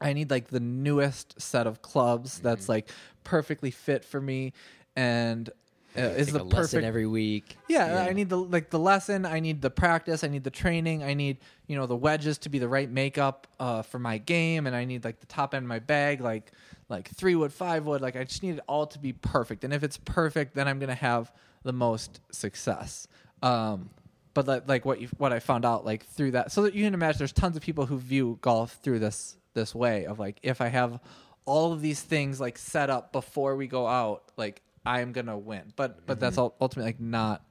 I 0.00 0.12
need 0.14 0.30
like 0.30 0.48
the 0.48 0.60
newest 0.60 1.40
set 1.40 1.66
of 1.66 1.82
clubs 1.82 2.34
Mm-hmm. 2.36 2.44
that's 2.48 2.68
like 2.68 2.90
perfectly 3.24 3.70
fit 3.70 4.04
for 4.04 4.20
me 4.20 4.52
and 4.96 5.48
uh, 5.96 6.00
is 6.00 6.28
Take 6.28 6.36
the 6.36 6.42
a 6.42 6.44
lesson 6.44 6.84
every 6.84 7.06
week. 7.06 7.56
yeah, 7.68 8.06
I 8.08 8.12
need 8.14 8.28
the 8.30 8.38
like 8.38 8.70
the 8.70 8.78
lesson. 8.78 9.26
I 9.26 9.40
need 9.40 9.60
the 9.60 9.70
practice. 9.70 10.24
I 10.24 10.28
need 10.28 10.42
the 10.44 10.50
training. 10.50 11.02
I 11.02 11.12
need 11.14 11.36
you 11.66 11.76
know 11.76 11.86
the 11.86 11.96
wedges 11.96 12.38
to 12.38 12.48
be 12.48 12.58
the 12.58 12.68
right 12.68 12.90
makeup 12.90 13.46
uh, 13.60 13.82
for 13.82 13.98
my 13.98 14.16
game, 14.18 14.66
and 14.66 14.74
I 14.74 14.84
need 14.86 15.04
like 15.04 15.20
the 15.20 15.26
top 15.26 15.54
end 15.54 15.64
of 15.64 15.68
my 15.68 15.80
bag, 15.80 16.20
like 16.22 16.50
like 16.88 17.08
three 17.10 17.34
wood, 17.34 17.52
five 17.52 17.84
wood. 17.86 18.00
Like 18.00 18.16
I 18.16 18.24
just 18.24 18.42
need 18.42 18.54
it 18.56 18.60
all 18.66 18.86
to 18.86 18.98
be 18.98 19.12
perfect. 19.12 19.64
And 19.64 19.72
if 19.74 19.82
it's 19.84 19.98
perfect, 19.98 20.54
then 20.54 20.66
I'm 20.66 20.78
gonna 20.78 20.94
have 20.94 21.30
the 21.62 21.72
most 21.74 22.20
success. 22.30 23.06
Um, 23.42 23.90
but 24.34 24.46
like, 24.48 24.66
like 24.66 24.84
what 24.86 24.98
you 25.00 25.08
what 25.18 25.32
I 25.34 25.40
found 25.40 25.66
out 25.66 25.84
like 25.84 26.06
through 26.06 26.30
that, 26.32 26.52
so 26.52 26.62
that 26.62 26.74
you 26.74 26.84
can 26.84 26.94
imagine, 26.94 27.18
there's 27.18 27.32
tons 27.32 27.54
of 27.54 27.62
people 27.62 27.84
who 27.84 27.98
view 27.98 28.38
golf 28.40 28.78
through 28.82 29.00
this 29.00 29.36
this 29.54 29.74
way 29.74 30.06
of 30.06 30.18
like 30.18 30.38
if 30.42 30.60
I 30.60 30.68
have 30.68 31.00
all 31.44 31.72
of 31.72 31.80
these 31.82 32.00
things 32.00 32.40
like 32.40 32.56
set 32.58 32.88
up 32.90 33.12
before 33.12 33.56
we 33.56 33.66
go 33.66 33.86
out, 33.86 34.24
like 34.36 34.62
I'm 34.86 35.12
gonna 35.12 35.38
win. 35.38 35.72
But 35.76 36.06
but 36.06 36.20
that's 36.20 36.38
ultimately 36.38 36.84
like 36.84 37.00
not. 37.00 37.44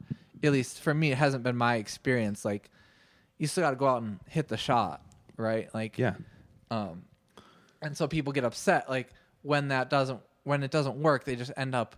At 0.44 0.52
least 0.52 0.82
for 0.82 0.94
me, 0.94 1.12
it 1.12 1.18
hasn't 1.18 1.44
been 1.44 1.56
my 1.58 1.76
experience. 1.76 2.44
Like 2.44 2.70
you 3.38 3.48
still 3.48 3.64
got 3.64 3.72
to 3.72 3.76
go 3.76 3.88
out 3.88 4.02
and 4.02 4.20
hit 4.28 4.48
the 4.48 4.58
shot, 4.58 5.04
right? 5.38 5.74
Like 5.74 5.98
Yeah. 5.98 6.14
um, 6.72 7.04
and 7.82 7.96
so 7.98 8.08
people 8.08 8.34
get 8.34 8.44
upset 8.44 8.90
like 8.90 9.14
when 9.44 9.68
that 9.70 9.90
doesn't 9.90 10.20
when 10.44 10.64
it 10.64 10.72
doesn't 10.72 10.96
work. 10.98 11.26
They 11.26 11.36
just 11.36 11.52
end 11.58 11.76
up. 11.76 11.96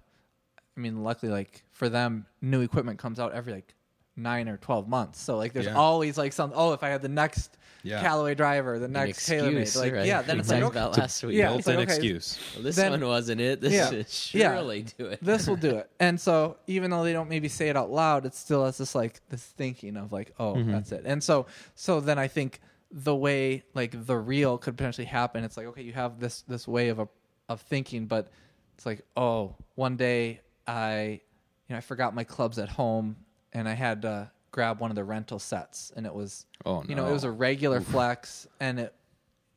I 0.76 0.80
mean, 0.80 1.04
luckily, 1.04 1.32
like 1.32 1.64
for 1.72 1.88
them, 1.88 2.26
new 2.42 2.62
equipment 2.62 2.98
comes 3.00 3.20
out 3.20 3.32
every 3.34 3.54
like 3.54 3.76
nine 4.16 4.50
or 4.50 4.58
twelve 4.58 4.88
months. 4.88 5.22
So 5.22 5.38
like, 5.38 5.54
there's 5.54 5.68
Yeah. 5.68 5.76
always 5.76 6.18
like 6.18 6.34
some. 6.34 6.52
Oh, 6.56 6.74
if 6.74 6.82
I 6.84 6.90
had 6.90 7.02
the 7.02 7.10
next 7.10 7.58
Yeah. 7.84 8.02
Callaway 8.02 8.34
driver, 8.34 8.80
the 8.80 8.86
An 8.86 8.94
next 8.94 9.28
TaylorMade, 9.28 9.62
excuse, 9.62 9.76
like 9.78 9.94
right? 9.94 10.06
yeah, 10.06 10.22
then 10.22 10.38
We 10.38 10.40
it's 10.42 10.50
like 10.50 10.64
okay, 10.64 10.78
about 10.80 10.98
last 10.98 11.22
week. 11.24 11.36
yeah, 11.36 11.48
Built 11.48 11.60
it's 11.60 11.68
like, 11.68 11.74
in 11.76 11.82
okay, 11.84 11.94
excuse. 11.94 12.40
Well, 12.56 12.64
this 12.64 12.76
Then- 12.78 12.92
one 12.92 13.06
wasn't 13.06 13.42
it. 13.42 13.60
This 13.62 13.74
Yeah. 13.74 13.90
should 13.90 14.34
Yeah. 14.40 14.56
surely 14.56 14.86
do 14.98 15.06
it. 15.08 15.20
this 15.22 15.48
will 15.48 15.58
do 15.58 15.76
it. 15.78 15.90
And 16.00 16.20
so 16.20 16.58
even 16.68 16.92
though 16.92 17.04
they 17.04 17.14
don't 17.14 17.30
maybe 17.30 17.50
say 17.50 17.70
it 17.70 17.76
out 17.78 17.92
loud, 17.92 18.26
it 18.26 18.36
still 18.36 18.64
has 18.66 18.78
this 18.78 18.96
like 18.96 19.20
this 19.30 19.44
thinking 19.44 19.98
of 19.98 20.12
like, 20.14 20.34
oh, 20.40 20.54
Mm-hmm. 20.56 20.72
that's 20.72 20.92
it. 20.92 21.04
And 21.06 21.22
so 21.24 21.46
so 21.76 22.00
then 22.00 22.18
I 22.18 22.28
think 22.28 22.62
the 22.92 23.16
way 23.16 23.64
like 23.74 24.06
the 24.06 24.18
real 24.18 24.58
could 24.58 24.78
potentially 24.78 25.06
happen, 25.08 25.44
it's 25.44 25.58
like, 25.58 25.66
okay, 25.68 25.82
you 25.82 25.94
have 25.94 26.20
this 26.20 26.42
this 26.44 26.68
way 26.68 26.90
of 26.90 27.00
a 27.00 27.08
of 27.50 27.60
thinking, 27.62 28.06
but 28.06 28.30
it's 28.76 28.86
like, 28.86 29.02
oh, 29.18 29.56
one 29.76 29.98
day 29.98 30.40
I 30.66 31.20
you 31.68 31.74
know, 31.74 31.78
I 31.78 31.82
forgot 31.82 32.16
my 32.16 32.24
clubs 32.24 32.60
at 32.60 32.70
home 32.70 33.18
and 33.52 33.68
I 33.68 33.74
had 33.74 34.04
to 34.04 34.32
grab 34.54 34.80
one 34.80 34.90
of 34.92 34.96
the 34.96 35.04
rental 35.04 35.40
sets 35.40 35.92
and 35.98 36.06
it 36.06 36.14
was 36.14 36.46
Oh, 36.66 36.82
you 36.88 36.96
know, 36.96 37.08
it 37.08 37.12
was 37.12 37.26
a 37.26 37.32
regular 37.32 37.82
flex 37.82 38.48
and 38.62 38.80
it 38.80 38.94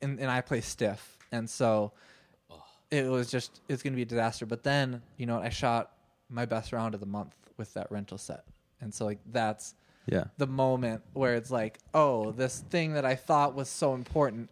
and, 0.03 0.19
and 0.19 0.29
I 0.31 0.41
play 0.41 0.61
stiff. 0.61 1.17
And 1.31 1.49
so 1.49 1.93
it 2.91 3.05
was 3.09 3.31
just 3.31 3.61
it's 3.69 3.83
gonna 3.83 3.95
be 3.95 4.03
a 4.03 4.07
disaster. 4.07 4.47
But 4.47 4.63
then 4.65 5.03
you 5.19 5.27
know 5.27 5.39
I 5.39 5.51
shot 5.51 5.93
my 6.29 6.45
best 6.47 6.73
round 6.73 6.95
of 6.95 7.01
the 7.01 7.07
month 7.07 7.35
with 7.57 7.73
that 7.75 7.91
rental 7.93 8.19
set, 8.19 8.45
and 8.81 8.93
so 8.93 9.05
like 9.05 9.19
that's 9.33 9.75
Yeah. 10.07 10.25
the 10.39 10.47
moment 10.47 11.03
where 11.13 11.35
it's 11.37 11.51
like, 11.51 11.79
oh, 11.95 12.33
this 12.33 12.61
thing 12.71 12.95
that 12.95 13.05
I 13.05 13.15
thought 13.17 13.55
was 13.55 13.69
so 13.69 13.95
important 13.95 14.51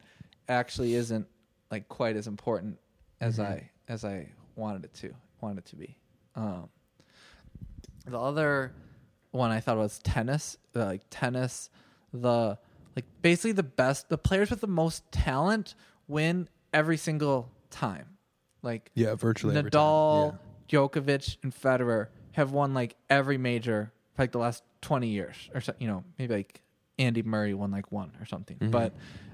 actually 0.49 0.95
isn't 0.95 1.27
like 1.71 1.89
quite 1.89 2.17
as 2.17 2.27
important 2.27 2.79
as 3.21 3.41
I 3.41 3.71
as 3.89 4.05
I 4.05 4.29
wanted 4.57 4.85
it 4.85 4.95
to 4.95 5.15
wanted 5.41 5.59
it 5.59 5.65
to 5.67 5.77
be. 5.77 5.97
Um, 6.37 6.69
the 8.07 8.19
other 8.21 8.73
one 9.35 9.51
I 9.51 9.61
thought 9.61 9.77
was 9.77 9.99
tennis, 9.99 10.57
uh, 10.77 10.87
like 10.87 11.03
tennis, 11.11 11.69
the 12.13 12.57
like 12.95 13.05
basically 13.23 13.53
the 13.53 13.65
best, 13.65 14.09
the 14.09 14.19
players 14.19 14.51
with 14.51 14.61
the 14.61 14.69
most 14.69 15.11
talent 15.11 15.75
win 16.07 16.49
every 16.73 16.97
single 16.97 17.51
time. 17.71 18.07
Like 18.63 18.91
Yeah, 18.95 19.15
virtually. 19.17 19.55
Nadal, 19.57 20.39
Djokovic, 20.69 21.39
and 21.43 21.53
Federer 21.55 22.09
have 22.33 22.53
won 22.53 22.75
like 22.75 22.97
every 23.11 23.37
major 23.37 23.93
for 24.15 24.23
like 24.23 24.33
the 24.33 24.39
last 24.39 24.63
twenty 24.81 25.09
years, 25.09 25.37
or 25.53 25.61
so, 25.61 25.75
you 25.79 25.89
know 25.89 26.05
maybe 26.19 26.35
like 26.35 26.63
Andy 26.99 27.23
Murray 27.23 27.55
won 27.55 27.73
like 27.73 27.91
one 27.91 28.13
or 28.21 28.27
something. 28.27 28.57
Mm-hmm. 28.57 28.71
But 28.71 28.93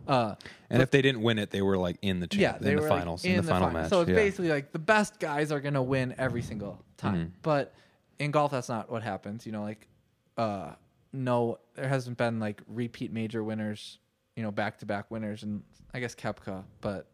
uh, 0.08 0.34
And 0.70 0.82
if 0.82 0.90
they 0.90 1.02
didn't 1.02 1.20
win 1.20 1.38
it, 1.38 1.50
they 1.50 1.60
were 1.60 1.76
like 1.76 1.98
in 2.00 2.20
the 2.20 2.26
cha- 2.26 2.40
yeah, 2.40 2.58
they 2.58 2.70
in 2.70 2.76
the 2.76 2.82
were 2.82 2.88
like, 2.88 2.98
finals, 2.98 3.24
in, 3.24 3.36
the, 3.36 3.42
final 3.42 3.68
final. 3.68 3.82
match. 3.82 3.90
So 3.90 4.00
it's 4.00 4.08
yeah. 4.10 4.16
basically 4.16 4.48
like 4.48 4.72
the 4.72 4.78
best 4.78 5.20
guys 5.20 5.52
are 5.52 5.60
gonna 5.60 5.82
win 5.82 6.14
every 6.16 6.42
single 6.42 6.82
time. 6.96 7.14
Mm-hmm. 7.14 7.28
But 7.42 7.74
in 8.20 8.30
golf, 8.30 8.52
that's 8.52 8.68
not 8.68 8.88
what 8.90 9.02
happens. 9.02 9.44
You 9.46 9.50
know, 9.52 9.62
like 9.62 9.88
uh, 10.38 10.74
no, 11.12 11.58
there 11.74 11.88
hasn't 11.88 12.16
been 12.16 12.38
like 12.38 12.62
repeat 12.68 13.12
major 13.12 13.42
winners. 13.42 13.98
You 14.36 14.44
know, 14.44 14.52
back 14.52 14.78
to 14.78 14.86
back 14.86 15.10
winners, 15.10 15.42
and 15.42 15.62
I 15.92 15.98
guess 16.00 16.14
Koepka. 16.14 16.62
But 16.80 17.06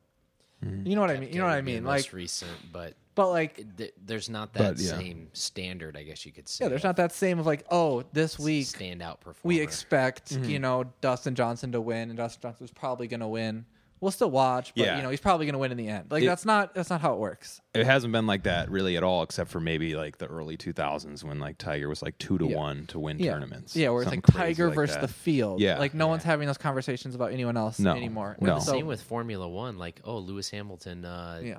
Mm-hmm. 0.64 0.86
you 0.86 0.94
know 0.94 1.02
what 1.02 1.10
I 1.10 1.18
mean. 1.20 1.30
You 1.34 1.38
know 1.38 1.44
what 1.44 1.52
I 1.52 1.56
Would 1.56 1.64
be 1.66 1.72
the 1.74 1.80
mean. 1.80 1.86
Like, 1.86 2.10
recent, 2.14 2.50
but 2.72 2.94
but 3.14 3.28
like 3.28 3.76
th- 3.76 3.92
there's 4.02 4.30
not 4.30 4.54
But, 4.54 4.76
that 4.78 4.82
yeah. 4.82 4.96
same 4.98 5.28
standard. 5.34 5.98
I 5.98 6.02
guess 6.02 6.24
you 6.24 6.32
could 6.32 6.48
say. 6.48 6.64
yeah, 6.64 6.70
there's 6.70 6.82
not 6.82 6.96
that 6.96 7.12
same 7.12 7.38
of 7.38 7.44
like 7.44 7.66
oh 7.70 8.04
this 8.14 8.38
week 8.38 8.64
standout 8.64 9.20
performer. 9.20 9.36
we 9.44 9.60
expect 9.60 10.32
Mm-hmm. 10.32 10.44
you 10.48 10.58
know 10.58 10.84
Dustin 11.02 11.34
Johnson 11.34 11.72
to 11.72 11.80
win, 11.82 12.08
and 12.08 12.16
Dustin 12.16 12.40
Johnson's 12.40 12.70
probably 12.70 13.06
gonna 13.06 13.28
win. 13.28 13.66
We'll 14.00 14.10
still 14.10 14.30
watch, 14.30 14.74
but 14.76 14.84
Yeah. 14.84 14.96
you 14.98 15.02
know 15.02 15.08
he's 15.10 15.20
probably 15.20 15.46
gonna 15.46 15.58
win 15.58 15.70
in 15.72 15.78
the 15.78 15.88
end. 15.88 16.10
Like 16.10 16.22
It- 16.22 16.26
that's 16.26 16.44
not 16.44 16.74
that's 16.74 16.90
not 16.90 17.00
how 17.00 17.14
it 17.14 17.18
works. 17.18 17.60
it 17.74 17.86
hasn't 17.86 18.12
been 18.12 18.26
like 18.26 18.42
that 18.42 18.70
really 18.70 18.96
at 18.96 19.02
all, 19.02 19.22
except 19.22 19.50
for 19.50 19.58
maybe 19.58 19.96
like 19.96 20.18
the 20.18 20.26
early 20.26 20.56
2000s 20.56 21.24
when 21.24 21.38
like 21.38 21.56
Tiger 21.58 21.88
was 21.88 22.02
like 22.02 22.18
two 22.18 22.36
to 22.38 22.46
Yeah. 22.46 22.56
one 22.56 22.86
to 22.88 22.98
win 22.98 23.18
yeah. 23.18 23.32
tournaments. 23.32 23.74
Yeah, 23.74 23.88
where 23.90 24.02
it's 24.02 24.10
Something 24.10 24.22
like 24.28 24.34
crazy 24.36 24.54
Tiger 24.54 24.66
like 24.68 24.74
versus 24.74 24.96
that. 24.96 25.00
the 25.02 25.08
field. 25.08 25.60
Yeah. 25.60 25.78
like 25.78 25.94
no 25.94 26.08
one's 26.08 26.24
having 26.24 26.46
those 26.46 26.58
conversations 26.58 27.14
about 27.14 27.32
anyone 27.32 27.56
else 27.56 27.78
No. 27.78 27.94
anymore. 27.94 28.36
No. 28.40 28.58
So, 28.58 28.72
Same 28.72 28.86
with 28.86 29.00
Formula 29.02 29.48
One. 29.48 29.78
Like, 29.78 30.00
oh, 30.04 30.18
Lewis 30.18 30.50
Hamilton. 30.50 31.04
Uh, 31.04 31.40
Yeah. 31.42 31.58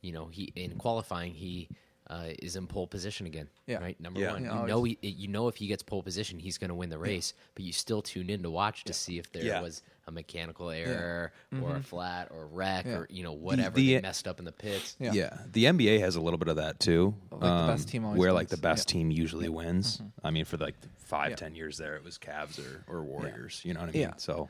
You 0.00 0.12
know, 0.12 0.26
he 0.26 0.52
in 0.56 0.76
qualifying 0.76 1.34
he 1.34 1.68
uh, 2.10 2.26
is 2.42 2.54
in 2.54 2.66
pole 2.66 2.86
position 2.86 3.24
again. 3.26 3.48
Yeah. 3.66 3.78
Right. 3.78 3.98
Number 3.98 4.20
Yeah. 4.20 4.32
one. 4.34 4.44
Yeah, 4.44 4.60
you 4.60 4.66
know, 4.68 4.84
he, 4.84 4.98
you 5.00 5.26
know 5.26 5.48
if 5.48 5.56
he 5.56 5.66
gets 5.66 5.82
pole 5.82 6.02
position, 6.02 6.38
he's 6.38 6.58
going 6.58 6.68
to 6.68 6.74
win 6.74 6.90
the 6.90 6.98
race. 6.98 7.32
But 7.54 7.64
you 7.64 7.72
still 7.72 8.02
tune 8.02 8.28
in 8.28 8.42
to 8.42 8.50
watch 8.50 8.84
to 8.84 8.92
see 8.92 9.18
if 9.18 9.32
there 9.32 9.42
Yeah. 9.42 9.62
was 9.62 9.82
a 10.06 10.12
mechanical 10.12 10.70
error 10.70 11.32
or 11.62 11.76
a 11.76 11.80
flat 11.82 12.28
or 12.30 12.42
a 12.42 12.46
wreck 12.46 12.84
Mm-hmm. 12.84 12.90
Yeah. 12.90 12.98
or 12.98 13.06
you 13.10 13.22
know 13.22 13.32
whatever 13.32 13.76
the- 13.76 13.94
they 13.94 14.00
messed 14.02 14.28
up 14.28 14.38
in 14.38 14.44
the 14.44 14.52
pits. 14.52 14.96
Yeah. 15.00 15.12
Yeah. 15.12 15.38
the 15.52 15.64
NBA 15.64 16.00
has 16.00 16.16
a 16.16 16.20
little 16.20 16.38
bit 16.38 16.48
of 16.48 16.56
that 16.56 16.78
too. 16.80 17.14
Like 17.30 17.40
the 17.40 17.72
best 17.72 17.88
team 17.88 18.04
always 18.04 18.18
where 18.18 18.32
like 18.32 18.48
the 18.48 18.56
best 18.56 18.90
Yeah. 18.90 19.00
Mm-hmm. 19.00 19.08
team 19.10 19.18
usually 19.18 19.48
wins. 19.48 20.02
I 20.22 20.30
mean, 20.30 20.44
for 20.44 20.56
like 20.58 20.74
five, 20.98 21.30
Yeah. 21.30 21.36
ten 21.36 21.54
years 21.54 21.78
there, 21.78 21.96
it 21.96 22.04
was 22.04 22.18
Cavs 22.18 22.58
or, 22.58 22.84
or 22.86 23.02
Warriors. 23.02 23.60
You 23.64 23.74
know 23.74 23.80
what 23.80 23.88
I 23.90 23.92
mean? 23.92 24.02
Yeah. 24.02 24.12
So 24.18 24.48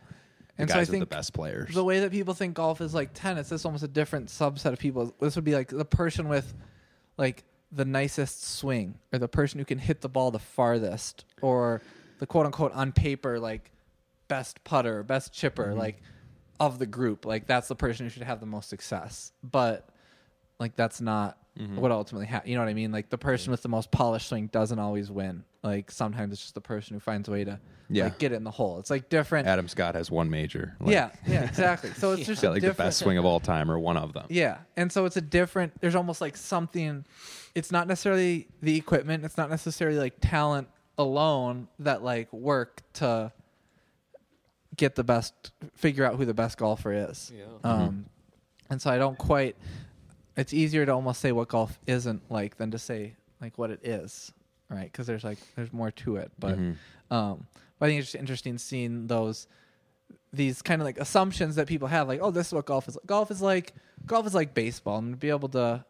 the 0.56 0.62
And 0.62 0.70
so 0.70 0.76
I 0.76 0.78
guys 0.80 0.90
with 0.90 1.00
the 1.00 1.06
best 1.06 1.32
players. 1.32 1.72
the 1.74 1.84
way 1.84 2.00
that 2.00 2.10
people 2.10 2.34
think 2.34 2.54
golf 2.54 2.80
is 2.80 2.94
like 2.94 3.10
tennis, 3.14 3.48
this 3.50 3.60
is 3.60 3.64
almost 3.64 3.84
a 3.84 3.88
different 3.88 4.28
subset 4.28 4.72
of 4.72 4.78
people. 4.78 5.14
This 5.20 5.36
would 5.36 5.44
be 5.44 5.54
like 5.54 5.68
the 5.68 5.84
person 5.84 6.28
with 6.28 6.52
like 7.16 7.44
the 7.70 7.84
nicest 7.84 8.44
swing, 8.44 8.98
or 9.12 9.18
the 9.18 9.28
person 9.28 9.58
who 9.58 9.64
can 9.64 9.78
hit 9.78 10.00
the 10.00 10.08
ball 10.08 10.30
the 10.30 10.38
farthest, 10.38 11.24
or 11.42 11.80
the 12.20 12.26
quote 12.26 12.46
unquote 12.46 12.72
on 12.72 12.92
paper 12.92 13.38
like 13.40 13.70
best 14.28 14.62
putter, 14.64 15.02
best 15.02 15.32
chipper, 15.32 15.66
Mm-hmm. 15.66 15.78
like 15.78 16.02
of 16.60 16.78
the 16.78 16.86
group. 16.86 17.24
Like 17.26 17.46
that's 17.46 17.68
the 17.68 17.74
person 17.76 18.06
who 18.06 18.10
should 18.10 18.22
have 18.22 18.40
the 18.40 18.46
most 18.46 18.68
success. 18.68 19.32
But 19.42 19.88
like 20.58 20.76
that's 20.76 21.00
not 21.00 21.38
Mm-hmm. 21.58 21.76
what 21.76 21.92
ultimately 21.92 22.26
happens. 22.26 22.50
You 22.50 22.56
know 22.56 22.62
what 22.64 22.68
I 22.70 22.74
mean? 22.74 22.90
Like 22.90 23.10
the 23.10 23.18
person 23.18 23.52
with 23.52 23.62
the 23.62 23.68
most 23.68 23.92
polished 23.92 24.28
swing 24.28 24.48
doesn't 24.48 24.80
always 24.80 25.08
win. 25.08 25.44
Like 25.62 25.88
sometimes 25.92 26.32
it's 26.32 26.42
just 26.42 26.54
the 26.54 26.60
person 26.60 26.94
who 26.94 27.00
finds 27.00 27.28
a 27.28 27.30
way 27.30 27.44
to 27.44 27.60
Yeah. 27.88 28.04
like 28.04 28.18
get 28.18 28.32
it 28.32 28.34
in 28.34 28.42
the 28.42 28.50
hole. 28.50 28.80
It's 28.80 28.90
like 28.90 29.08
different. 29.08 29.46
Adam 29.46 29.68
Scott 29.68 29.94
has 29.94 30.10
one 30.10 30.28
major. 30.30 30.74
Like, 30.80 30.90
yeah, 30.92 31.10
yeah, 31.28 31.44
exactly. 31.44 31.90
So 31.92 32.10
it's 32.10 32.18
he's 32.26 32.26
just 32.26 32.42
like 32.42 32.60
the 32.60 32.72
best 32.74 32.98
swing 32.98 33.18
of 33.18 33.24
all 33.24 33.38
time, 33.38 33.70
or 33.70 33.78
one 33.78 33.96
of 33.96 34.12
them. 34.14 34.26
Yeah, 34.30 34.58
and 34.76 34.90
so 34.90 35.04
it's 35.04 35.16
a 35.16 35.20
different. 35.20 35.80
There's 35.80 35.94
almost 35.94 36.20
like 36.20 36.36
something. 36.36 37.04
It's 37.54 37.70
not 37.70 37.86
necessarily 37.86 38.48
the 38.60 38.76
equipment. 38.76 39.24
It's 39.24 39.36
not 39.36 39.48
necessarily 39.48 39.96
like 39.98 40.14
talent 40.20 40.66
alone 40.98 41.68
that 41.78 42.02
like 42.02 42.32
work 42.32 42.80
to 42.94 43.30
get 44.76 44.94
the 44.94 45.04
best, 45.04 45.52
figure 45.74 46.04
out 46.04 46.16
who 46.16 46.24
the 46.24 46.34
best 46.34 46.58
golfer 46.58 46.92
is. 46.92 47.32
Yeah. 47.36 47.44
Um, 47.62 48.06
and 48.70 48.80
so 48.80 48.90
I 48.90 48.98
don't 48.98 49.18
quite. 49.18 49.56
it's 50.36 50.52
easier 50.52 50.84
to 50.84 50.92
almost 50.92 51.20
say 51.20 51.30
what 51.32 51.46
golf 51.48 51.78
isn't 51.86 52.22
like 52.30 52.56
than 52.56 52.70
to 52.72 52.78
say 52.78 53.14
like 53.40 53.56
what 53.56 53.70
it 53.70 53.80
is, 53.86 54.32
right? 54.68 54.90
Because 54.90 55.06
there's 55.06 55.22
like 55.24 55.38
there's 55.54 55.72
more 55.72 55.90
to 55.92 56.16
it. 56.16 56.32
But 56.38 56.58
Mhm. 56.58 56.76
um, 57.10 57.46
but 57.78 57.86
I 57.86 57.88
think 57.90 58.00
it's 58.00 58.08
just 58.12 58.20
interesting 58.20 58.58
seeing 58.58 59.06
those 59.06 59.46
these 60.32 60.62
kind 60.62 60.80
of 60.82 60.86
like 60.86 60.98
assumptions 60.98 61.54
that 61.56 61.68
people 61.68 61.86
have, 61.88 62.08
like, 62.08 62.18
oh, 62.20 62.30
this 62.32 62.48
is 62.48 62.52
what 62.52 62.66
golf 62.66 62.88
is. 62.88 62.96
like. 62.96 63.06
Golf 63.06 63.30
is 63.30 63.40
like 63.42 63.72
golf 64.06 64.26
is 64.26 64.34
like 64.34 64.54
baseball. 64.54 64.98
I'm 64.98 65.04
gonna 65.06 65.16
be 65.18 65.30
able 65.30 65.48
to, 65.50 65.84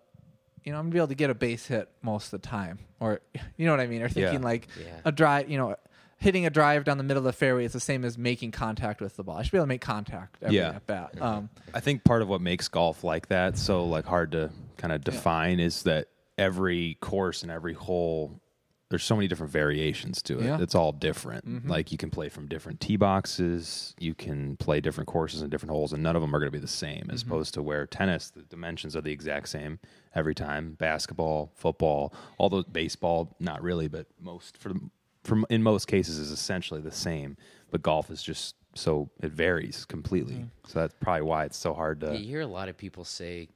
you 0.64 0.72
know, 0.72 0.78
I'm 0.78 0.84
gonna 0.86 0.92
be 0.92 0.98
able 0.98 1.08
to 1.08 1.14
get 1.14 1.30
a 1.30 1.34
base 1.34 1.66
hit 1.66 1.88
most 2.02 2.26
of 2.32 2.42
the 2.42 2.46
time, 2.46 2.78
or 3.00 3.20
you 3.56 3.64
know 3.64 3.72
what 3.72 3.80
I 3.80 3.86
mean, 3.86 4.02
or 4.02 4.08
thinking 4.10 4.40
Yeah. 4.40 4.44
like 4.46 4.68
Yeah. 4.78 5.00
a 5.06 5.12
drive, 5.12 5.48
you 5.50 5.56
know. 5.56 5.76
Hitting 6.24 6.46
a 6.46 6.50
drive 6.50 6.84
down 6.84 6.96
the 6.96 7.04
middle 7.04 7.18
of 7.20 7.24
the 7.24 7.34
fairway 7.34 7.66
is 7.66 7.74
the 7.74 7.80
same 7.80 8.02
as 8.02 8.16
making 8.16 8.50
contact 8.50 9.02
with 9.02 9.14
the 9.14 9.22
ball. 9.22 9.36
I 9.36 9.42
should 9.42 9.52
be 9.52 9.58
able 9.58 9.64
to 9.66 9.68
make 9.68 9.82
contact 9.82 10.38
every 10.40 10.56
Yeah. 10.56 10.70
at 10.70 10.86
bat. 10.86 11.20
Um, 11.20 11.50
I 11.74 11.80
think 11.80 12.02
part 12.02 12.22
of 12.22 12.28
what 12.28 12.40
makes 12.40 12.66
golf 12.66 13.04
like 13.04 13.28
that 13.28 13.58
so 13.58 13.84
like 13.84 14.06
hard 14.06 14.32
to 14.32 14.50
kind 14.78 14.90
of 14.90 15.04
define 15.04 15.60
is 15.60 15.82
that 15.82 16.08
every 16.38 16.96
course 17.02 17.42
and 17.42 17.52
every 17.52 17.74
hole 17.74 18.40
there's 18.88 19.04
so 19.04 19.14
many 19.16 19.28
different 19.28 19.52
variations 19.52 20.22
to 20.22 20.38
it. 20.38 20.44
Yeah. 20.46 20.60
It's 20.62 20.74
all 20.74 20.92
different. 20.92 21.68
Like 21.68 21.92
you 21.92 21.98
can 21.98 22.08
play 22.08 22.30
from 22.30 22.46
different 22.46 22.80
tee 22.80 22.96
boxes, 22.96 23.94
you 23.98 24.14
can 24.14 24.56
play 24.56 24.80
different 24.80 25.08
courses 25.08 25.42
and 25.42 25.50
different 25.50 25.72
holes 25.72 25.92
and 25.92 26.02
none 26.02 26.16
of 26.16 26.22
them 26.22 26.34
are 26.34 26.38
going 26.38 26.50
to 26.50 26.56
be 26.56 26.58
the 26.58 26.66
same 26.68 27.10
as 27.12 27.20
opposed 27.20 27.52
to 27.54 27.62
where 27.62 27.86
tennis 27.86 28.30
the 28.30 28.42
dimensions 28.42 28.96
are 28.96 29.02
the 29.02 29.12
exact 29.12 29.50
same 29.50 29.78
every 30.14 30.34
time. 30.34 30.72
Basketball, 30.72 31.52
football, 31.54 32.14
although 32.38 32.62
baseball 32.62 33.36
not 33.40 33.62
really, 33.62 33.88
but 33.88 34.06
most 34.18 34.56
for 34.56 34.70
the 34.70 34.80
from 35.24 35.44
in 35.50 35.62
most 35.62 35.86
cases 35.88 36.18
is 36.18 36.30
essentially 36.30 36.80
the 36.80 36.92
same, 36.92 37.36
but 37.70 37.82
golf 37.82 38.10
is 38.10 38.22
just 38.22 38.54
so 38.74 39.10
it 39.22 39.32
varies 39.32 39.84
completely. 39.86 40.44
So 40.66 40.80
that's 40.80 40.94
probably 41.00 41.22
why 41.22 41.44
it's 41.44 41.56
so 41.56 41.74
hard 41.74 42.00
to 42.00 42.16
You 42.16 42.26
hear 42.26 42.40
a 42.40 42.46
lot 42.46 42.68
of 42.68 42.76
people 42.76 43.04
say 43.04 43.48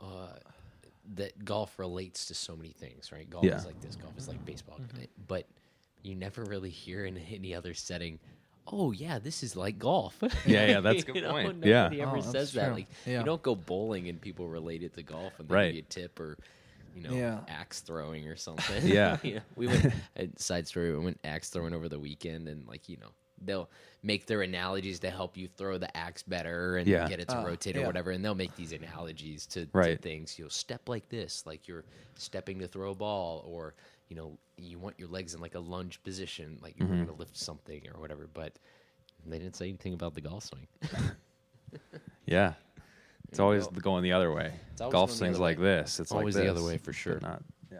uh, 0.00 0.28
that 1.14 1.44
golf 1.44 1.78
relates 1.78 2.26
to 2.26 2.34
so 2.34 2.56
many 2.56 2.70
things, 2.70 3.12
right? 3.12 3.28
Golf 3.28 3.44
Yeah. 3.44 3.56
is 3.58 3.64
like 3.64 3.80
this, 3.80 3.96
golf 3.96 4.16
is 4.18 4.28
like 4.28 4.44
baseball, 4.44 4.80
but 5.28 5.46
you 6.02 6.14
never 6.14 6.44
really 6.44 6.70
hear 6.70 7.04
in 7.04 7.16
any 7.32 7.54
other 7.54 7.74
setting. 7.74 8.18
Oh 8.66 8.90
yeah, 8.92 9.18
this 9.20 9.42
is 9.42 9.54
like 9.56 9.78
golf. 9.78 10.20
Yeah, 10.46 10.66
yeah, 10.66 10.80
that's 10.80 11.02
a 11.02 11.06
good 11.06 11.16
You 11.16 11.22
know, 11.22 11.30
point. 11.30 11.60
Nobody 11.60 11.68
Yeah. 11.70 12.02
ever 12.02 12.16
Oh, 12.18 12.20
that's 12.20 12.32
says 12.32 12.52
that. 12.54 12.66
true. 12.66 12.74
Like 12.74 12.88
Yeah. 13.06 13.20
you 13.20 13.24
don't 13.24 13.42
go 13.42 13.54
bowling 13.54 14.08
and 14.08 14.20
people 14.20 14.48
relate 14.48 14.82
it 14.82 14.94
to 14.94 15.02
golf 15.02 15.38
and 15.38 15.48
they 15.48 15.54
Right. 15.54 15.66
give 15.66 15.74
you 15.76 15.82
a 15.82 15.92
tip 15.92 16.18
or 16.18 16.36
you 16.96 17.02
know 17.02 17.12
Yeah. 17.14 17.40
axe 17.48 17.80
throwing 17.82 18.26
or 18.28 18.36
something. 18.36 18.86
Yeah. 18.86 19.18
You 19.22 19.34
know, 19.36 19.42
we 19.56 19.68
went 19.68 19.86
side 20.38 20.66
story. 20.66 20.92
We 20.92 21.04
went 21.04 21.20
axe 21.24 21.50
throwing 21.50 21.74
over 21.74 21.88
the 21.88 22.00
weekend 22.00 22.48
and 22.48 22.66
like 22.66 22.88
you 22.88 22.96
know 22.98 23.10
they'll 23.44 23.68
make 24.02 24.26
their 24.26 24.42
analogies 24.42 24.98
to 25.00 25.10
help 25.10 25.36
you 25.36 25.48
throw 25.48 25.78
the 25.78 25.94
axe 25.96 26.22
better 26.22 26.78
and 26.78 26.86
Yeah. 26.88 27.06
get 27.06 27.20
it 27.20 27.28
to 27.28 27.36
Ah, 27.36 27.44
rotate 27.44 27.76
or 27.76 27.80
yeah. 27.80 27.86
whatever. 27.86 28.10
And 28.12 28.24
they'll 28.24 28.34
make 28.34 28.56
these 28.56 28.72
analogies 28.72 29.46
to, 29.48 29.66
to 29.66 29.96
things. 29.96 30.38
You'll 30.38 30.50
step 30.50 30.88
like 30.88 31.08
this, 31.10 31.44
like 31.46 31.68
you're 31.68 31.84
stepping 32.16 32.58
to 32.60 32.68
throw 32.68 32.92
a 32.92 32.94
ball, 32.94 33.44
or 33.46 33.74
you 34.08 34.16
know 34.16 34.38
you 34.56 34.78
want 34.78 34.98
your 34.98 35.08
legs 35.08 35.34
in 35.34 35.40
like 35.40 35.54
a 35.54 35.60
lunge 35.60 36.02
position, 36.02 36.58
like 36.62 36.78
you're 36.78 36.88
Mm-hmm. 36.88 36.96
going 36.96 37.08
to 37.08 37.14
lift 37.14 37.36
something 37.36 37.82
or 37.94 38.00
whatever. 38.00 38.26
But 38.32 38.58
they 39.26 39.38
didn't 39.38 39.56
say 39.56 39.68
anything 39.68 39.92
about 39.94 40.14
the 40.14 40.22
golf 40.22 40.44
swing. 40.44 40.66
Yeah. 42.26 42.54
It's 43.28 43.38
always 43.38 43.66
go. 43.66 43.80
going 43.80 44.02
the 44.02 44.12
other 44.12 44.32
way. 44.32 44.52
It's 44.72 44.80
always 44.80 44.92
Golf 44.92 45.10
swings 45.10 45.38
like 45.38 45.58
way. 45.58 45.64
this. 45.64 46.00
It's 46.00 46.12
Always 46.12 46.36
like 46.36 46.44
the 46.44 46.50
other 46.50 46.62
way 46.62 46.78
for 46.78 46.92
sure. 46.92 47.18
Not. 47.20 47.42
Yeah. 47.72 47.78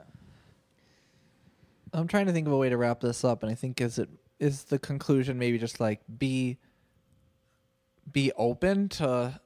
I'm 1.92 2.09
trying 2.09 2.26
to 2.26 2.32
think 2.32 2.47
of 2.47 2.53
a 2.53 2.57
way 2.57 2.68
to 2.68 2.76
wrap 2.76 3.01
this 3.01 3.24
up, 3.24 3.42
and 3.42 3.51
I 3.51 3.55
think 3.55 3.80
is 3.80 3.99
it 3.99 4.09
is 4.38 4.64
the 4.64 4.78
conclusion 4.78 5.38
maybe 5.38 5.59
just 5.59 5.80
like 5.80 6.01
be 6.18 6.59
be 8.12 8.32
open 8.36 8.88
to 8.90 9.40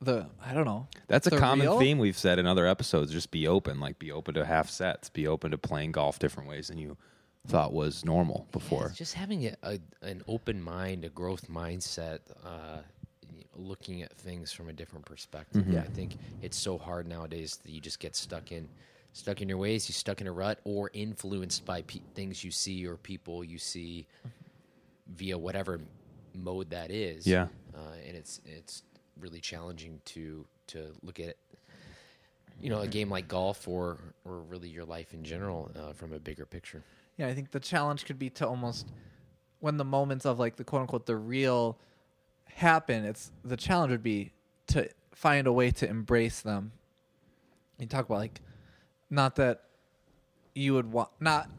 the 0.00 0.26
I 0.44 0.52
don't 0.54 0.64
know. 0.64 0.88
That's 1.06 1.26
a 1.28 1.38
common 1.38 1.66
real? 1.66 1.78
theme 1.78 1.98
we've 1.98 2.18
said 2.18 2.38
in 2.38 2.46
other 2.46 2.66
episodes. 2.66 3.12
Just 3.12 3.30
be 3.30 3.46
open. 3.46 3.78
Like 3.80 3.98
be 3.98 4.10
open 4.10 4.34
to 4.34 4.44
half 4.44 4.68
sets. 4.68 5.08
Be 5.10 5.26
open 5.28 5.50
to 5.52 5.58
playing 5.58 5.92
golf 5.92 6.18
different 6.18 6.48
ways 6.48 6.68
than 6.68 6.78
you 6.78 6.96
thought 7.46 7.72
was 7.72 8.04
normal 8.04 8.46
before. 8.52 8.86
It's 8.88 8.98
just 8.98 9.14
having 9.14 9.46
a, 9.46 9.54
a 9.62 9.78
an 10.02 10.22
open 10.28 10.62
mind, 10.62 11.04
a 11.04 11.08
growth 11.08 11.48
mindset, 11.48 12.18
uh, 12.44 12.78
y- 12.78 12.82
looking 13.54 14.02
at 14.02 14.12
things 14.12 14.52
from 14.52 14.68
a 14.68 14.72
different 14.72 15.04
perspective. 15.04 15.62
Mm-hmm. 15.62 15.78
I 15.78 15.82
think 15.82 16.16
it's 16.40 16.56
so 16.56 16.78
hard 16.78 17.06
nowadays 17.06 17.58
that 17.64 17.70
you 17.70 17.80
just 17.80 18.00
get 18.00 18.16
stuck 18.16 18.52
in 18.52 18.68
stuck 19.12 19.42
in 19.42 19.48
your 19.48 19.58
ways, 19.58 19.88
you 19.88 19.92
stuck 19.92 20.20
in 20.20 20.26
a 20.26 20.32
rut, 20.32 20.58
or 20.64 20.90
influenced 20.94 21.64
by 21.64 21.82
pe- 21.82 22.00
things 22.14 22.42
you 22.42 22.50
see 22.50 22.86
or 22.86 22.96
people 22.96 23.44
you 23.44 23.58
see 23.58 24.06
via 25.16 25.36
whatever 25.36 25.80
mode 26.34 26.70
that 26.70 26.90
is. 26.90 27.26
Yeah. 27.26 27.48
uh, 27.74 27.94
and 28.06 28.16
it's 28.16 28.40
it's 28.46 28.82
really 29.20 29.40
challenging 29.40 30.00
to 30.06 30.46
to 30.68 30.92
look 31.02 31.20
at. 31.20 31.36
You 32.60 32.70
know, 32.70 32.80
a 32.80 32.86
game 32.86 33.10
like 33.10 33.26
golf, 33.26 33.66
or 33.66 33.98
or 34.24 34.38
really 34.40 34.68
your 34.68 34.84
life 34.84 35.14
in 35.14 35.24
general, 35.24 35.68
uh, 35.74 35.94
from 35.94 36.12
a 36.12 36.20
bigger 36.20 36.46
picture. 36.46 36.84
Yeah, 37.16 37.26
I 37.26 37.34
think 37.34 37.50
the 37.50 37.58
challenge 37.58 38.04
could 38.04 38.20
be 38.20 38.30
to 38.30 38.46
almost 38.46 38.86
when 39.58 39.78
the 39.78 39.84
moments 39.84 40.26
of 40.26 40.38
like 40.38 40.56
the 40.56 40.64
quote 40.64 40.82
unquote 40.82 41.06
the 41.06 41.16
real 41.16 41.78
happen, 42.54 43.04
it's 43.04 43.30
the 43.44 43.56
challenge 43.56 43.90
would 43.90 44.02
be 44.02 44.32
to 44.68 44.88
find 45.12 45.46
a 45.46 45.52
way 45.52 45.70
to 45.70 45.88
embrace 45.88 46.40
them. 46.40 46.72
You 47.78 47.86
talk 47.86 48.06
about 48.06 48.18
like 48.18 48.40
not 49.10 49.36
that 49.36 49.64
you 50.54 50.74
would 50.74 50.90
want 50.90 51.08
not 51.18 51.50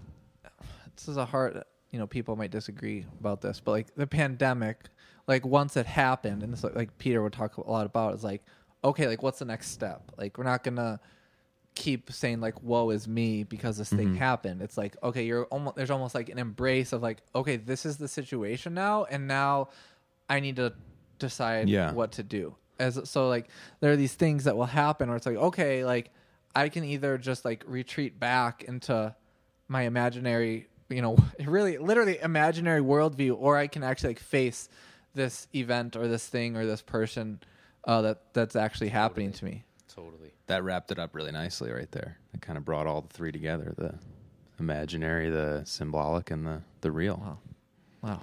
this 0.96 1.08
is 1.08 1.18
a 1.18 1.26
hard 1.26 1.64
you 1.92 2.00
know 2.00 2.08
people 2.08 2.36
might 2.36 2.52
disagree 2.52 3.06
about 3.20 3.42
this 3.42 3.60
but 3.60 3.72
like 3.72 3.94
the 3.96 4.08
pandemic 4.08 4.78
like 5.28 5.46
once 5.46 5.76
it 5.76 5.86
happened 5.86 6.44
and 6.44 6.54
this 6.54 6.64
like 6.64 6.96
peter 7.00 7.22
would 7.22 7.34
talk 7.34 7.58
a 7.58 7.70
lot 7.70 7.86
about 7.86 8.14
is 8.14 8.24
like 8.24 8.44
okay 8.84 9.08
like 9.08 9.24
what's 9.24 9.40
the 9.40 9.46
next 9.46 9.70
step? 9.70 10.12
Like 10.18 10.38
we're 10.38 10.44
not 10.44 10.64
gonna 10.64 11.00
keep 11.76 12.12
saying 12.12 12.40
like 12.40 12.62
woe 12.62 12.92
is 12.92 13.08
me 13.08 13.44
because 13.44 13.78
this 13.78 13.90
thing 13.90 14.10
mm-hmm. 14.10 14.18
happened. 14.18 14.62
It's 14.62 14.78
like 14.78 14.96
okay 15.04 15.26
you're 15.26 15.46
almost 15.46 15.76
there's 15.76 15.92
almost 15.92 16.16
like 16.16 16.30
an 16.30 16.38
embrace 16.38 16.94
of 16.94 17.02
like 17.02 17.20
okay 17.34 17.58
this 17.58 17.86
is 17.86 17.98
the 17.98 18.08
situation 18.08 18.74
now 18.74 19.06
and 19.06 19.28
now 19.28 19.70
i 20.34 20.40
need 20.40 20.56
to 20.58 20.74
decide 21.20 21.70
Yeah. 21.70 21.92
what 21.94 22.12
to 22.14 22.24
do 22.24 22.56
as 22.80 23.00
so 23.10 23.28
like 23.30 23.48
there 23.80 23.92
are 23.92 23.96
these 23.96 24.14
things 24.14 24.44
that 24.46 24.56
will 24.58 24.66
happen 24.84 25.08
where 25.10 25.18
it's 25.18 25.26
like 25.26 25.38
okay 25.38 25.86
like 25.86 26.10
i 26.56 26.70
can 26.70 26.84
either 26.84 27.18
just 27.18 27.46
like 27.46 27.64
retreat 27.68 28.20
back 28.20 28.64
into 28.64 29.16
my 29.68 29.84
imaginary 29.84 30.68
you 30.90 31.02
know 31.02 31.16
really 31.46 31.78
literally 31.78 32.18
imaginary 32.22 32.82
worldview 32.82 33.36
or 33.40 33.58
i 33.58 33.68
can 33.68 33.84
actually 33.84 34.10
like 34.10 34.20
face 34.20 34.70
this 35.14 35.48
event 35.54 35.96
or 35.96 36.08
this 36.08 36.26
thing 36.28 36.58
or 36.58 36.66
this 36.66 36.82
person 36.82 37.40
uh, 37.86 38.02
that 38.02 38.34
that's 38.34 38.56
actually 38.56 38.90
happening 38.90 39.32
to 39.32 39.46
me 39.46 39.64
Totally. 39.94 40.32
That 40.48 40.64
wrapped 40.64 40.92
it 40.92 40.98
up 40.98 41.14
really 41.14 41.32
nicely 41.32 41.70
right 41.72 41.92
there. 41.92 42.18
It 42.34 42.42
kind 42.42 42.58
of 42.58 42.66
brought 42.66 42.88
all 42.88 43.02
the 43.02 43.14
three 43.14 43.32
together: 43.32 43.76
the 43.78 43.94
imaginary, 44.60 45.30
the 45.30 45.62
symbolic, 45.66 46.32
and 46.32 46.48
the 46.48 46.62
the 46.82 46.92
real. 46.92 47.18
Wow. 47.24 47.38
Wow. 48.02 48.22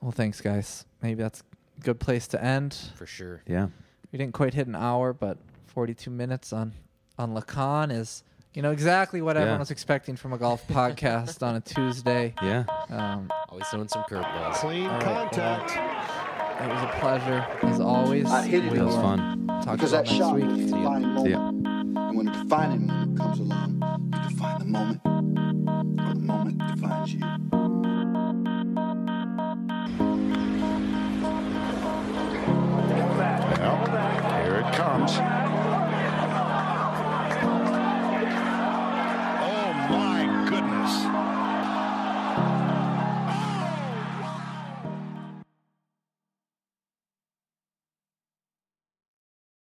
Well, 0.00 0.12
thanks, 0.12 0.40
guys. 0.40 0.86
Maybe 1.02 1.22
that's 1.22 1.40
a 1.40 1.49
good 1.80 2.00
place 2.00 2.26
to 2.28 2.42
end. 2.42 2.76
For 2.96 3.06
sure. 3.06 3.42
Yeah. 3.46 3.68
We 4.12 4.18
didn't 4.18 4.34
quite 4.34 4.54
hit 4.54 4.66
an 4.66 4.74
hour, 4.74 5.12
but 5.12 5.38
42 5.66 6.10
minutes 6.10 6.52
on 6.52 6.72
on 7.18 7.34
Lacan 7.34 7.92
is, 7.92 8.24
you 8.54 8.62
know, 8.62 8.70
exactly 8.72 9.20
what 9.20 9.36
everyone 9.36 9.58
was 9.60 9.70
expecting 9.70 10.16
from 10.16 10.32
a 10.32 10.38
golf 10.38 10.66
podcast 10.68 11.46
on 11.46 11.54
a 11.56 11.60
Tuesday. 11.60 12.34
Yeah. 12.42 12.64
Um, 12.88 13.30
Always 13.50 13.66
throwing 13.68 13.88
some 13.88 14.02
curveballs. 14.04 14.54
Clean 14.54 14.86
All 14.86 14.98
right, 15.00 15.30
contact. 15.30 15.70
it 16.62 16.68
was 16.68 16.82
a 16.82 16.98
pleasure, 16.98 17.46
as 17.62 17.78
always. 17.80 18.26
I 18.26 18.46
hit 18.46 18.64
it 18.64 18.72
It 18.72 18.82
was 18.82 18.94
uh, 18.96 19.02
fun. 19.02 19.46
Talk 19.62 19.76
Because 19.76 19.90
to 19.90 19.96
that 19.98 20.10
you 20.10 20.16
shot 20.18 20.36
next 20.38 20.50
was 20.50 20.58
week. 20.58 20.70
defining 20.70 21.24
See 21.24 21.30
ya. 21.30 21.48
And 21.48 22.16
when 22.16 22.26
the 22.26 22.32
defining 22.32 22.86
moment 22.86 23.18
comes 23.18 23.38
along, 23.38 23.82
you 24.14 24.28
define 24.30 24.58
the 24.58 24.64
moment, 24.64 25.00
or 26.00 26.14
the 26.14 26.20
moment 26.20 26.58
defines 26.74 27.12
you. 27.14 27.20
Well, 33.60 33.76
here 34.42 34.56
it 34.56 34.72
comes. 34.72 35.49